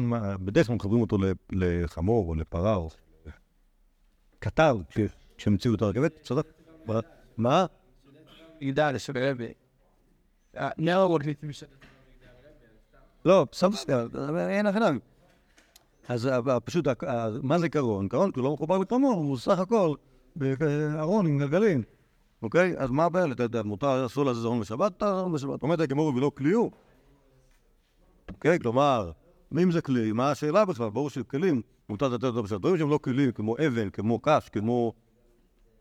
מה- 0.03 0.37
בדרך 0.37 0.67
כלל 0.67 0.75
מחברים 0.75 1.01
אותו 1.01 1.17
לחמור 1.51 2.29
או 2.29 2.35
לפרה 2.35 2.75
או 2.75 2.89
קטר, 4.39 4.77
כש- 4.89 4.99
כשהמציאו 5.37 5.75
את 5.75 5.81
הרכבת, 5.81 6.21
צודק? 6.23 6.45
מה-? 7.37 7.65
ידע 8.61 8.91
משנה. 11.43 11.69
לא, 13.25 13.45
בסדר, 13.51 14.07
אין 14.49 14.65
הכנם. 14.65 14.99
אז 16.07 16.29
פשוט, 16.65 16.87
מה 17.41 17.59
זה 17.59 17.69
קרון? 17.69 18.07
קרון 18.07 18.31
כי 18.31 18.39
הוא 18.39 18.47
לא 18.47 18.53
מחובר 18.53 18.77
לחמור, 18.77 19.13
הוא 19.13 19.37
סך 19.37 19.59
הכל 19.59 19.93
ארון 20.99 21.27
עם 21.27 21.39
גלגלים. 21.39 21.83
אוקיי? 22.41 22.73
אז 22.77 22.89
מה 22.89 23.05
הבעיה? 23.05 23.25
אתה 23.31 23.43
יודע, 23.43 23.63
מותר, 23.63 24.05
אסור 24.05 24.25
להזיז 24.25 24.45
ארון 24.45 24.59
בשבת, 24.59 24.97
אתה 24.97 25.19
ארון 25.19 25.31
בשבת. 25.33 25.63
אומרת 25.63 25.79
הגמור 25.79 26.15
ולא 26.15 26.31
כליהו. 26.37 26.71
אוקיי? 28.33 28.59
כלומר, 28.59 29.11
אם 29.61 29.71
זה 29.71 29.81
כלי, 29.81 30.11
מה 30.11 30.31
השאלה 30.31 30.65
בכלל? 30.65 30.89
ברור 30.89 31.09
שכלים, 31.09 31.61
מותר 31.89 32.07
לתת 32.07 32.23
אותו 32.23 32.43
בשבת. 32.43 32.59
דברים 32.59 32.77
שהם 32.77 32.89
לא 32.89 32.97
כלים, 32.97 33.31
כמו 33.31 33.55
אבן, 33.67 33.89
כמו 33.89 34.19
קש, 34.19 34.49
כמו 34.49 34.93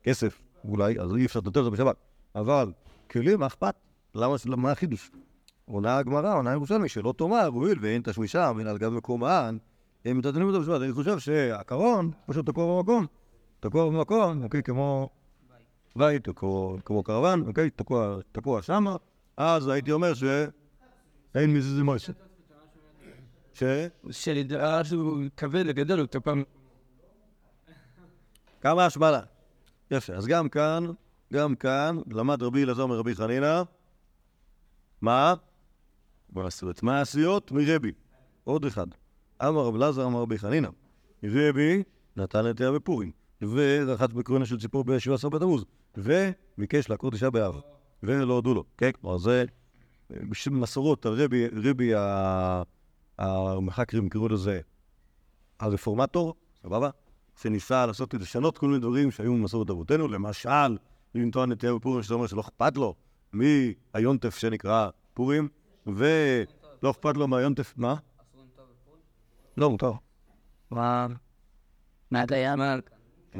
כסף, 0.02 0.42
אולי, 0.64 1.00
אז 1.00 1.14
אי 1.14 1.26
אפשר 1.26 1.40
לתת 1.40 1.56
אותו 1.56 1.70
בשבת. 1.70 1.96
אבל 2.34 2.72
כלים, 3.10 3.40
מה 3.40 3.46
אכפת? 3.46 3.74
למה, 4.14 4.36
מה 4.56 4.70
החידוש? 4.70 5.10
עונה 5.64 5.98
הגמרא, 5.98 6.34
עונה 6.34 6.52
ירושלמי, 6.52 6.88
שלא 6.88 7.14
תאמר, 7.16 7.46
הואיל 7.46 7.78
ואין 7.80 8.02
תשמישה 8.02 8.52
מן 8.52 8.66
על 8.66 8.78
גב 8.78 8.92
מקומן, 8.92 9.56
הם 10.04 10.18
מתעדנים 10.18 10.46
אותו 10.46 10.60
בשבת. 10.60 10.80
אני 10.80 10.92
חושב 10.92 11.18
שהקרון 11.18 12.10
פשוט 12.26 12.46
תקוע 12.46 12.76
במקום. 12.76 13.06
תקוע 13.60 13.86
במקום, 13.86 14.44
אוקיי, 14.44 14.62
כמו 14.62 15.08
בית, 15.96 16.28
כמו, 16.84 17.02
קרוון, 17.04 17.48
אוקיי, 17.48 17.70
תקוע, 18.32 18.62
שמה, 18.62 18.96
אז 19.36 19.68
הייתי 19.68 19.92
אומר 19.92 20.14
שאין 20.14 21.54
מזיזי 21.54 21.82
מוישה. 21.82 22.12
ש... 23.56 23.62
שנדע 24.10 24.80
שהוא 24.84 25.22
כבד 25.36 25.64
וגדול, 25.68 26.00
הוא 26.00 26.08
פעם... 26.24 26.42
כמה 28.60 28.86
השמלה. 28.86 29.20
יפה, 29.90 30.12
אז 30.12 30.26
גם 30.26 30.48
כאן, 30.48 30.84
גם 31.32 31.54
כאן, 31.56 31.98
למד 32.10 32.42
רבי 32.42 32.64
אלעזר 32.64 32.86
מרבי 32.86 33.14
חנינא, 33.14 33.62
מה? 35.00 35.34
מעשיות. 36.32 36.82
מעשיות 36.82 37.52
מרבי. 37.52 37.92
עוד 38.44 38.64
אחד. 38.64 38.86
אמר 39.42 39.60
רב 39.66 39.74
אלעזר 39.74 40.06
אמר 40.06 40.20
רבי 40.20 40.38
חנינא, 40.38 40.68
רבי 41.24 41.82
נתן 42.16 42.46
נטייה 42.46 42.72
בפורים, 42.72 43.10
ורחץ 43.42 44.12
בקרונה 44.12 44.46
של 44.46 44.60
ציפור 44.60 44.84
בשבע 44.84 45.14
עשר 45.14 45.28
בתמוז, 45.28 45.64
וביקש 45.96 46.90
לעקור 46.90 47.10
תשעה 47.10 47.30
באב, 47.30 47.60
ולא 48.02 48.34
הודו 48.34 48.54
לו. 48.54 48.64
כן, 48.78 48.90
כלומר 49.00 49.18
זה 49.18 49.44
מסורות, 50.50 51.06
הרבי, 51.06 51.46
רבי 51.48 51.94
ה- 51.94 52.62
המחקרים 53.18 54.08
קראו 54.08 54.28
לזה 54.28 54.60
הרפורמטור, 55.60 56.34
סבבה? 56.62 56.90
שניסה 57.40 57.86
לעשות, 57.86 58.14
לשנות 58.14 58.58
כל 58.58 58.66
מיני 58.66 58.78
דברים 58.78 59.10
שהיו 59.10 59.32
ממסורת 59.32 59.70
אבותינו, 59.70 60.08
למשל, 60.08 60.76
לנטוע 61.14 61.46
נטייה 61.46 61.74
בפורים, 61.74 62.02
שזה 62.02 62.14
אומר 62.14 62.26
שלא 62.26 62.40
אכפת 62.40 62.76
לו 62.76 62.94
מהיונטף 63.32 64.36
שנקרא 64.36 64.88
פורים, 65.14 65.48
ולא 65.86 66.90
אכפת 66.90 67.16
לו 67.16 67.28
מהיונטף, 67.28 67.74
מה? 67.76 67.94
לא, 69.56 69.70
מותר. 69.70 69.92
מה? 70.70 71.06
מה 72.10 72.22
היה? 72.30 72.56
מה? 72.56 72.76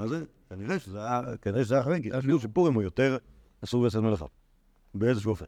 זה? 0.09 0.25
כנראה 0.51 0.79
שזה 0.79 0.99
היה, 0.99 1.37
כנראה 1.43 1.65
שזה 1.65 1.75
היה 1.75 1.83
אחרי, 1.83 2.03
כי 2.03 2.13
חשבו 2.13 2.39
שפורים 2.39 2.75
הוא 2.75 2.83
יותר 2.83 3.17
אסור 3.65 3.83
בעצם 3.83 4.05
מלאכה, 4.05 4.27
באיזשהו 4.95 5.31
אופן. 5.31 5.45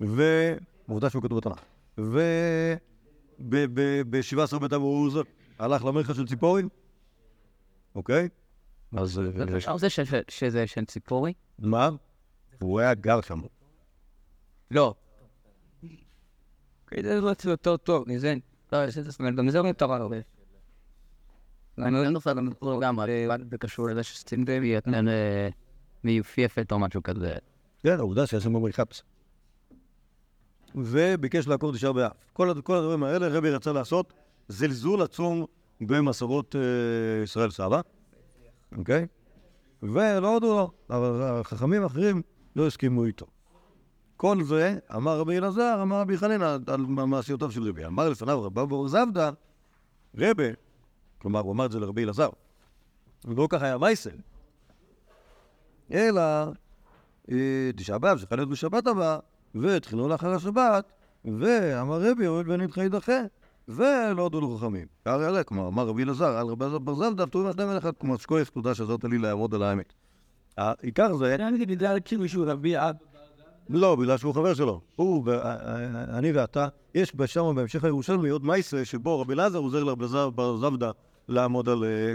ועובדה 0.00 1.10
שהוא 1.10 1.22
כתוב 1.22 1.38
בתנ"ך. 1.38 1.60
וב-17 3.38 4.58
בתמוז 4.58 5.18
הלך 5.58 5.84
למרחה 5.84 6.14
של 6.14 6.26
ציפורים, 6.26 6.68
אוקיי? 7.94 8.28
אז 8.96 9.20
אה, 9.80 9.90
ש- 9.90 10.00
ש- 10.00 10.14
שזה 10.28 10.66
של 10.66 10.84
ציפורי? 10.84 11.32
מה? 11.58 11.90
הוא 12.60 12.80
היה 12.80 12.94
גר 12.94 13.20
שם. 13.20 13.40
לא. 14.70 14.94
זה 17.02 17.20
לא 17.20 17.32
יותר 17.44 17.76
טוב, 17.76 18.04
מזה. 18.08 18.34
לא, 18.72 18.84
יש 18.84 18.98
את 18.98 19.04
זה, 19.04 19.10
גם 19.36 19.50
זה 19.50 19.58
לא 19.58 19.64
מותר 19.64 19.92
הרבה. 19.92 20.16
אני 21.78 21.92
לא 21.94 22.08
נופל 22.08 22.34
במקור 22.34 22.82
גם, 22.82 22.98
זה 23.50 23.58
קשור 23.58 23.88
לזה 23.88 24.02
שסטינדל 24.02 24.62
היא 24.62 24.74
יותר 24.74 24.90
אה, 25.08 25.48
מיופייפת 26.04 26.72
או 26.72 26.78
משהו 26.78 27.02
כזה. 27.02 27.36
כן, 27.82 27.98
העובדה 27.98 28.26
שיש 28.26 28.44
שם 28.44 28.52
מריחפס. 28.52 29.02
וביקש 30.74 31.46
לעקור 31.46 31.72
תשעה 31.72 31.92
באב. 31.92 32.10
כל, 32.32 32.60
כל 32.64 32.76
הדברים 32.76 33.02
האלה 33.02 33.28
רבי 33.28 33.50
רצה 33.50 33.72
לעשות 33.72 34.12
זלזול 34.48 35.02
עצום 35.02 35.46
במסורות 35.80 36.56
אה, 36.56 37.22
ישראל 37.22 37.50
סבא, 37.50 37.80
אוקיי? 38.76 39.06
ולא 39.82 40.34
הודו 40.34 40.54
לו, 40.54 40.70
אבל 40.90 41.22
החכמים 41.22 41.82
האחרים 41.82 42.22
לא 42.56 42.66
הסכימו 42.66 43.04
איתו. 43.04 43.26
כל 44.16 44.42
זה 44.44 44.78
אמר 44.94 45.18
רבי 45.18 45.38
אלעזר, 45.38 45.78
אמר 45.82 46.00
רבי 46.00 46.18
חנינא 46.18 46.56
על 46.66 46.80
מעשיותיו 46.86 47.50
של 47.50 47.68
רבי. 47.68 47.86
אמר 47.86 48.08
לפניו 48.08 48.42
רבא 48.42 48.64
בר 48.64 48.88
זבדא, 48.88 49.30
רבי, 50.18 50.50
כלומר 51.18 51.40
הוא 51.40 51.52
אמר 51.52 51.66
את 51.66 51.72
זה 51.72 51.80
לרבי 51.80 52.04
אלעזר, 52.04 52.28
ולא 53.24 53.46
כך 53.50 53.62
היה 53.62 53.78
מייסל, 53.78 54.16
אלא 55.92 56.22
אה, 57.30 57.70
תשעה 57.76 57.98
באב, 57.98 58.18
שחל 58.18 58.36
להיות 58.36 58.48
בשבת 58.48 58.86
הבאה, 58.86 59.18
והתחילו 59.54 60.08
לאחר 60.08 60.30
השבת, 60.30 60.92
ואמר 61.24 62.10
רבי, 62.10 62.26
הואיל 62.26 62.50
ונדחה 62.50 62.82
יידחה, 62.82 63.20
ולא 63.68 64.22
הודו 64.22 64.40
לו 64.40 64.56
חכמים. 64.56 64.86
הרי 65.06 65.26
הרי, 65.26 65.42
כלומר, 65.46 65.68
אמר 65.68 65.86
רבי 65.86 66.02
אלעזר, 66.02 66.36
על 66.36 66.46
רבי 66.46 66.64
אלעזר 66.64 66.78
בר 66.78 66.94
זבדא, 66.94 67.26
פטורים 67.26 67.46
מהשניים 67.46 67.68
האלה 67.68 67.78
אחד, 67.78 67.92
כלומר, 67.98 68.16
שכוח 68.16 68.48
תודה 68.48 68.74
שעזרת 68.74 69.04
לי 69.04 69.18
לעמוד 69.18 69.54
על 69.54 69.62
האמת. 69.62 69.92
העיקר 70.58 71.16
זה, 71.16 71.34
אני 71.34 71.66
בגלל 71.66 71.98
כאילו 72.04 72.28
שהוא 72.28 72.44
רבי 72.46 72.78
אב. 72.78 72.94
לא, 73.68 73.96
בגלל 73.96 74.16
שהוא 74.16 74.34
חבר 74.34 74.54
שלו. 74.54 74.80
הוא, 74.96 75.22
ו- 75.26 75.40
אני 76.08 76.32
ואתה, 76.32 76.68
יש 76.94 77.12
שם 77.26 77.52
בהמשך 77.56 77.84
הירושלמי 77.84 78.28
עוד 78.28 78.44
מייסה 78.44 78.84
שבו 78.84 79.20
רבי 79.20 79.32
אלעזר 79.34 79.58
עוזר 79.58 79.84
לרבי 79.84 80.00
אלעזר 80.00 80.30
בר 80.30 80.56
זבדא 80.56 80.90
לעמוד 81.28 81.68
על, 81.68 81.84
אה, 81.84 82.14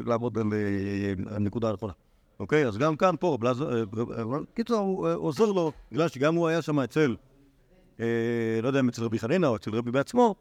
אה, 0.54 1.36
הנקודה 1.36 1.70
הנכונה. 1.70 1.94
אוקיי? 2.40 2.68
אז 2.68 2.78
גם 2.78 2.96
כאן, 2.96 3.16
פה, 3.20 3.34
רבי 3.34 3.48
אלעזר, 3.48 3.74
אה, 3.74 3.84
אה, 4.18 4.24
קיצור, 4.54 4.80
הוא 4.80 5.08
אה, 5.08 5.14
עוזר 5.14 5.46
לו, 5.46 5.72
בגלל 5.92 6.08
שגם 6.08 6.36
הוא 6.36 6.48
היה 6.48 6.62
שם 6.62 6.80
אצל, 6.80 7.16
אה, 7.20 7.29
לא 8.64 8.68
יודע 8.68 8.80
אם 8.80 8.89
אצל 8.89 9.04
רבי 9.04 9.20
חנינא 9.20 9.45
או 9.45 9.56
אצל 9.56 9.76
רבי 9.76 9.91
בעצמו, 9.91 10.36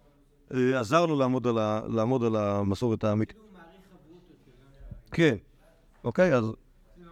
אה, 0.54 0.80
עזר 0.80 1.06
לו 1.06 1.18
לעמוד 1.18 1.46
על 1.46 1.59
ה- 1.59 1.80
לעמוד 1.88 2.24
על 2.24 2.36
המסורת 2.36 3.04
האמיתית. 3.04 3.36
כן. 5.11 5.36
אוקיי, 6.04 6.34
אז 6.34 6.44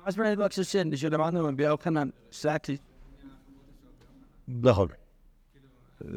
ממש 0.04 0.18
מעניין 0.18 0.38
בבקשה 0.38 0.64
שן, 0.64 0.96
שלמדנו 0.96 1.44
רבי 1.44 1.62
יוחנן, 1.64 2.08
סאקי. 2.32 2.76
נכון. 4.48 4.88
אה, 6.04 6.10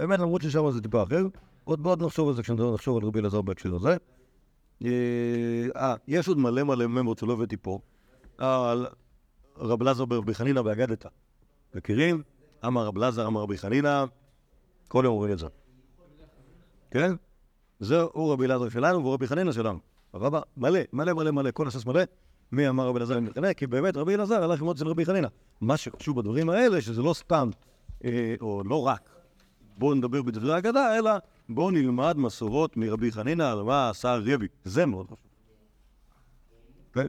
האמת, 0.00 0.18
למרות 0.18 0.42
ששם 0.42 0.70
זה 0.70 0.80
טיפה 0.82 1.02
אחר, 1.02 1.26
עוד 1.64 1.80
מאוד 1.80 2.02
נחשוב 2.02 2.28
על 2.28 2.34
זה 2.34 2.42
כשנחשוב 2.42 2.96
על 2.96 3.04
רבי 3.04 3.20
אלעזר 3.20 3.42
בהקשר 3.42 3.74
הזה. 3.74 3.96
אה, 4.84 4.88
אה, 5.76 5.94
יש 6.08 6.28
עוד 6.28 6.38
מלא 6.38 6.62
מלא 6.62 6.86
ממות 6.86 7.18
שלא 7.18 7.32
הבאתי 7.32 7.56
פה, 7.56 7.78
על 8.38 8.86
רב 9.56 9.82
אלעזר 9.82 10.04
ברבי 10.04 10.34
חנינא 10.34 10.62
באגדתא. 10.62 11.08
מכירים? 11.74 12.22
אמר 12.66 12.86
רב 12.86 12.96
אלעזר, 12.98 13.26
אמר 13.26 13.40
רבי 13.40 13.58
חנינא, 13.58 14.04
כל 14.88 15.02
יום 15.04 15.14
אומרים 15.14 15.32
את 15.32 15.38
זה. 15.38 15.46
כן? 16.90 17.12
זהו 17.80 18.30
רבי 18.30 18.44
אלעזר 18.46 18.68
שלנו 18.68 18.98
והוא 18.98 19.14
רבי 19.14 19.26
חנינא 19.26 19.52
שלנו. 19.52 19.78
רבה, 20.14 20.40
מלא, 20.56 20.80
מלא 20.92 21.12
מלא 21.12 21.30
מלא, 21.30 21.50
כל 21.50 21.68
הסס 21.68 21.86
מלא. 21.86 22.00
מי 22.52 22.68
אמר 22.68 22.86
רבי 22.86 22.98
אלעזר 22.98 23.14
חנינא? 23.34 23.52
כי 23.52 23.66
באמת 23.66 23.96
רבי 23.96 24.14
אלעזר 24.14 24.44
הלך 24.44 24.60
ללמוד 24.60 24.76
אצל 24.76 24.88
רבי 24.88 25.04
חנינא. 25.04 25.28
מה 25.60 25.76
שחשוב 25.76 26.20
בדברים 26.20 26.50
האלה, 26.50 26.80
שזה 26.80 27.02
לא 27.02 27.14
סתם, 27.14 27.50
אה, 28.04 28.34
או 28.40 28.62
לא 28.64 28.86
רק, 28.86 29.08
בואו 29.78 29.94
נדבר 29.94 30.22
בדברי 30.22 30.54
האגדה, 30.54 30.98
אלא 30.98 31.10
בואו 31.48 31.70
נלמד 31.70 32.16
מסורות 32.16 32.76
מרבי 32.76 33.12
חנינא 33.12 33.42
על 33.42 33.62
מה 33.62 33.90
עשה 33.90 34.16
רבי. 34.16 34.48
זה 34.64 34.86
מאוד 34.86 35.06
חשוב. 35.06 35.26
כן? 36.92 37.06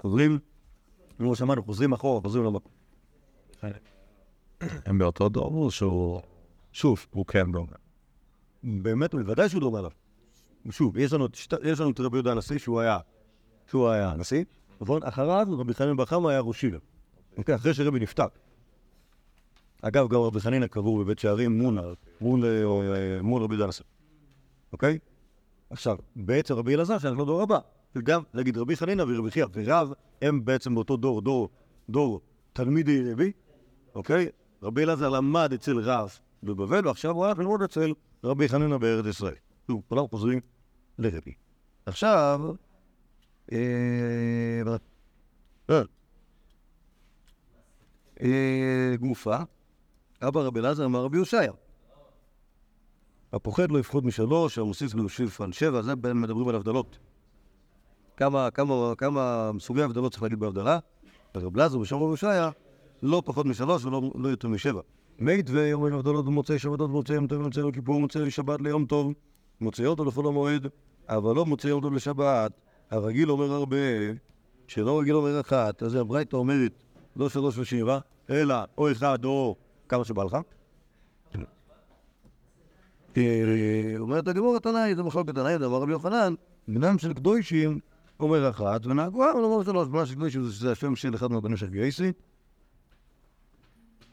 חוזרים, 0.00 0.38
כמו 1.16 1.36
שאמרנו, 1.36 1.62
חוזרים 1.62 1.92
אחורה, 1.92 2.20
חוזרים 2.20 2.44
למקום. 2.44 2.72
הם 4.60 4.98
באותו 4.98 5.28
דור 5.28 5.64
או 5.64 5.70
שהוא... 5.70 6.20
שוב, 6.72 7.06
הוא 7.10 7.26
כן 7.26 7.52
דומה. 7.52 7.72
באמת, 8.62 9.14
בוודאי 9.14 9.48
שהוא 9.48 9.60
דומה 9.60 9.78
עליו. 9.78 9.90
שוב, 10.70 10.96
יש 10.96 11.12
לנו, 11.12 11.26
יש 11.62 11.80
לנו 11.80 11.90
את 11.90 12.00
רבי 12.00 12.16
יהודה 12.16 12.32
הנשיא 12.32 12.58
שהוא 12.58 12.80
היה, 12.80 12.98
שהוא 13.66 13.88
היה 13.88 14.10
הנשיא, 14.10 14.44
נכון? 14.80 15.02
אחריו 15.02 15.46
רבי 15.50 15.74
חנין 15.74 15.96
בר 15.96 16.04
חמא 16.04 16.28
היה 16.28 16.40
ראש 16.40 16.60
שילה. 16.60 16.78
אוקיי, 17.36 17.54
אחרי 17.54 17.74
שרבי 17.74 17.98
נפטר. 17.98 18.26
אגב, 19.82 20.08
גם 20.08 20.20
רבי 20.20 20.40
חנינא 20.40 20.66
קבור 20.66 20.98
בבית 20.98 21.18
שערים 21.18 21.58
מול, 21.58 22.44
אה, 22.44 23.20
רבי 23.24 23.54
יהודה 23.54 23.64
הנשיא. 23.64 23.84
אוקיי? 24.72 24.98
עכשיו, 25.70 25.96
בעצם 26.16 26.54
רבי 26.54 26.74
אלעזר, 26.74 26.98
שאנחנו 26.98 27.24
דור 27.24 27.42
הבא, 27.42 27.58
וגם, 27.96 28.22
נגיד, 28.34 28.58
רבי 28.58 28.76
חנינא 28.76 29.02
ורבי 29.08 29.30
חייא 29.30 29.46
ורב, 29.52 29.92
הם 30.22 30.44
בעצם 30.44 30.74
באותו 30.74 30.96
דור, 30.96 31.20
דור, 31.20 31.48
דור 31.88 32.20
תלמידי 32.52 33.12
רבי, 33.12 33.32
אוקיי? 33.94 34.28
רבי 34.66 34.82
אלעזר 34.84 35.08
למד 35.08 35.52
אצל 35.52 35.78
רב 35.80 36.18
בבבל, 36.42 36.86
ועכשיו 36.86 37.10
הוא 37.10 37.26
הלך 37.26 37.38
ללמוד 37.38 37.62
אצל 37.62 37.92
רבי 38.24 38.48
חנינא 38.48 38.76
בארץ 38.76 39.06
ישראל. 39.06 39.34
שוב, 39.66 39.82
כולם 39.88 40.08
חוזרים 40.08 40.40
לרבי. 40.98 41.34
עכשיו, 41.86 42.40
אה, 43.52 43.58
אה, 45.70 45.82
אה, 48.22 48.96
גופה, 49.00 49.36
אבא 50.22 50.40
רבי 50.40 50.60
אלעזר 50.60 50.84
אמר 50.84 51.04
רבי 51.04 51.16
יושעיה. 51.16 51.52
הפוחד 53.32 53.70
לא 53.70 53.78
יפחוד 53.78 54.06
משלוש, 54.06 54.58
המוסיף 54.58 54.94
להוסיף 54.94 55.40
על 55.40 55.52
שבע, 55.52 55.82
זה 55.82 55.94
מדברים 55.94 56.48
על 56.48 56.54
הבדלות. 56.54 56.98
כמה, 58.16 58.50
כמה, 58.50 58.92
כמה 58.98 59.50
סוגי 59.60 59.82
הבדלות 59.82 60.12
צריך 60.12 60.22
להגיד 60.22 60.38
בהבדלה? 60.38 60.78
רבי 61.36 61.60
אלעזר 61.60 61.78
בשם 61.78 61.96
רבי 61.96 62.04
יושעיה 62.04 62.50
לא 63.02 63.22
פחות 63.24 63.46
משלוש 63.46 63.84
ולא 63.84 64.10
לא 64.14 64.28
יותר 64.28 64.48
משבע. 64.48 64.80
מית 65.18 65.50
ויום 65.50 65.84
הבדלות 65.84 66.24
במוצאי 66.24 66.58
שבתות, 66.58 66.90
מוצאי 66.90 67.14
יום 67.14 67.26
טוב, 67.26 67.42
מוצאי 67.42 67.62
יום 67.62 67.72
כיפור, 67.72 68.00
מוצאי 68.00 68.30
שבת 68.30 68.60
ליום 68.60 68.86
טוב, 68.86 69.12
מוצאי 69.60 69.86
אותו 69.86 70.04
לחול 70.04 70.26
המועד, 70.26 70.66
אבל 71.08 71.34
לא 71.34 71.46
מוצאי 71.46 71.70
יום 71.70 71.82
טוב 71.82 71.94
לשבת. 71.94 72.52
הרגיל 72.90 73.30
אומר 73.30 73.52
הרבה, 73.52 73.76
שלא 74.68 75.00
רגיל 75.00 75.14
אומר 75.14 75.40
אחת, 75.40 75.82
אז 75.82 75.94
הברייתא 75.94 76.36
אומרת 76.36 76.82
לא 77.16 77.28
שלוש 77.28 77.58
ושבע, 77.58 77.98
אלא 78.30 78.54
או 78.78 78.92
אחד 78.92 79.24
או 79.24 79.56
כמה 79.88 80.04
שבא 80.04 80.24
לך. 80.24 80.36
אה, 83.16 83.94
אומרת 83.98 84.28
הגמור 84.28 84.56
התנאי, 84.56 84.94
זה 84.94 85.02
מחלוקת 85.02 85.34
תנאי, 85.34 85.58
דבר 85.58 85.82
רבי 85.82 85.92
יוחנן, 85.92 86.34
בנם 86.68 86.98
של 86.98 87.12
קדושים 87.12 87.80
אומר 88.20 88.50
אחת, 88.50 88.86
ונהגו 88.86 89.24
העם 89.24 89.38
לומר 89.38 89.64
שלוש, 89.64 89.88
בנה 89.88 90.06
של 90.06 90.14
קדושים 90.14 90.44
זה 90.44 90.72
השם 90.72 90.96
של 90.96 91.14
אחד 91.14 91.32
מהבנים 91.32 91.56
של 91.56 91.70
גייסי. 91.70 92.12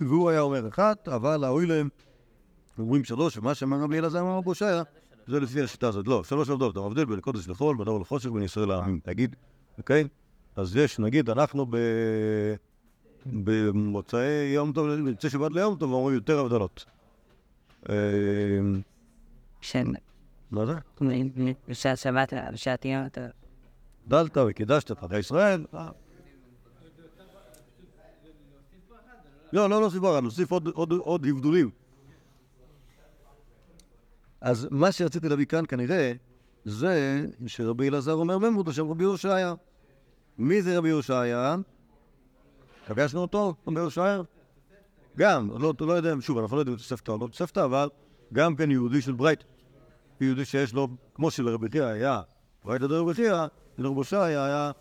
והוא 0.02 0.30
היה 0.30 0.42
אומר 0.42 0.68
אחת, 0.68 1.08
אבל 1.08 1.44
האוי 1.44 1.66
להם, 1.66 1.90
אומרים 2.80 3.04
שלוש, 3.04 3.38
ומה 3.38 3.56
שאמר 3.56 3.78
רבי 3.78 4.00
אלעזר 4.00 4.22
אמר 4.22 4.38
רבו 4.38 4.56
שיה, 4.56 4.84
זה 5.28 5.40
לפי 5.40 5.62
השיטה 5.62 5.88
הזאת. 5.88 6.08
לא, 6.08 6.24
שלוש 6.24 6.50
עובדות, 6.50 6.72
אתה 6.72 6.80
מבדיל 6.80 7.06
בין 7.06 7.20
קודש 7.20 7.48
לחול, 7.48 7.78
בין 7.78 7.88
אור 7.88 8.00
לחושך, 8.00 8.30
בין 8.30 8.44
ישראל 8.44 8.68
לעמים. 8.68 9.00
תגיד, 9.04 9.36
אוקיי? 9.78 10.08
אז 10.56 10.76
יש, 10.76 11.00
נגיד, 11.00 11.30
אנחנו 11.30 11.66
ב... 11.70 11.78
במוצאי 13.26 14.52
יום 14.54 14.74
טוב, 14.74 14.88
במוצאי 14.88 15.30
שבת 15.30 15.52
ליום 15.52 15.76
טוב, 15.76 15.92
אומרים 15.92 16.16
יותר 16.16 16.40
הבדלות. 16.40 16.86
אה, 17.90 17.96
שן, 19.62 19.88
מה 20.52 20.66
זה? 20.66 20.74
בשעת 21.68 21.98
שבת, 21.98 22.34
בשעת 22.54 22.86
יום, 22.86 23.06
אתה... 23.06 23.28
דלת 24.08 24.38
וקידשת 24.38 24.92
את 24.92 25.12
ישראל. 25.20 25.66
לא, 29.54 29.70
לא 29.70 29.90
ברכה, 30.02 30.22
נוסיף 30.22 30.52
עוד- 30.52 30.68
עוד- 30.68 30.92
עוד 30.92 31.26
הבדולים. 31.26 31.70
אז 34.42 34.68
מה 34.72 34.92
שרציתי 34.92 35.30
להביא 35.30 35.46
כאן 35.46 35.64
כנראה, 35.68 36.14
זה 36.66 37.26
שרבי 37.48 37.90
אלעזר 37.90 38.14
אומר 38.14 38.38
ממות 38.38 38.66
בשם 38.66 38.90
רבי 38.90 39.04
יושעיה. 39.04 39.54
מי 40.38 40.62
זה 40.62 40.78
רבי 40.78 40.90
יושעיה? 40.90 41.56
פגשנו 42.88 43.22
אותו, 43.22 43.54
רבי 43.68 43.80
יושעיה? 43.80 44.22
גם, 45.18 45.50
לא, 45.62 45.74
לא 45.80 45.94
יודע, 45.94 46.14
שוב, 46.22 46.38
אנחנו 46.38 46.56
לא 46.56 46.62
יודעים 46.62 46.78
תוספתא 46.78 47.12
או 47.12 47.18
לא 47.18 47.28
תוספתא, 47.28 47.66
אבל 47.66 47.90
גם 48.34 48.56
כן 48.56 48.72
יהודי 48.72 49.02
של 49.02 49.12
ברייט. 49.12 49.44
יהודי 50.22 50.46
שיש 50.46 50.74
לו, 50.74 50.88
כמו 51.16 51.32
שלרבי 51.32 51.68
חייא 51.72 51.86
היה 51.86 52.22
ברייתא 52.66 52.88
דרבי 52.88 53.14
חייא, 53.14 53.46
לרבי 53.78 54.00
יושעיה 54.00 54.46
היה 54.46 54.72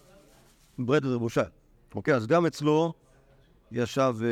ברייתא 0.78 1.06
דרבי 1.06 1.24
יושעיה. 1.24 1.48
אוקיי, 1.94 2.14
אז 2.14 2.26
גם 2.26 2.46
אצלו 2.46 2.92
ישב, 3.72 4.14
אה, 4.22 4.28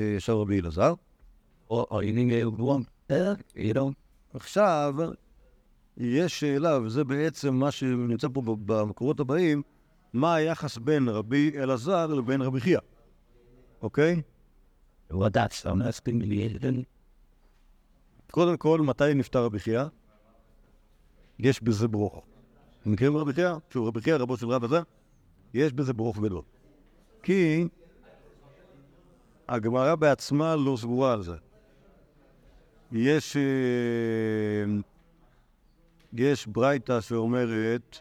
אה, 0.00 0.16
ישב 0.16 0.32
רבי 0.32 0.60
אלעזר. 0.60 0.94
עכשיו, 4.34 4.94
יש 5.96 6.40
שאלה, 6.40 6.80
וזה 6.80 7.04
בעצם 7.04 7.54
מה 7.54 7.70
שנמצא 7.70 8.28
פה 8.32 8.42
במקורות 8.66 9.20
הבאים, 9.20 9.62
מה 10.12 10.34
היחס 10.34 10.78
בין 10.78 11.08
רבי 11.08 11.52
אלעזר 11.56 12.06
לבין 12.06 12.42
רבי 12.42 12.60
חייא, 12.60 12.78
אוקיי? 13.82 14.22
קודם 18.30 18.56
כל, 18.56 18.80
מתי 18.80 19.14
נפטר 19.14 19.44
רבי 19.44 19.58
חייא? 19.58 19.84
יש 21.38 21.62
בזה 21.62 21.88
ברוך. 21.88 22.24
מכירים 22.86 23.16
רבי 23.16 23.32
חייא? 23.32 23.54
שהוא 23.70 23.86
רבי 23.86 24.00
חייא, 24.00 24.16
רבו 24.16 24.36
של 24.36 24.48
רב 24.48 24.64
הזה? 24.64 24.80
יש 25.54 25.72
בזה 25.72 25.92
ברוך 25.92 26.18
גדול. 26.18 26.42
כי 27.22 27.64
הגמרא 29.50 29.94
בעצמה 29.94 30.56
לא 30.56 30.76
סגורה 30.76 31.12
על 31.12 31.22
זה. 31.22 31.36
יש, 32.92 33.36
אה, 33.36 33.42
יש 36.12 36.46
ברייתא 36.46 37.00
שאומרת, 37.00 37.98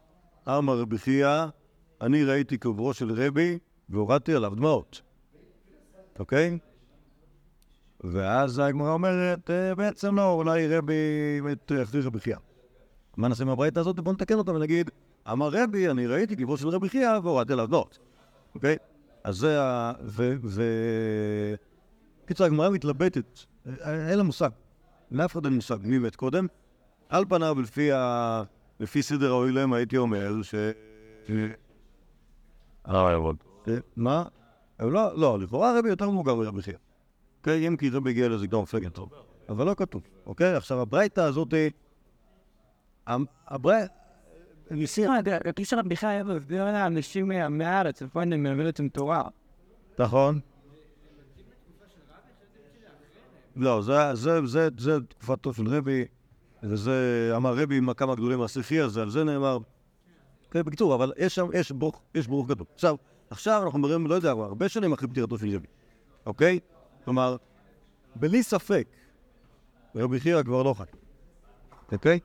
אמר 0.48 0.80
רבי 0.80 0.98
חייא, 0.98 1.46
אני 2.02 2.24
ראיתי 2.24 2.58
קברו 2.58 2.94
של 2.94 3.12
רבי 3.12 3.60
והורדתי 3.90 4.34
עליו 4.34 4.56
דמעות, 4.56 5.02
אוקיי? 6.20 6.60
ואז 8.04 8.60
הגמרא 8.60 8.94
אומרת, 8.94 9.50
"אה, 9.50 9.76
בעצם 9.76 10.16
לא, 10.16 10.32
אולי 10.32 10.78
רבי 10.78 10.94
באמת 11.44 11.72
יחזיר 11.72 12.06
רבי 12.06 12.20
חייא. 12.20 12.38
מה 13.18 13.28
נעשה 13.28 13.44
עם 13.44 13.50
הברייתא 13.50 13.80
הזאת? 13.80 14.00
בוא 14.00 14.14
נתקן 14.14 14.36
אותה 14.36 14.52
ונגיד, 14.52 14.92
אמר 15.32 15.50
רבי, 15.52 15.90
אני 15.90 16.08
ראיתי 16.08 16.36
קברו 16.36 16.58
של 16.58 16.68
רבי 16.68 16.90
חייא 16.90 17.10
והורדתי 17.24 17.54
עליו 17.54 17.68
דמעות, 17.68 18.00
אוקיי? 18.56 18.78
אז 19.24 19.38
זה 19.38 19.62
ה... 19.64 19.94
ו... 20.06 20.34
ו... 20.44 20.64
קיצור, 22.26 22.46
הגמרא 22.46 22.70
מתלבטת, 22.70 23.40
אה, 23.68 24.10
אין 24.10 24.18
לה 24.18 24.24
מושג. 24.24 24.50
לאף 25.12 25.32
אחד 25.32 25.46
אין 25.46 25.54
מושג 25.54 25.78
מי 25.84 26.00
מת 26.00 26.16
קודם. 26.16 26.48
על 27.10 27.26
פניו, 27.30 27.62
לפי, 27.62 27.92
ה... 27.92 28.44
לפי 28.80 29.02
סדר 29.02 29.32
האוילם, 29.32 29.74
הייתי 29.74 29.98
אומר 29.98 30.42
ש... 30.42 30.56
אה, 32.88 33.12
יעבוד. 33.12 33.36
אה, 33.68 33.78
מה? 33.96 34.26
אה, 34.82 34.86
לא, 34.86 35.18
לא, 35.18 35.40
לכאורה 35.40 35.80
רבי 35.80 35.90
יותר 35.90 36.10
מבוגר 36.10 36.36
מרבי 36.36 36.62
חייא. 36.62 36.78
אוקיי, 37.40 37.68
אם 37.68 37.78
כי 37.78 37.90
רבי 37.90 38.10
הגיע 38.10 38.30
לזה 38.30 38.48
גם 38.48 38.62
מפלגת 38.62 38.94
טוב. 38.94 39.10
אבל 39.50 39.66
לא 39.66 39.74
כתוב, 39.74 40.02
אוקיי? 40.26 40.56
עכשיו, 40.56 40.82
הברייתא 40.82 41.22
הזאת... 41.22 41.54
הברייתא... 43.48 43.99
ניסים, 44.72 45.12
כתוב 45.44 45.66
שרבי 45.66 45.96
חייא 45.96 46.10
היה 46.10 46.24
מסביר 46.24 46.66
לאנשים 46.66 47.28
מה- 47.28 47.50
מהארץ, 47.50 48.02
איפה 48.02 48.22
אני 48.22 48.38
מלמד 48.38 48.66
אותם 48.66 48.90
תורה. 48.90 49.24
נכון. 50.00 50.40
לא, 53.56 53.82
זה 53.82 54.98
תקופתו 55.10 55.54
של 55.54 55.68
רבי, 55.68 56.06
וזה 56.64 57.32
אמר 57.36 57.54
רבי 57.58 57.78
עם 57.78 57.94
כמה 57.94 58.16
גדולים 58.16 58.40
מהשיחי 58.40 58.80
הזה, 58.80 59.02
על 59.02 59.10
זה 59.10 59.24
נאמר. 59.24 59.58
כן, 60.52 60.62
בקיצור, 60.62 60.96
אבל 60.96 61.14
יש 61.18 61.36
שם, 61.36 61.48
יש 61.54 61.72
ברוך, 61.72 62.02
יש 62.16 62.28
ברוך 62.28 62.48
גדול. 62.48 62.66
עכשיו, 62.74 62.96
עכשיו 63.30 63.64
אנחנו 63.66 63.80
מדברים, 63.80 64.08
לא 64.08 64.16
יודע, 64.16 64.30
הרבה 64.32 64.70
שנים 64.70 64.94
אחרי 64.94 65.08
פטירתו 65.08 65.38
של 65.38 65.56
רבי, 65.56 65.68
אוקיי? 66.26 66.60
כלומר, 67.06 67.36
בלי 68.16 68.44
ספק, 68.44 68.88
רבי 69.96 70.20
חייא 70.20 70.44
כבר 70.44 70.64
לא 70.64 70.74
חי, 70.74 70.84
אוקיי? 71.92 72.20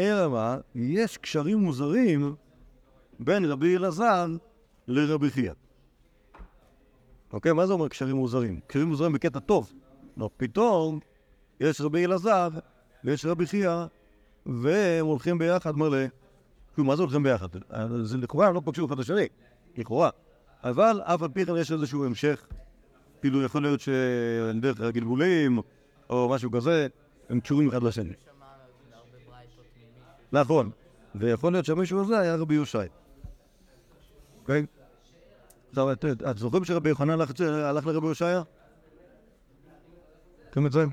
אלא 0.00 0.28
מה, 0.28 0.56
יש 0.74 1.16
קשרים 1.16 1.58
מוזרים 1.58 2.34
בין 3.18 3.44
רבי 3.44 3.76
אלעזר 3.76 4.26
לרבי 4.88 5.30
חייא. 5.30 5.52
אוקיי, 7.32 7.52
מה 7.52 7.66
זה 7.66 7.72
אומר 7.72 7.88
קשרים 7.88 8.16
מוזרים? 8.16 8.60
קשרים 8.66 8.88
מוזרים 8.88 9.12
בקטע 9.12 9.38
טוב. 9.38 9.72
לא, 10.16 10.30
פתאום 10.36 11.00
יש 11.60 11.80
רבי 11.80 12.04
אלעזר 12.04 12.48
ויש 13.04 13.24
רבי 13.24 13.46
חייא, 13.46 13.84
והם 14.46 15.06
הולכים 15.06 15.38
ביחד 15.38 15.76
מלא. 15.76 15.98
כאילו, 16.74 16.86
מה 16.86 16.96
זה 16.96 17.02
הולכים 17.02 17.22
ביחד? 17.22 17.48
זה 18.02 18.18
לכאורה 18.18 18.46
הם 18.46 18.54
לא 18.54 18.62
פגשו 18.64 18.86
אחד 18.86 18.94
את 18.94 18.98
השני, 18.98 19.26
לכאורה. 19.76 20.10
אבל 20.64 21.00
אף 21.04 21.22
על 21.22 21.28
פי 21.28 21.46
כן 21.46 21.56
יש 21.56 21.72
איזשהו 21.72 22.04
המשך. 22.04 22.46
כאילו, 23.20 23.42
יכול 23.42 23.62
להיות 23.62 23.80
שדרך 23.80 24.80
הגלגולים, 24.80 25.58
או 26.10 26.28
משהו 26.28 26.50
כזה, 26.50 26.86
הם 27.28 27.40
קשורים 27.40 27.68
אחד 27.68 27.82
לשני. 27.82 28.29
נכון. 30.32 30.70
ויכול 31.14 31.52
להיות 31.52 31.64
שהמישהו 31.64 32.00
הזה 32.00 32.18
היה 32.18 32.36
רבי 32.36 32.54
יושי. 32.54 32.78
אוקיי? 34.40 34.66
עכשיו, 35.68 35.92
את- 35.92 36.04
זוכרים 36.38 36.64
שרבי 36.64 36.88
יוחנן 36.88 37.20
הלך 37.40 37.86
לרבי 37.86 38.06
הושעיה? 38.06 38.42
אתם 40.50 40.66
את 40.66 40.72
זה? 40.72 40.84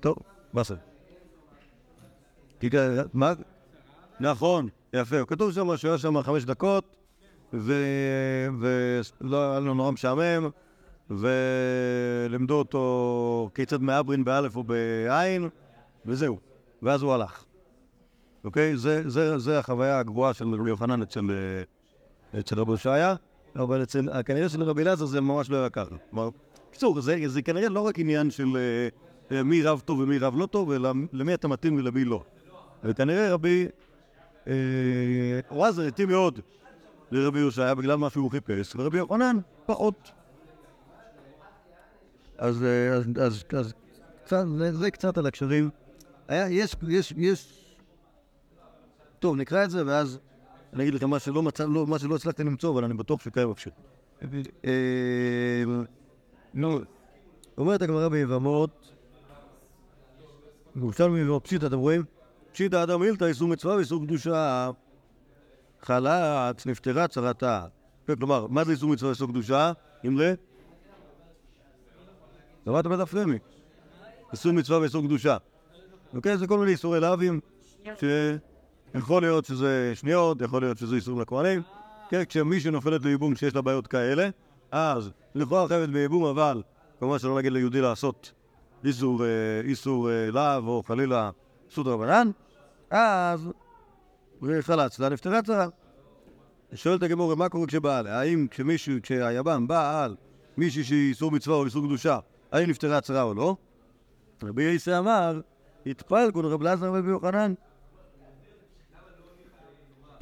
טוב, 0.00 0.16
כ- 2.60 2.74
מה? 3.14 3.32
נכון, 4.20 4.68
יפה. 4.92 5.24
כתוב 5.24 5.52
שם 5.52 5.76
שהוא 5.76 5.88
היה 5.90 5.98
שם 5.98 6.22
חמש 6.22 6.44
דקות, 6.44 6.96
ולא 7.52 9.50
היה 9.50 9.60
לו 9.60 9.74
נורא 9.74 9.90
משעמם, 9.90 10.48
ולימדו 11.10 12.54
אותו 12.58 13.50
כיצד 13.54 13.82
מעברין 13.82 14.24
באלף 14.24 14.56
או 14.56 14.64
בעין, 14.64 15.48
וזהו. 16.06 16.38
ואז 16.82 17.02
הוא 17.02 17.12
הלך. 17.12 17.44
אוקיי? 18.44 18.76
זה, 18.76 19.10
זה, 19.10 19.38
זה 19.38 19.58
החוויה 19.58 19.98
הגבוהה 19.98 20.34
של 20.34 20.54
רבי 20.54 20.70
יוחנן 20.70 21.02
אצל, 21.02 21.30
אה, 21.30 22.40
אצל 22.40 22.58
רבי 22.58 22.70
הושעיה, 22.70 23.14
אבל 23.56 23.82
אצל, 23.82 24.22
כנראה 24.22 24.48
של 24.48 24.62
רבי 24.62 24.82
אלעזר 24.82 25.06
זה 25.06 25.20
ממש 25.20 25.50
לא 25.50 25.56
היה 25.56 25.70
ככה. 25.70 25.96
כלומר, 26.10 26.30
בקיצור, 26.70 27.00
זה, 27.00 27.16
זה 27.26 27.42
כנראה 27.42 27.68
לא 27.68 27.80
רק 27.80 27.98
עניין 27.98 28.30
של 28.30 28.56
אה, 28.56 28.88
אה, 29.36 29.42
מי 29.42 29.62
רב 29.62 29.82
טוב 29.84 29.98
ומי 29.98 30.18
רב 30.18 30.34
לא 30.36 30.46
טוב, 30.46 30.70
אלא 30.70 30.92
למי 31.12 31.34
אתה 31.34 31.48
מתאים 31.48 31.76
ולמי 31.76 32.04
לא. 32.04 32.24
וכנראה 32.84 33.32
רבי 33.32 33.66
אה, 34.48 34.52
אלעזר 35.52 35.82
התאים 35.82 36.08
מאוד 36.08 36.40
לרבי 37.10 37.40
הושעיה 37.40 37.74
בגלל 37.74 37.96
מה 37.96 38.10
שהוא 38.10 38.30
חיפש, 38.30 38.76
ורבי 38.76 38.98
יוחנן 38.98 39.36
פחות. 39.66 40.10
אז, 42.38 42.64
אה, 42.64 42.92
אז, 42.92 43.04
אז, 43.20 43.44
אז 43.58 43.72
קצת, 44.24 44.46
זה, 44.58 44.72
זה 44.76 44.90
קצת 44.90 45.18
על 45.18 45.26
הקשרים. 45.26 45.70
היה, 46.28 46.50
יש, 46.50 46.76
יש, 46.88 47.14
יש... 47.16 47.69
טוב, 49.20 49.36
נקרא 49.36 49.64
את 49.64 49.70
זה 49.70 49.86
ואז 49.86 50.18
אני 50.72 50.82
אגיד 50.82 50.94
לכם 50.94 51.10
מה 51.10 51.18
שלא, 51.18 51.42
מצא, 51.42 51.64
לא, 51.64 51.86
מה 51.86 51.98
שלא 51.98 52.16
הצלחתי 52.16 52.44
למצוא, 52.44 52.70
אבל 52.70 52.84
אני 52.84 52.94
בטוח 52.94 53.20
שקיים 53.20 53.50
אפשר. 53.50 53.70
אה, 54.64 55.64
נו, 56.54 56.78
אומרת 57.58 57.82
הגמרא 57.82 58.08
ביבמות, 58.08 58.92
ירושלמי 60.76 61.20
ויבמות 61.20 61.44
פשיטא, 61.44 61.66
אתם 61.66 61.78
רואים? 61.78 62.04
פשיטא 62.52 62.82
אדם 62.82 63.00
מילתא, 63.00 63.24
איסור 63.24 63.48
מצווה 63.48 63.76
ואיסור 63.76 64.04
קדושה. 64.04 64.70
חלץ, 65.82 66.66
נפטרה 66.66 67.08
צרתה. 67.08 67.66
כן, 68.06 68.16
כלומר, 68.16 68.46
מה 68.46 68.64
זה 68.64 68.72
איסור 68.72 68.90
מצווה 68.90 69.08
ואיסור 69.08 69.28
קדושה? 69.28 69.72
אם 70.06 70.18
ל... 70.18 70.32
למדת 72.66 72.86
בדף 72.86 73.14
יומי. 73.14 73.38
איסור 74.32 74.52
מצווה 74.52 74.78
ואיסור 74.78 75.02
קדושה. 75.02 75.36
אוקיי? 76.14 76.36
זה 76.36 76.46
כל 76.46 76.58
מיני 76.58 76.70
איסורי 76.70 77.00
לאווים, 77.00 77.40
שיכול 78.92 79.22
להיות 79.22 79.44
שזה 79.44 79.92
שניות, 79.94 80.40
יכול 80.40 80.62
להיות 80.62 80.78
שזה 80.78 80.96
איסור 80.96 81.20
לכהנים. 81.20 81.62
כן, 82.08 82.22
כשמישהו 82.28 82.72
נופלת 82.72 83.04
לייבום 83.04 83.36
שיש 83.36 83.54
לה 83.54 83.62
בעיות 83.62 83.86
כאלה, 83.86 84.28
אז 84.70 85.10
לכאורה 85.34 85.68
חייבת 85.68 85.88
בייבום, 85.88 86.24
אבל 86.24 86.62
כמובן 87.00 87.18
שלא 87.18 87.38
נגיד 87.38 87.52
ליהודי 87.52 87.80
לעשות 87.80 88.32
איסור, 88.84 89.24
אה, 89.24 89.28
איסור 89.64 90.10
אה, 90.10 90.30
להב 90.30 90.66
או 90.66 90.82
חלילה 90.82 91.30
איסור 91.68 91.84
דרבנן, 91.84 92.30
אז 92.90 93.48
חלץ 94.60 94.98
לה 94.98 95.08
נפטרה 95.08 95.42
צרה. 95.42 95.66
שואלת 96.74 97.02
הגמורה, 97.02 97.34
מה 97.34 97.48
קורה 97.48 97.66
כשבעל? 97.66 98.06
האם 98.06 98.46
כשמישהו, 98.50 98.94
כשהיבם 99.02 99.68
בא 99.68 100.04
על 100.04 100.16
מישהי 100.56 100.84
שהיא 100.84 101.08
איסור 101.08 101.30
מצווה 101.30 101.56
או 101.56 101.64
איסור 101.64 101.86
קדושה, 101.86 102.18
האם 102.52 102.70
נפטרה 102.70 103.00
צרה 103.00 103.22
או 103.22 103.34
לא? 103.34 103.56
רבי 104.42 104.62
יסי 104.62 104.98
אמר, 104.98 105.40
התפל 105.86 106.30
כל 106.34 106.46
רב 106.46 106.62
אלעזר 106.62 106.92
ורבי 106.92 107.10
יוחנן. 107.10 107.54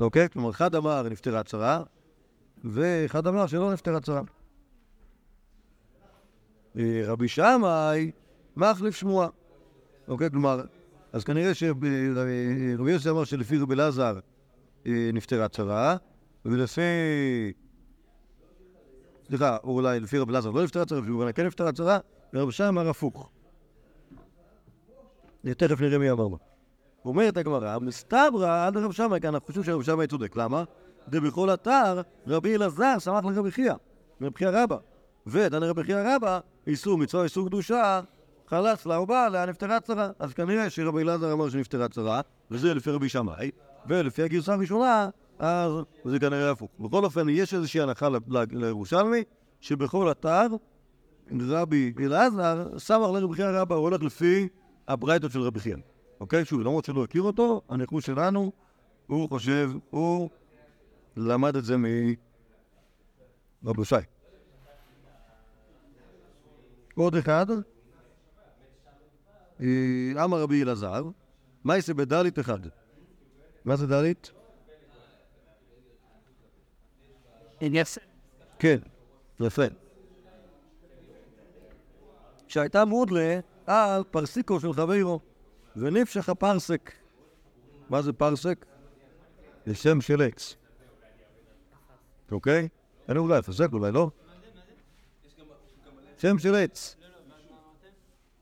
אוקיי? 0.01 0.29
כלומר, 0.29 0.51
אחד 0.51 0.75
אמר 0.75 1.03
נפטרה 1.03 1.43
צרה, 1.43 1.83
ואחד 2.65 3.27
אמר 3.27 3.47
שלא 3.47 3.73
נפטרה 3.73 4.01
צרה. 4.01 4.23
אה, 6.79 7.03
רבי 7.07 7.29
שמאי 7.29 8.11
מחליף 8.57 8.97
שמועה. 8.97 9.29
אוקיי? 10.09 10.31
כלומר, 10.31 10.61
אז 11.13 11.25
כנראה 11.25 11.55
שרבי 11.55 12.91
יוסי 12.93 13.11
אמר 13.11 13.25
שלפי 13.25 13.59
רבי 13.59 13.75
אלעזר 13.75 14.19
אה, 14.87 15.11
נפטרה 15.13 15.49
צרה, 15.49 15.97
ולפי... 16.45 16.81
סליחה, 19.27 19.57
או 19.65 19.71
אולי 19.75 20.01
לפי 20.01 20.19
רבי 20.19 20.33
אלעזר 20.33 20.51
לא 20.51 20.65
נפטרה 20.65 20.85
צרה, 20.85 21.01
לפי 21.01 21.11
רבי 21.11 21.33
כן 21.33 21.47
נפטרה 21.47 21.73
צרה, 21.73 21.99
ורבי 22.35 22.53
שמאי 22.53 22.69
אמר 22.69 22.89
הפוך. 22.89 23.31
תכף 25.43 25.81
נראה 25.81 25.99
מי 25.99 26.11
אמר 26.11 26.29
מה. 26.29 26.37
אומרת 27.05 27.37
הגמרא, 27.37 27.79
מסתברא 27.79 28.67
עד 28.67 28.77
רב 28.77 28.93
שמאי, 28.93 29.21
כי 29.21 29.29
אנחנו 29.29 29.47
חושבים 29.47 29.65
שרב 29.65 29.83
שמאי 29.83 30.07
צודק. 30.07 30.37
למה? 30.37 30.65
דבכל 31.09 31.55
אתר 31.55 32.01
רבי 32.27 32.55
אלעזר 32.55 32.99
שמח 32.99 33.25
לרבי 33.25 33.51
חייא, 33.51 33.73
רבי 34.23 34.39
חייא 34.39 34.51
רבא. 34.51 34.77
ודן 35.27 35.63
רבי 35.63 35.85
חייא 35.85 36.15
רבא, 36.15 36.41
איסור 36.67 36.99
מצווה 36.99 37.25
איסור 37.25 37.49
קדושה, 37.49 38.01
חלץ 38.47 38.87
לה 38.87 39.01
ובא 39.01 39.29
לה 39.29 39.47
נפטרה 39.47 39.81
צרה. 39.81 40.11
אז 40.19 40.33
כנראה 40.33 40.71
שרבי 40.71 41.03
אלעזר 41.03 41.33
אמר 41.33 41.49
שנפטרה 41.49 41.89
צרה, 41.89 42.21
וזה 42.51 42.75
לפי 42.75 42.91
רבי 42.91 43.09
שמאי, 43.09 43.51
ולפי 43.87 44.23
הגרסה 44.23 44.55
הראשונה, 44.55 45.09
אז 45.39 45.73
זה 46.05 46.19
כנראה 46.19 46.51
הפוך. 46.51 46.71
בכל 46.81 47.05
אופן, 47.05 47.29
יש 47.29 47.55
איזושהי 47.55 47.81
הנחה 47.81 48.09
לירושלמי, 48.51 49.23
שבכל 49.61 50.11
אתר 50.11 50.47
רבי 51.41 51.93
אלעזר 52.01 52.79
סמך 52.79 53.09
לרבי 53.15 53.35
חייא 53.35 53.51
רבא, 53.51 53.75
הוא 53.75 53.83
הולך 53.83 54.03
לפי 54.03 54.49
הברייתות 54.89 55.33
של 55.33 55.41
רבי 55.41 55.61
חייא. 55.61 55.77
אוקיי? 56.21 56.45
שוב, 56.45 56.61
למרות 56.61 56.85
שלא 56.85 57.05
הכיר 57.05 57.23
אותו, 57.23 57.63
הניחוש 57.69 58.07
שלנו, 58.07 58.53
הוא 59.07 59.29
חושב, 59.29 59.71
הוא 59.91 60.31
למד 61.17 61.57
את 61.57 61.65
זה 61.65 61.77
מרבי 63.63 63.85
שי. 63.85 63.95
עוד 66.95 67.15
אחד, 67.17 67.47
אה, 69.61 70.25
אמר 70.25 70.43
רבי 70.43 70.63
אלעזר, 70.63 71.05
מה 71.65 71.77
יעשה 71.77 71.95
בדלית 71.95 72.39
אחד? 72.39 72.59
מה 73.65 73.77
זה 73.77 73.87
דלית? 73.87 74.31
כן, 78.59 78.79
יפה. 79.41 79.63
שהייתה 82.49 82.85
מודלה 82.85 83.41
על 83.67 84.05
פרסיקו 84.11 84.61
של 84.61 84.73
חברו, 84.73 85.21
ונפשך 85.79 86.29
הפרסק. 86.29 86.93
מה 87.91 88.03
זה 88.03 88.13
פרסק? 88.13 88.67
זה 89.67 89.75
שם 89.75 90.01
של 90.01 90.23
עץ. 90.23 90.57
אוקיי? 92.33 92.69
אין 93.09 93.17
אולי 93.17 93.39
לפסק 93.39 93.73
אולי, 93.73 93.93
לא? 93.93 94.11
שם 96.19 96.39
של 96.39 96.55
עץ. 96.55 96.97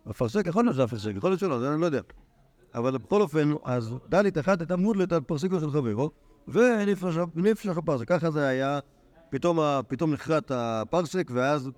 הפרסק, 0.06 0.46
יכול 0.46 0.64
להיות 0.64 0.74
שזה 0.74 0.84
הפרסק, 0.84 1.10
יכול 1.16 1.30
להיות 1.30 1.40
שלא, 1.40 1.72
אני 1.72 1.80
לא 1.80 1.86
יודע. 1.86 2.00
אבל 2.74 2.98
בכל 2.98 3.20
אופן, 3.22 3.52
אז 3.64 3.94
דלית 4.08 4.38
אחת 4.38 4.60
הייתה 4.60 4.76
מודלת 4.76 5.12
על 5.12 5.20
פרסיקו 5.20 5.60
של 5.60 5.70
חברו, 5.70 6.10
ונפשך 6.48 7.76
הפרסק. 7.76 8.08
ככה 8.08 8.30
זה 8.30 8.46
היה, 8.46 8.78
פתאום, 9.30 10.12
נחרט 10.12 10.50
הפרסק, 10.54 11.30
ואז 11.34 11.70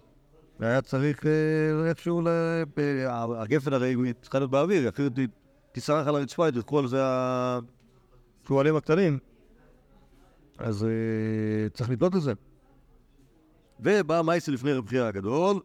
היה 0.61 0.83
צריך 0.83 1.27
אה, 1.27 1.89
איכשהו, 1.89 2.23
ב- 2.77 3.07
הגפן 3.37 3.73
הרי 3.73 3.97
צריכה 4.23 4.39
להיות 4.39 4.51
באוויר, 4.51 4.89
אחרת 4.89 5.17
היא 5.17 5.29
תשרח 5.79 6.07
על 6.07 6.16
הרצפה, 6.16 6.47
כל 6.66 6.87
זה 6.87 7.03
השועלים 7.03 8.76
הקטנים. 8.76 9.18
אז 10.59 10.85
אה, 10.85 11.68
צריך 11.68 11.91
לתלות 11.91 12.16
את 12.16 12.22
זה. 12.22 12.33
ובא 13.81 14.22
מייסי 14.22 14.51
לפני 14.51 14.72
רב 14.72 14.89
חייא 14.89 15.03
הגדול, 15.03 15.61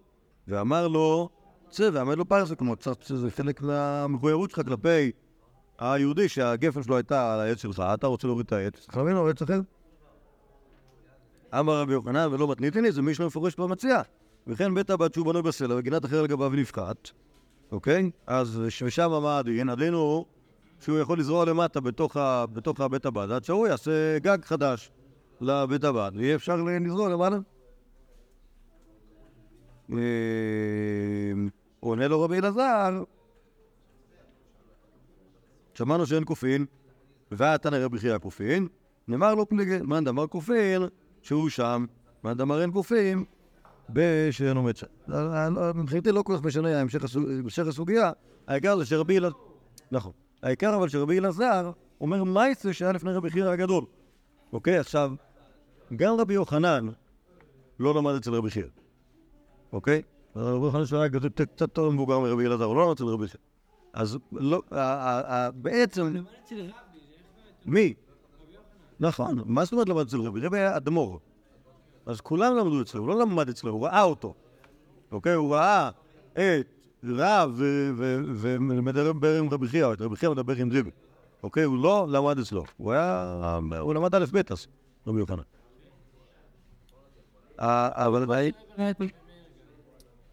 ואמר 0.48 0.88
לו, 0.88 1.30
צא 1.70 1.90
ועמד 1.94 2.18
לו 2.18 2.26
פרסק, 2.26 2.60
כלומר, 2.60 2.74
זה 3.06 3.32
חלק 3.32 3.62
מהמחויבות 3.62 4.52
שלך 4.52 4.66
כלפי 4.66 5.12
היהודי 5.80 6.30
שהגפן 6.30 6.84
שלו 6.84 6.96
הייתה 6.96 7.34
על 7.34 7.40
העץ 7.40 7.58
שלך, 7.58 7.84
אתה 7.94 8.08
רוצה 8.08 8.28
להוריד 8.28 8.46
את 8.46 8.52
העץ, 8.52 8.80
צריך 8.80 8.98
להבין 8.98 9.14
לו 9.14 9.30
עץ 9.30 9.42
אחר. 9.42 9.62
אמר 11.60 11.82
רבי 11.82 11.94
יוחנן 11.94 12.28
ולא 12.32 12.48
מתניתני, 12.48 12.92
זה 12.92 13.02
מישהו 13.02 13.28
מפורש 13.28 13.56
במציע. 13.56 14.02
וכן 14.48 14.74
בית 14.76 14.90
הבת 14.90 15.14
שהוא 15.14 15.26
בנוי 15.26 15.42
בסלע 15.42 15.76
וגינת 15.76 16.06
אחר 16.06 16.22
לגביו 16.22 16.50
נפחת, 16.50 17.10
אוקיי? 17.72 18.12
אז 18.28 18.60
ושם 18.60 19.12
מה 19.24 19.38
הדין? 19.38 19.70
הדין 19.70 19.94
הוא 19.94 20.26
שהוא 20.80 21.00
יכול 21.00 21.20
לזרוע 21.20 21.46
למטה 21.46 21.80
בתוך, 21.80 22.18
ה, 22.18 22.46
בתוך 22.46 22.80
הבית 22.82 23.06
הבד, 23.06 23.32
עד 23.32 23.44
שהוא 23.44 23.68
יעשה 23.68 24.20
גג 24.20 24.38
חדש 24.46 24.92
לבית 25.42 25.84
הבד, 25.84 26.12
ויהיה 26.16 26.36
אפשר 26.36 26.56
לזרוע 26.56 27.10
למעלה. 27.10 27.38
אה, 29.92 29.98
עונה 31.80 32.08
לו 32.08 32.22
רבי 32.22 32.38
אלעזר, 32.38 33.04
שמענו 35.74 36.06
שאין 36.06 36.24
קופין, 36.24 36.66
והתנא 37.32 37.76
רבי 37.76 38.00
חייא 38.00 38.18
קופין, 38.18 38.68
נאמר 39.08 39.36
לו 39.36 39.50
פליגי, 39.50 39.78
מאן 39.84 40.04
דאמר 40.04 40.28
קופין, 40.28 40.82
שהוא 41.22 41.50
שם, 41.50 41.86
מאן 42.24 42.38
דאמר 42.38 42.62
אין 42.62 42.72
קופין, 42.72 43.24
בשאין 43.94 44.58
עומד 44.58 44.76
שם. 44.78 44.88
מבחינתי 45.76 46.12
לא 46.12 46.22
כל 46.22 46.38
כך 46.38 46.44
משנה 46.46 46.82
המשך 46.82 47.04
הסוג- 47.04 47.30
המשך 47.44 47.68
הסוגיה, 47.68 48.12
העיקר 48.48 48.78
זה 48.78 48.86
שרבי 48.86 49.18
אלעזר, 49.18 49.36
נכון, 49.92 50.12
העיקר 50.44 50.76
אבל 50.76 50.90
שרבי 50.90 51.20
אלעזר 51.20 51.72
אומר 52.02 52.24
מייסה 52.24 52.74
שהיה 52.74 52.92
לפני 52.92 53.14
רבי 53.14 53.30
חייא 53.30 53.46
הגדול. 53.46 53.86
אוקיי, 54.54 54.78
עכשיו, 54.78 55.12
גם 55.96 56.16
רבי 56.20 56.34
יוחנן 56.34 56.88
לא 57.80 57.96
למד 57.96 58.16
אצל 58.16 58.34
רבי 58.36 58.50
חייא, 58.52 58.66
אוקיי? 59.74 60.02
רבי 60.36 60.66
יוחנן 60.66 60.86
שהיה 60.86 61.10
קצת 61.56 61.62
יותר 61.62 61.90
מבוגר 61.90 62.20
מרבי 62.20 62.46
אלעזר, 62.46 62.64
הוא 62.64 62.76
לא 62.76 62.84
למד 62.86 62.92
אצל 62.92 63.04
רבי 63.06 63.28
חייא. 63.28 63.42
אז 63.94 64.18
לא, 64.32 64.62
בעצם... 65.56 66.14
מי? 67.66 67.94
נכון, 69.00 69.40
מה 69.46 69.66
זאת 69.66 69.74
אומרת 69.74 69.90
למד 69.90 70.02
אצל 70.02 70.22
רבי? 70.22 70.40
רבי 70.40 70.58
היה 70.58 70.78
אדמו"ר. 70.78 71.20
אז 72.06 72.22
כולם 72.22 72.56
למדו 72.58 72.82
אצלו, 72.82 73.02
הוא 73.02 73.10
לא 73.10 73.20
למד 73.20 73.50
אצלו, 73.50 73.72
הוא 73.72 73.86
ראה 73.86 74.04
אותו. 74.04 74.34
אוקיי? 75.12 75.34
הוא 75.34 75.56
ראה 75.56 75.90
את 76.34 76.68
רב 77.04 77.62
ומדבר 78.36 79.40
עם 79.40 79.50
רבי 79.50 79.68
חייא, 79.68 79.94
את 79.94 80.02
רבי 80.02 80.16
חייא 80.16 80.32
מדבר 80.32 80.56
עם 80.56 80.70
דריבי. 80.70 80.92
אוקיי? 81.44 81.64
הוא 81.64 81.84
לא 81.84 82.08
למד 82.10 82.40
אצלו. 82.40 82.64
הוא 82.78 82.92
היה... 82.92 83.60
הוא 83.80 83.94
למד 83.94 84.16
א' 84.16 84.26
ב' 84.34 84.52
אז, 84.52 84.68
רבי 85.08 85.20
יוחנן. 85.20 85.44
אה, 87.60 88.06
אבל... 88.06 88.26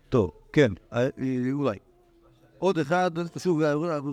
טוב, 0.09 0.31
כן, 0.53 0.73
אה, 0.93 1.03
אה, 1.03 1.09
אולי. 1.53 1.79
עוד 2.59 2.79
אחד, 2.79 3.11
שוב, 3.39 3.62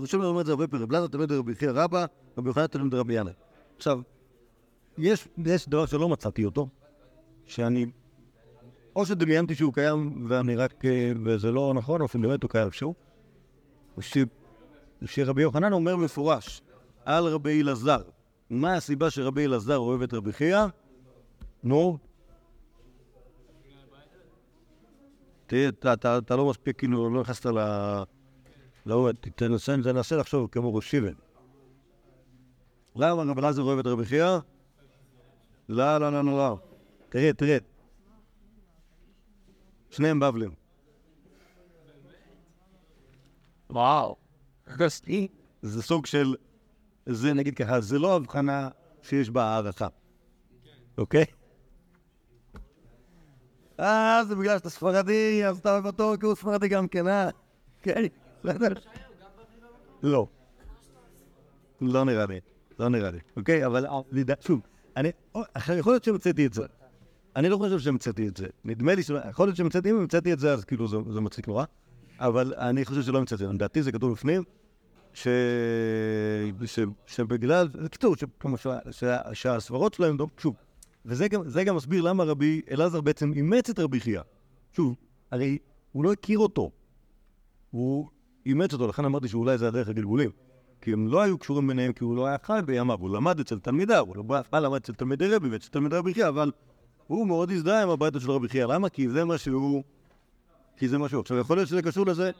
ראשון 0.02 0.24
אומר 0.24 0.42
את 0.42 0.46
זה 0.46 0.52
הרבה 0.52 0.68
פעמים, 0.68 0.92
לזר 0.92 1.08
תלמיד 1.08 1.32
רבי 1.32 1.56
חייא 1.56 1.72
רבא, 1.72 2.06
רבי 2.38 2.50
יוחנן 2.50 2.68
תלמיד 2.68 2.94
רבי 2.94 3.14
ינאי. 3.14 3.34
עכשיו, 3.78 4.00
יש 4.98 5.28
דבר 5.68 5.86
שלא 5.86 6.10
מצאתי 6.10 6.46
אותו, 6.46 6.68
שאני, 7.48 7.86
או 8.96 9.06
שדמיינתי 9.06 9.56
שהוא 9.56 9.74
קיים 9.74 10.26
ואני 10.30 10.56
רק, 10.56 10.86
אה, 10.86 11.12
וזה 11.26 11.52
לא 11.52 11.74
נכון, 11.76 12.02
או 12.02 12.06
אפילו 12.06 12.30
באמת 12.30 12.44
הוא 12.44 12.50
קיים 12.50 12.66
איפשהו, 12.66 12.94
ש, 14.00 14.18
שרבי 15.06 15.42
יוחנן 15.42 15.74
אומר 15.74 15.96
מפורש 15.96 16.62
על 17.06 17.28
רבי 17.28 17.62
אלעזר, 17.62 18.02
מה 18.50 18.74
הסיבה 18.74 19.10
שרבי 19.10 19.46
אלעזר 19.46 19.78
אוהב 19.78 20.02
את 20.02 20.14
רבי 20.14 20.34
חייא? 20.34 20.66
נו, 21.64 21.98
אתה 25.48 26.36
לא 26.36 26.50
מספיק, 26.50 26.78
כאילו, 26.78 27.10
לא 27.10 27.22
נכנסת 27.22 27.46
ל... 27.46 27.58
לא, 28.86 29.10
תנסה, 29.36 29.76
תנסה 29.84 30.16
לחשוב 30.16 30.48
כמו 30.52 30.76
ראש 30.76 30.92
שיבן. 30.92 31.14
למה 32.96 33.32
רבי 33.32 33.42
אלעזר 33.42 33.62
אוהב 33.62 33.80
את 33.80 33.88
רבי 33.88 34.06
חייא? 34.06 34.38
לא, 35.70 35.98
לא, 35.98 36.12
לא, 36.12 36.24
לא, 36.24 36.38
לא. 36.38 36.58
תראה, 37.10 37.34
תראה. 37.34 37.58
שניהם 39.90 40.20
בבלים. 40.20 40.52
וואו. 43.70 44.16
זה 45.62 45.84
סוג 45.84 46.06
של, 46.06 46.36
זה 47.06 47.34
נגיד 47.34 47.56
ככה, 47.56 47.82
זה 47.82 48.00
לא 48.00 48.16
הבחנה 48.16 48.70
שיש 49.02 49.30
בה 49.30 49.44
הערכה, 49.44 49.88
אוקיי? 50.98 51.26
אה, 53.80 54.22
זה 54.28 54.36
בגלל 54.36 54.58
שאתה 54.58 54.70
ספרדי, 54.70 55.46
אז 55.46 55.58
אתה 55.60 55.72
אוהב 55.72 55.86
אותו 55.86 56.14
כי 56.20 56.26
הוא 56.26 56.36
ספרדי 56.36 56.68
גם 56.68 56.88
כן, 56.88 57.08
אה? 57.08 57.30
כן, 57.82 58.04
בסדר. 58.44 58.74
לא. 60.04 60.28
לא 61.82 62.06
נראה 62.06 62.26
לי, 62.26 62.40
לא 62.80 62.90
נראה 62.90 63.12
לי, 63.12 63.20
אוקיי? 63.38 63.66
אבל 63.66 63.86
לדע- 64.12 64.36
שוב, 64.42 64.62
אני, 64.98 65.10
עכשיו, 65.34 65.78
יכול 65.78 65.94
להיות 65.94 66.04
שהמצאתי 66.04 66.46
את 66.46 66.54
זה. 66.54 66.66
אני 67.38 67.50
לא 67.50 67.58
חושב 67.58 67.80
שהמצאתי 67.80 68.28
את 68.28 68.38
זה. 68.38 68.48
נדמה 68.66 68.96
לי 68.96 69.04
שלא, 69.04 69.20
יכול 69.30 69.48
להיות 69.48 69.58
שהמצאתי, 69.58 69.92
אם 69.92 69.98
המצאתי 69.98 70.34
את 70.34 70.40
זה, 70.40 70.54
אז 70.54 70.66
כאילו 70.66 70.88
זה, 70.88 70.98
זה 71.10 71.22
מצחיק 71.22 71.48
נורא. 71.48 71.66
אבל 72.20 72.54
אני 72.58 72.86
חושב 72.86 73.02
שלא 73.02 73.18
המצאתי, 73.18 73.44
לדעתי 73.44 73.84
זה 73.84 73.92
כתוב 73.92 74.12
בפנים, 74.12 74.44
ש... 75.14 75.28
ש... 76.66 76.80
שבגלל, 77.08 77.68
בקיצור, 77.68 78.16
ש... 78.16 78.24
ש... 78.58 78.68
ש... 78.92 79.04
שהסברות 79.34 79.94
שלהם, 79.94 80.18
לא- 80.20 80.28
שוב, 80.38 80.56
וזה 81.06 81.28
גם, 81.28 81.50
זה 81.50 81.64
גם 81.64 81.76
מסביר 81.76 82.02
למה 82.02 82.24
רבי 82.24 82.62
אלעזר 82.72 83.02
בעצם 83.02 83.34
אימץ 83.34 83.70
את 83.70 83.80
רבי 83.80 84.00
חייא. 84.00 84.22
שוב, 84.74 84.96
הרי 85.32 85.58
הוא 85.92 86.04
לא 86.04 86.12
הכיר 86.12 86.40
אותו, 86.40 86.72
הוא 87.72 88.08
אימץ 88.46 88.74
אותו, 88.74 88.88
לכן 88.88 89.06
אמרתי 89.06 89.28
שאולי 89.28 89.58
זה 89.58 89.68
הדרך 89.68 89.90
הגלגולים. 89.90 90.30
כי 90.82 90.94
הם 90.94 91.08
לא 91.08 91.22
היו 91.22 91.38
קשורים 91.38 91.68
ביניהם, 91.68 91.94
כי 91.94 92.04
הוא 92.04 92.16
לא 92.16 92.26
היה 92.26 92.38
חי 92.44 92.60
בימיו, 92.66 92.98
הוא 93.00 93.10
למד 93.10 93.40
אצל 93.40 93.60
תלמידיו, 93.60 94.06
הוא 94.08 94.18
לא 94.18 94.24
בא- 94.24 94.42
בא 94.52 94.60
למד 94.60 94.76
אצל 94.76 94.94
תלמידי 94.94 95.28
רבי 95.36 95.50
ואצל 95.50 95.70
תלמידי 95.70 95.96
רבי 95.96 96.14
חייא, 96.14 96.28
אבל 96.28 96.52
הוא 97.08 97.28
מאוד 97.28 97.52
הזדהה 97.52 97.84
עם 97.84 97.90
הביתה 97.90 98.20
של 98.20 98.32
רבי 98.32 98.50
חייא. 98.50 98.66
למה? 98.66 98.90
כי 98.90 99.10
זה 99.10 99.26
מה 99.26 99.38
שהוא... 99.38 99.84
כי 100.78 100.88
זה 100.88 100.98
מה 100.98 101.10
שהוא. 101.10 101.22
עכשיו, 101.22 101.38
יכול 101.38 101.58
להיות 101.58 101.70
שזה 101.70 101.82
קשור 101.82 102.06
לזה... 102.06 102.32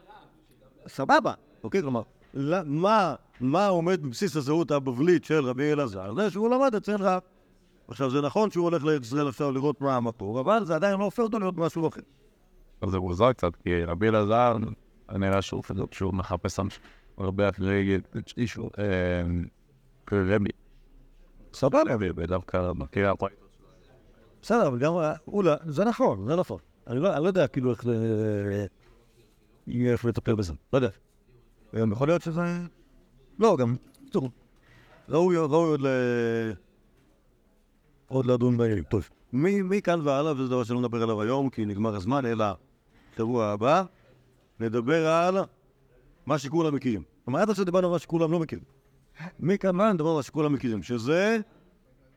סבבה, 0.88 1.32
אוקיי? 1.64 1.82
כלומר, 1.82 2.02
מה, 2.64 3.14
מה 3.40 3.66
עומד 3.66 4.02
בבסיס 4.02 4.36
הזהות 4.36 4.70
הבבלית 4.70 5.24
של 5.24 5.44
רבי 5.44 5.72
אלעזר? 5.72 6.14
זה 6.14 6.30
שהוא 6.30 6.50
למד 6.50 6.74
אצל 6.74 6.96
רב. 7.02 7.22
עכשיו, 7.88 8.10
זה 8.10 8.20
נכון 8.20 8.50
שהוא 8.50 8.64
הולך 8.64 8.84
לארץ 8.84 9.02
ישראל 9.02 9.28
עכשיו 9.28 9.52
לראות 9.52 9.80
מה 9.80 9.96
המקור, 9.96 10.40
אבל 10.40 10.64
זה 10.64 10.74
עדיין 10.74 10.98
לא 10.98 11.04
הופך 11.04 11.18
אותו 11.18 11.38
להיות 11.38 11.56
משהו 11.56 11.88
אחר. 11.88 12.00
זה 12.86 12.98
מוזר 12.98 13.32
קצת, 13.32 13.56
כי 13.56 13.84
רבי 13.84 14.08
אלעזר, 14.08 14.56
נראה 15.12 15.42
שהוא 15.42 15.62
שהוא 15.90 16.14
מחפש 16.14 16.56
שם 16.56 16.66
הרבה 17.18 17.48
אחרי 17.48 17.98
אישו, 18.36 18.70
רבי. 20.12 20.50
סבבה. 21.52 21.96
ודווקא 22.16 22.72
מכיר 22.74 23.10
הפרק. 23.10 23.47
בסדר, 24.42 24.66
אבל 24.68 24.78
גם... 24.78 24.92
אולי, 25.26 25.50
זה 25.66 25.84
נכון, 25.84 26.26
זה 26.28 26.36
נכון. 26.36 26.58
אני 26.86 27.00
לא, 27.00 27.18
לא 27.18 27.26
יודע 27.26 27.46
כאילו 27.46 27.70
איך, 27.70 27.86
ל- 27.86 28.66
איך 29.68 30.04
לטפל 30.04 30.34
בזה, 30.34 30.52
לא 30.72 30.78
יודע. 30.78 30.88
יכול 31.92 32.08
להיות 32.08 32.22
שזה... 32.22 32.40
לא, 33.38 33.56
גם, 33.56 33.76
בקיצור, 34.02 34.28
ראוי 35.08 35.36
עוד 35.36 35.80
ל... 35.80 35.86
עוד 38.08 38.26
לדון 38.26 38.56
בעניינים. 38.56 38.84
טוב, 38.84 39.08
מכאן 39.32 40.00
והלאה, 40.04 40.32
וזה 40.32 40.48
דבר 40.48 40.64
שלא 40.64 40.78
נדבר 40.78 41.02
עליו 41.02 41.22
היום, 41.22 41.50
כי 41.50 41.64
נגמר 41.64 41.96
הזמן, 41.96 42.26
אלא 42.26 42.44
שבוע 43.16 43.46
הבא, 43.46 43.82
נדבר 44.60 45.06
על 45.06 45.36
מה 46.26 46.38
שכולם 46.38 46.74
מכירים. 46.74 47.02
כלומר, 47.24 47.40
עד 47.40 47.50
עכשיו 47.50 47.64
דיברנו 47.64 47.86
על 47.86 47.92
מה 47.92 47.98
שכולם 47.98 48.32
לא 48.32 48.38
מכירים. 48.38 48.64
מכאן 49.40 49.76
והלאה 49.76 49.92
נדבר 49.92 50.08
על 50.08 50.16
מה 50.16 50.22
שכולם 50.22 50.52
מכירים, 50.52 50.82
שזה 50.82 51.38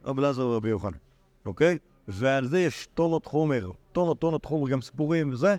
רבי 0.05 0.22
אלעזר 0.22 0.47
ורבי 0.47 0.69
יוחנן, 0.69 0.97
אוקיי? 1.45 1.78
ועל 2.14 2.47
זה 2.47 2.59
יש 2.59 2.88
טונות 2.93 3.26
חומר, 3.26 3.72
טונות 3.91 4.20
טונות 4.20 4.45
חומר, 4.45 4.70
גם 4.70 4.82
סיפורים 4.82 5.30
וזה, 5.30 5.55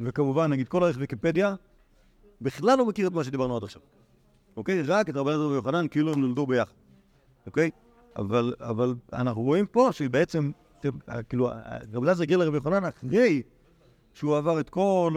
וכמובן, 0.00 0.50
נגיד 0.50 0.68
כל 0.68 0.84
ערך 0.84 0.96
ויקיפדיה, 0.98 1.54
בכלל 2.40 2.78
לא 2.78 2.86
מכיר 2.86 3.06
את 3.08 3.12
מה 3.12 3.24
שדיברנו 3.24 3.56
עד 3.56 3.62
עכשיו. 3.62 3.82
אוקיי? 4.56 4.82
רק 4.82 5.08
את 5.08 5.16
רבי 5.16 5.30
אלעזר 5.30 5.46
ויוחנן 5.46 5.88
כאילו 5.88 6.12
הם 6.12 6.20
נולדו 6.20 6.46
ביחד, 6.46 6.72
אוקיי? 7.46 7.70
אבל, 8.16 8.54
אבל 8.60 8.94
אנחנו 9.12 9.42
רואים 9.42 9.66
פה 9.66 9.88
שבעצם, 9.92 10.50
אה, 11.08 11.22
כאילו, 11.22 11.50
רבי 11.92 12.06
אלעזר 12.06 12.22
הגיע 12.22 12.36
לרבי 12.36 12.56
יוחנן 12.56 12.84
אחרי 12.84 13.42
שהוא 14.14 14.36
עבר 14.36 14.60
את 14.60 14.70
כל, 14.70 15.12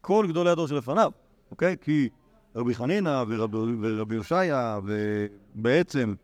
כל 0.00 0.26
גדולי 0.28 0.50
הדור 0.50 0.68
שלפניו, 0.68 1.12
אוקיי? 1.50 1.76
כי 1.80 2.08
רבי 2.56 2.74
חנינא 2.74 3.24
ורבי, 3.28 3.58
ורבי 3.80 4.14
יושעיה, 4.14 4.80
ובעצם... 5.56 6.14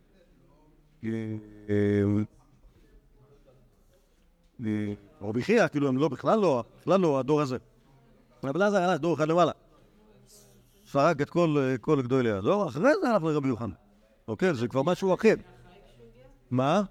רבי 5.22 5.42
חייא, 5.42 5.68
כאילו, 5.68 5.88
הם 5.88 5.96
לא, 5.96 6.08
בכלל 6.08 6.38
לא, 6.38 6.64
בכלל 6.80 7.00
לא 7.00 7.18
הדור 7.18 7.40
הזה. 7.40 7.56
רבי 8.44 8.58
אלעזר 8.58 8.82
הלך 8.82 9.00
דור 9.00 9.14
אחד 9.14 9.28
למעלה. 9.28 9.52
סרק 10.86 11.20
את 11.20 11.30
כל, 11.30 11.74
כל 11.80 12.02
גדולי 12.02 12.30
הדור, 12.30 12.68
אחרי 12.68 12.90
זה 13.02 13.08
הלך 13.08 13.22
לרבי 13.22 13.48
יוחנן. 13.48 13.70
אוקיי? 14.28 14.54
זה 14.54 14.68
כבר 14.68 14.82
משהו 14.82 15.14
אחר. 15.14 15.34
מה? 16.50 16.82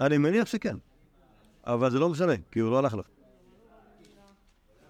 אני 0.00 0.18
מניח 0.18 0.46
שכן. 0.46 0.76
אבל 1.64 1.90
זה 1.90 1.98
לא 1.98 2.08
משנה, 2.08 2.32
כי 2.50 2.60
הוא 2.60 2.70
לא 2.70 2.78
הלך 2.78 2.94
לך. 2.94 3.06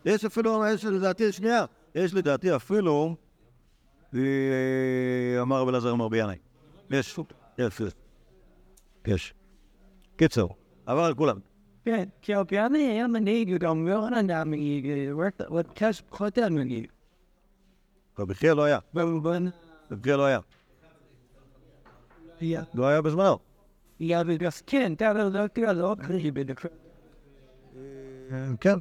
יש 0.04 0.24
אפילו, 0.24 0.66
יש 0.66 0.84
לדעתי, 0.84 1.32
שנייה, 1.32 1.64
יש 1.94 2.14
לדעתי 2.14 2.56
אפילו, 2.56 3.16
אה, 4.14 4.20
אמר 5.40 5.60
רבי 5.60 5.70
אלעזר 5.70 5.92
אמר 5.92 6.08
בינאי. 6.08 6.36
יש, 6.90 7.18
יש, 7.58 7.80
יש. 9.06 9.34
יש. 10.20 10.57
עבר 10.88 11.04
על 11.04 11.14
כולם. 11.14 11.38
כן, 11.84 12.08
כי 12.22 12.36
אופיאני 12.36 12.78
היה 12.78 13.08
מנהיג, 13.08 13.56
גם 13.56 13.86
יוחנן 13.88 14.30
היה 14.30 14.44
מנהיג, 14.44 14.86
וקש 15.56 16.00
פחות 16.00 16.38
היה 16.38 16.48
מנהיג. 16.48 16.86
חייא 18.32 18.52
לא 18.52 18.62
היה. 18.62 18.78
במובן, 18.94 19.44
חייא 20.02 20.16
לא 20.16 20.24
היה. 20.24 20.40
לא 22.74 22.86
היה 22.86 23.02
בזמנו. 23.02 23.38
היה 23.98 24.24
בגלל, 24.24 24.50
כן, 24.66 24.92
אתה 24.92 25.12
לא 25.12 25.28
לא 25.28 25.46
תראה, 25.46 25.72
לא 25.72 25.96
קריאי 26.02 26.30
בדקר. 26.30 26.68
כן. 28.60 28.78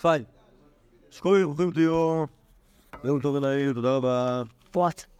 פיין. 0.00 0.24
שכוי, 1.10 1.44
ברוכים 1.44 1.70
תהיו. 1.70 2.24
יום 3.04 3.20
טוב 3.20 3.34
ונעים, 3.34 3.72
תודה 3.74 3.96
רבה. 3.96 4.42
פוט. 4.70 5.15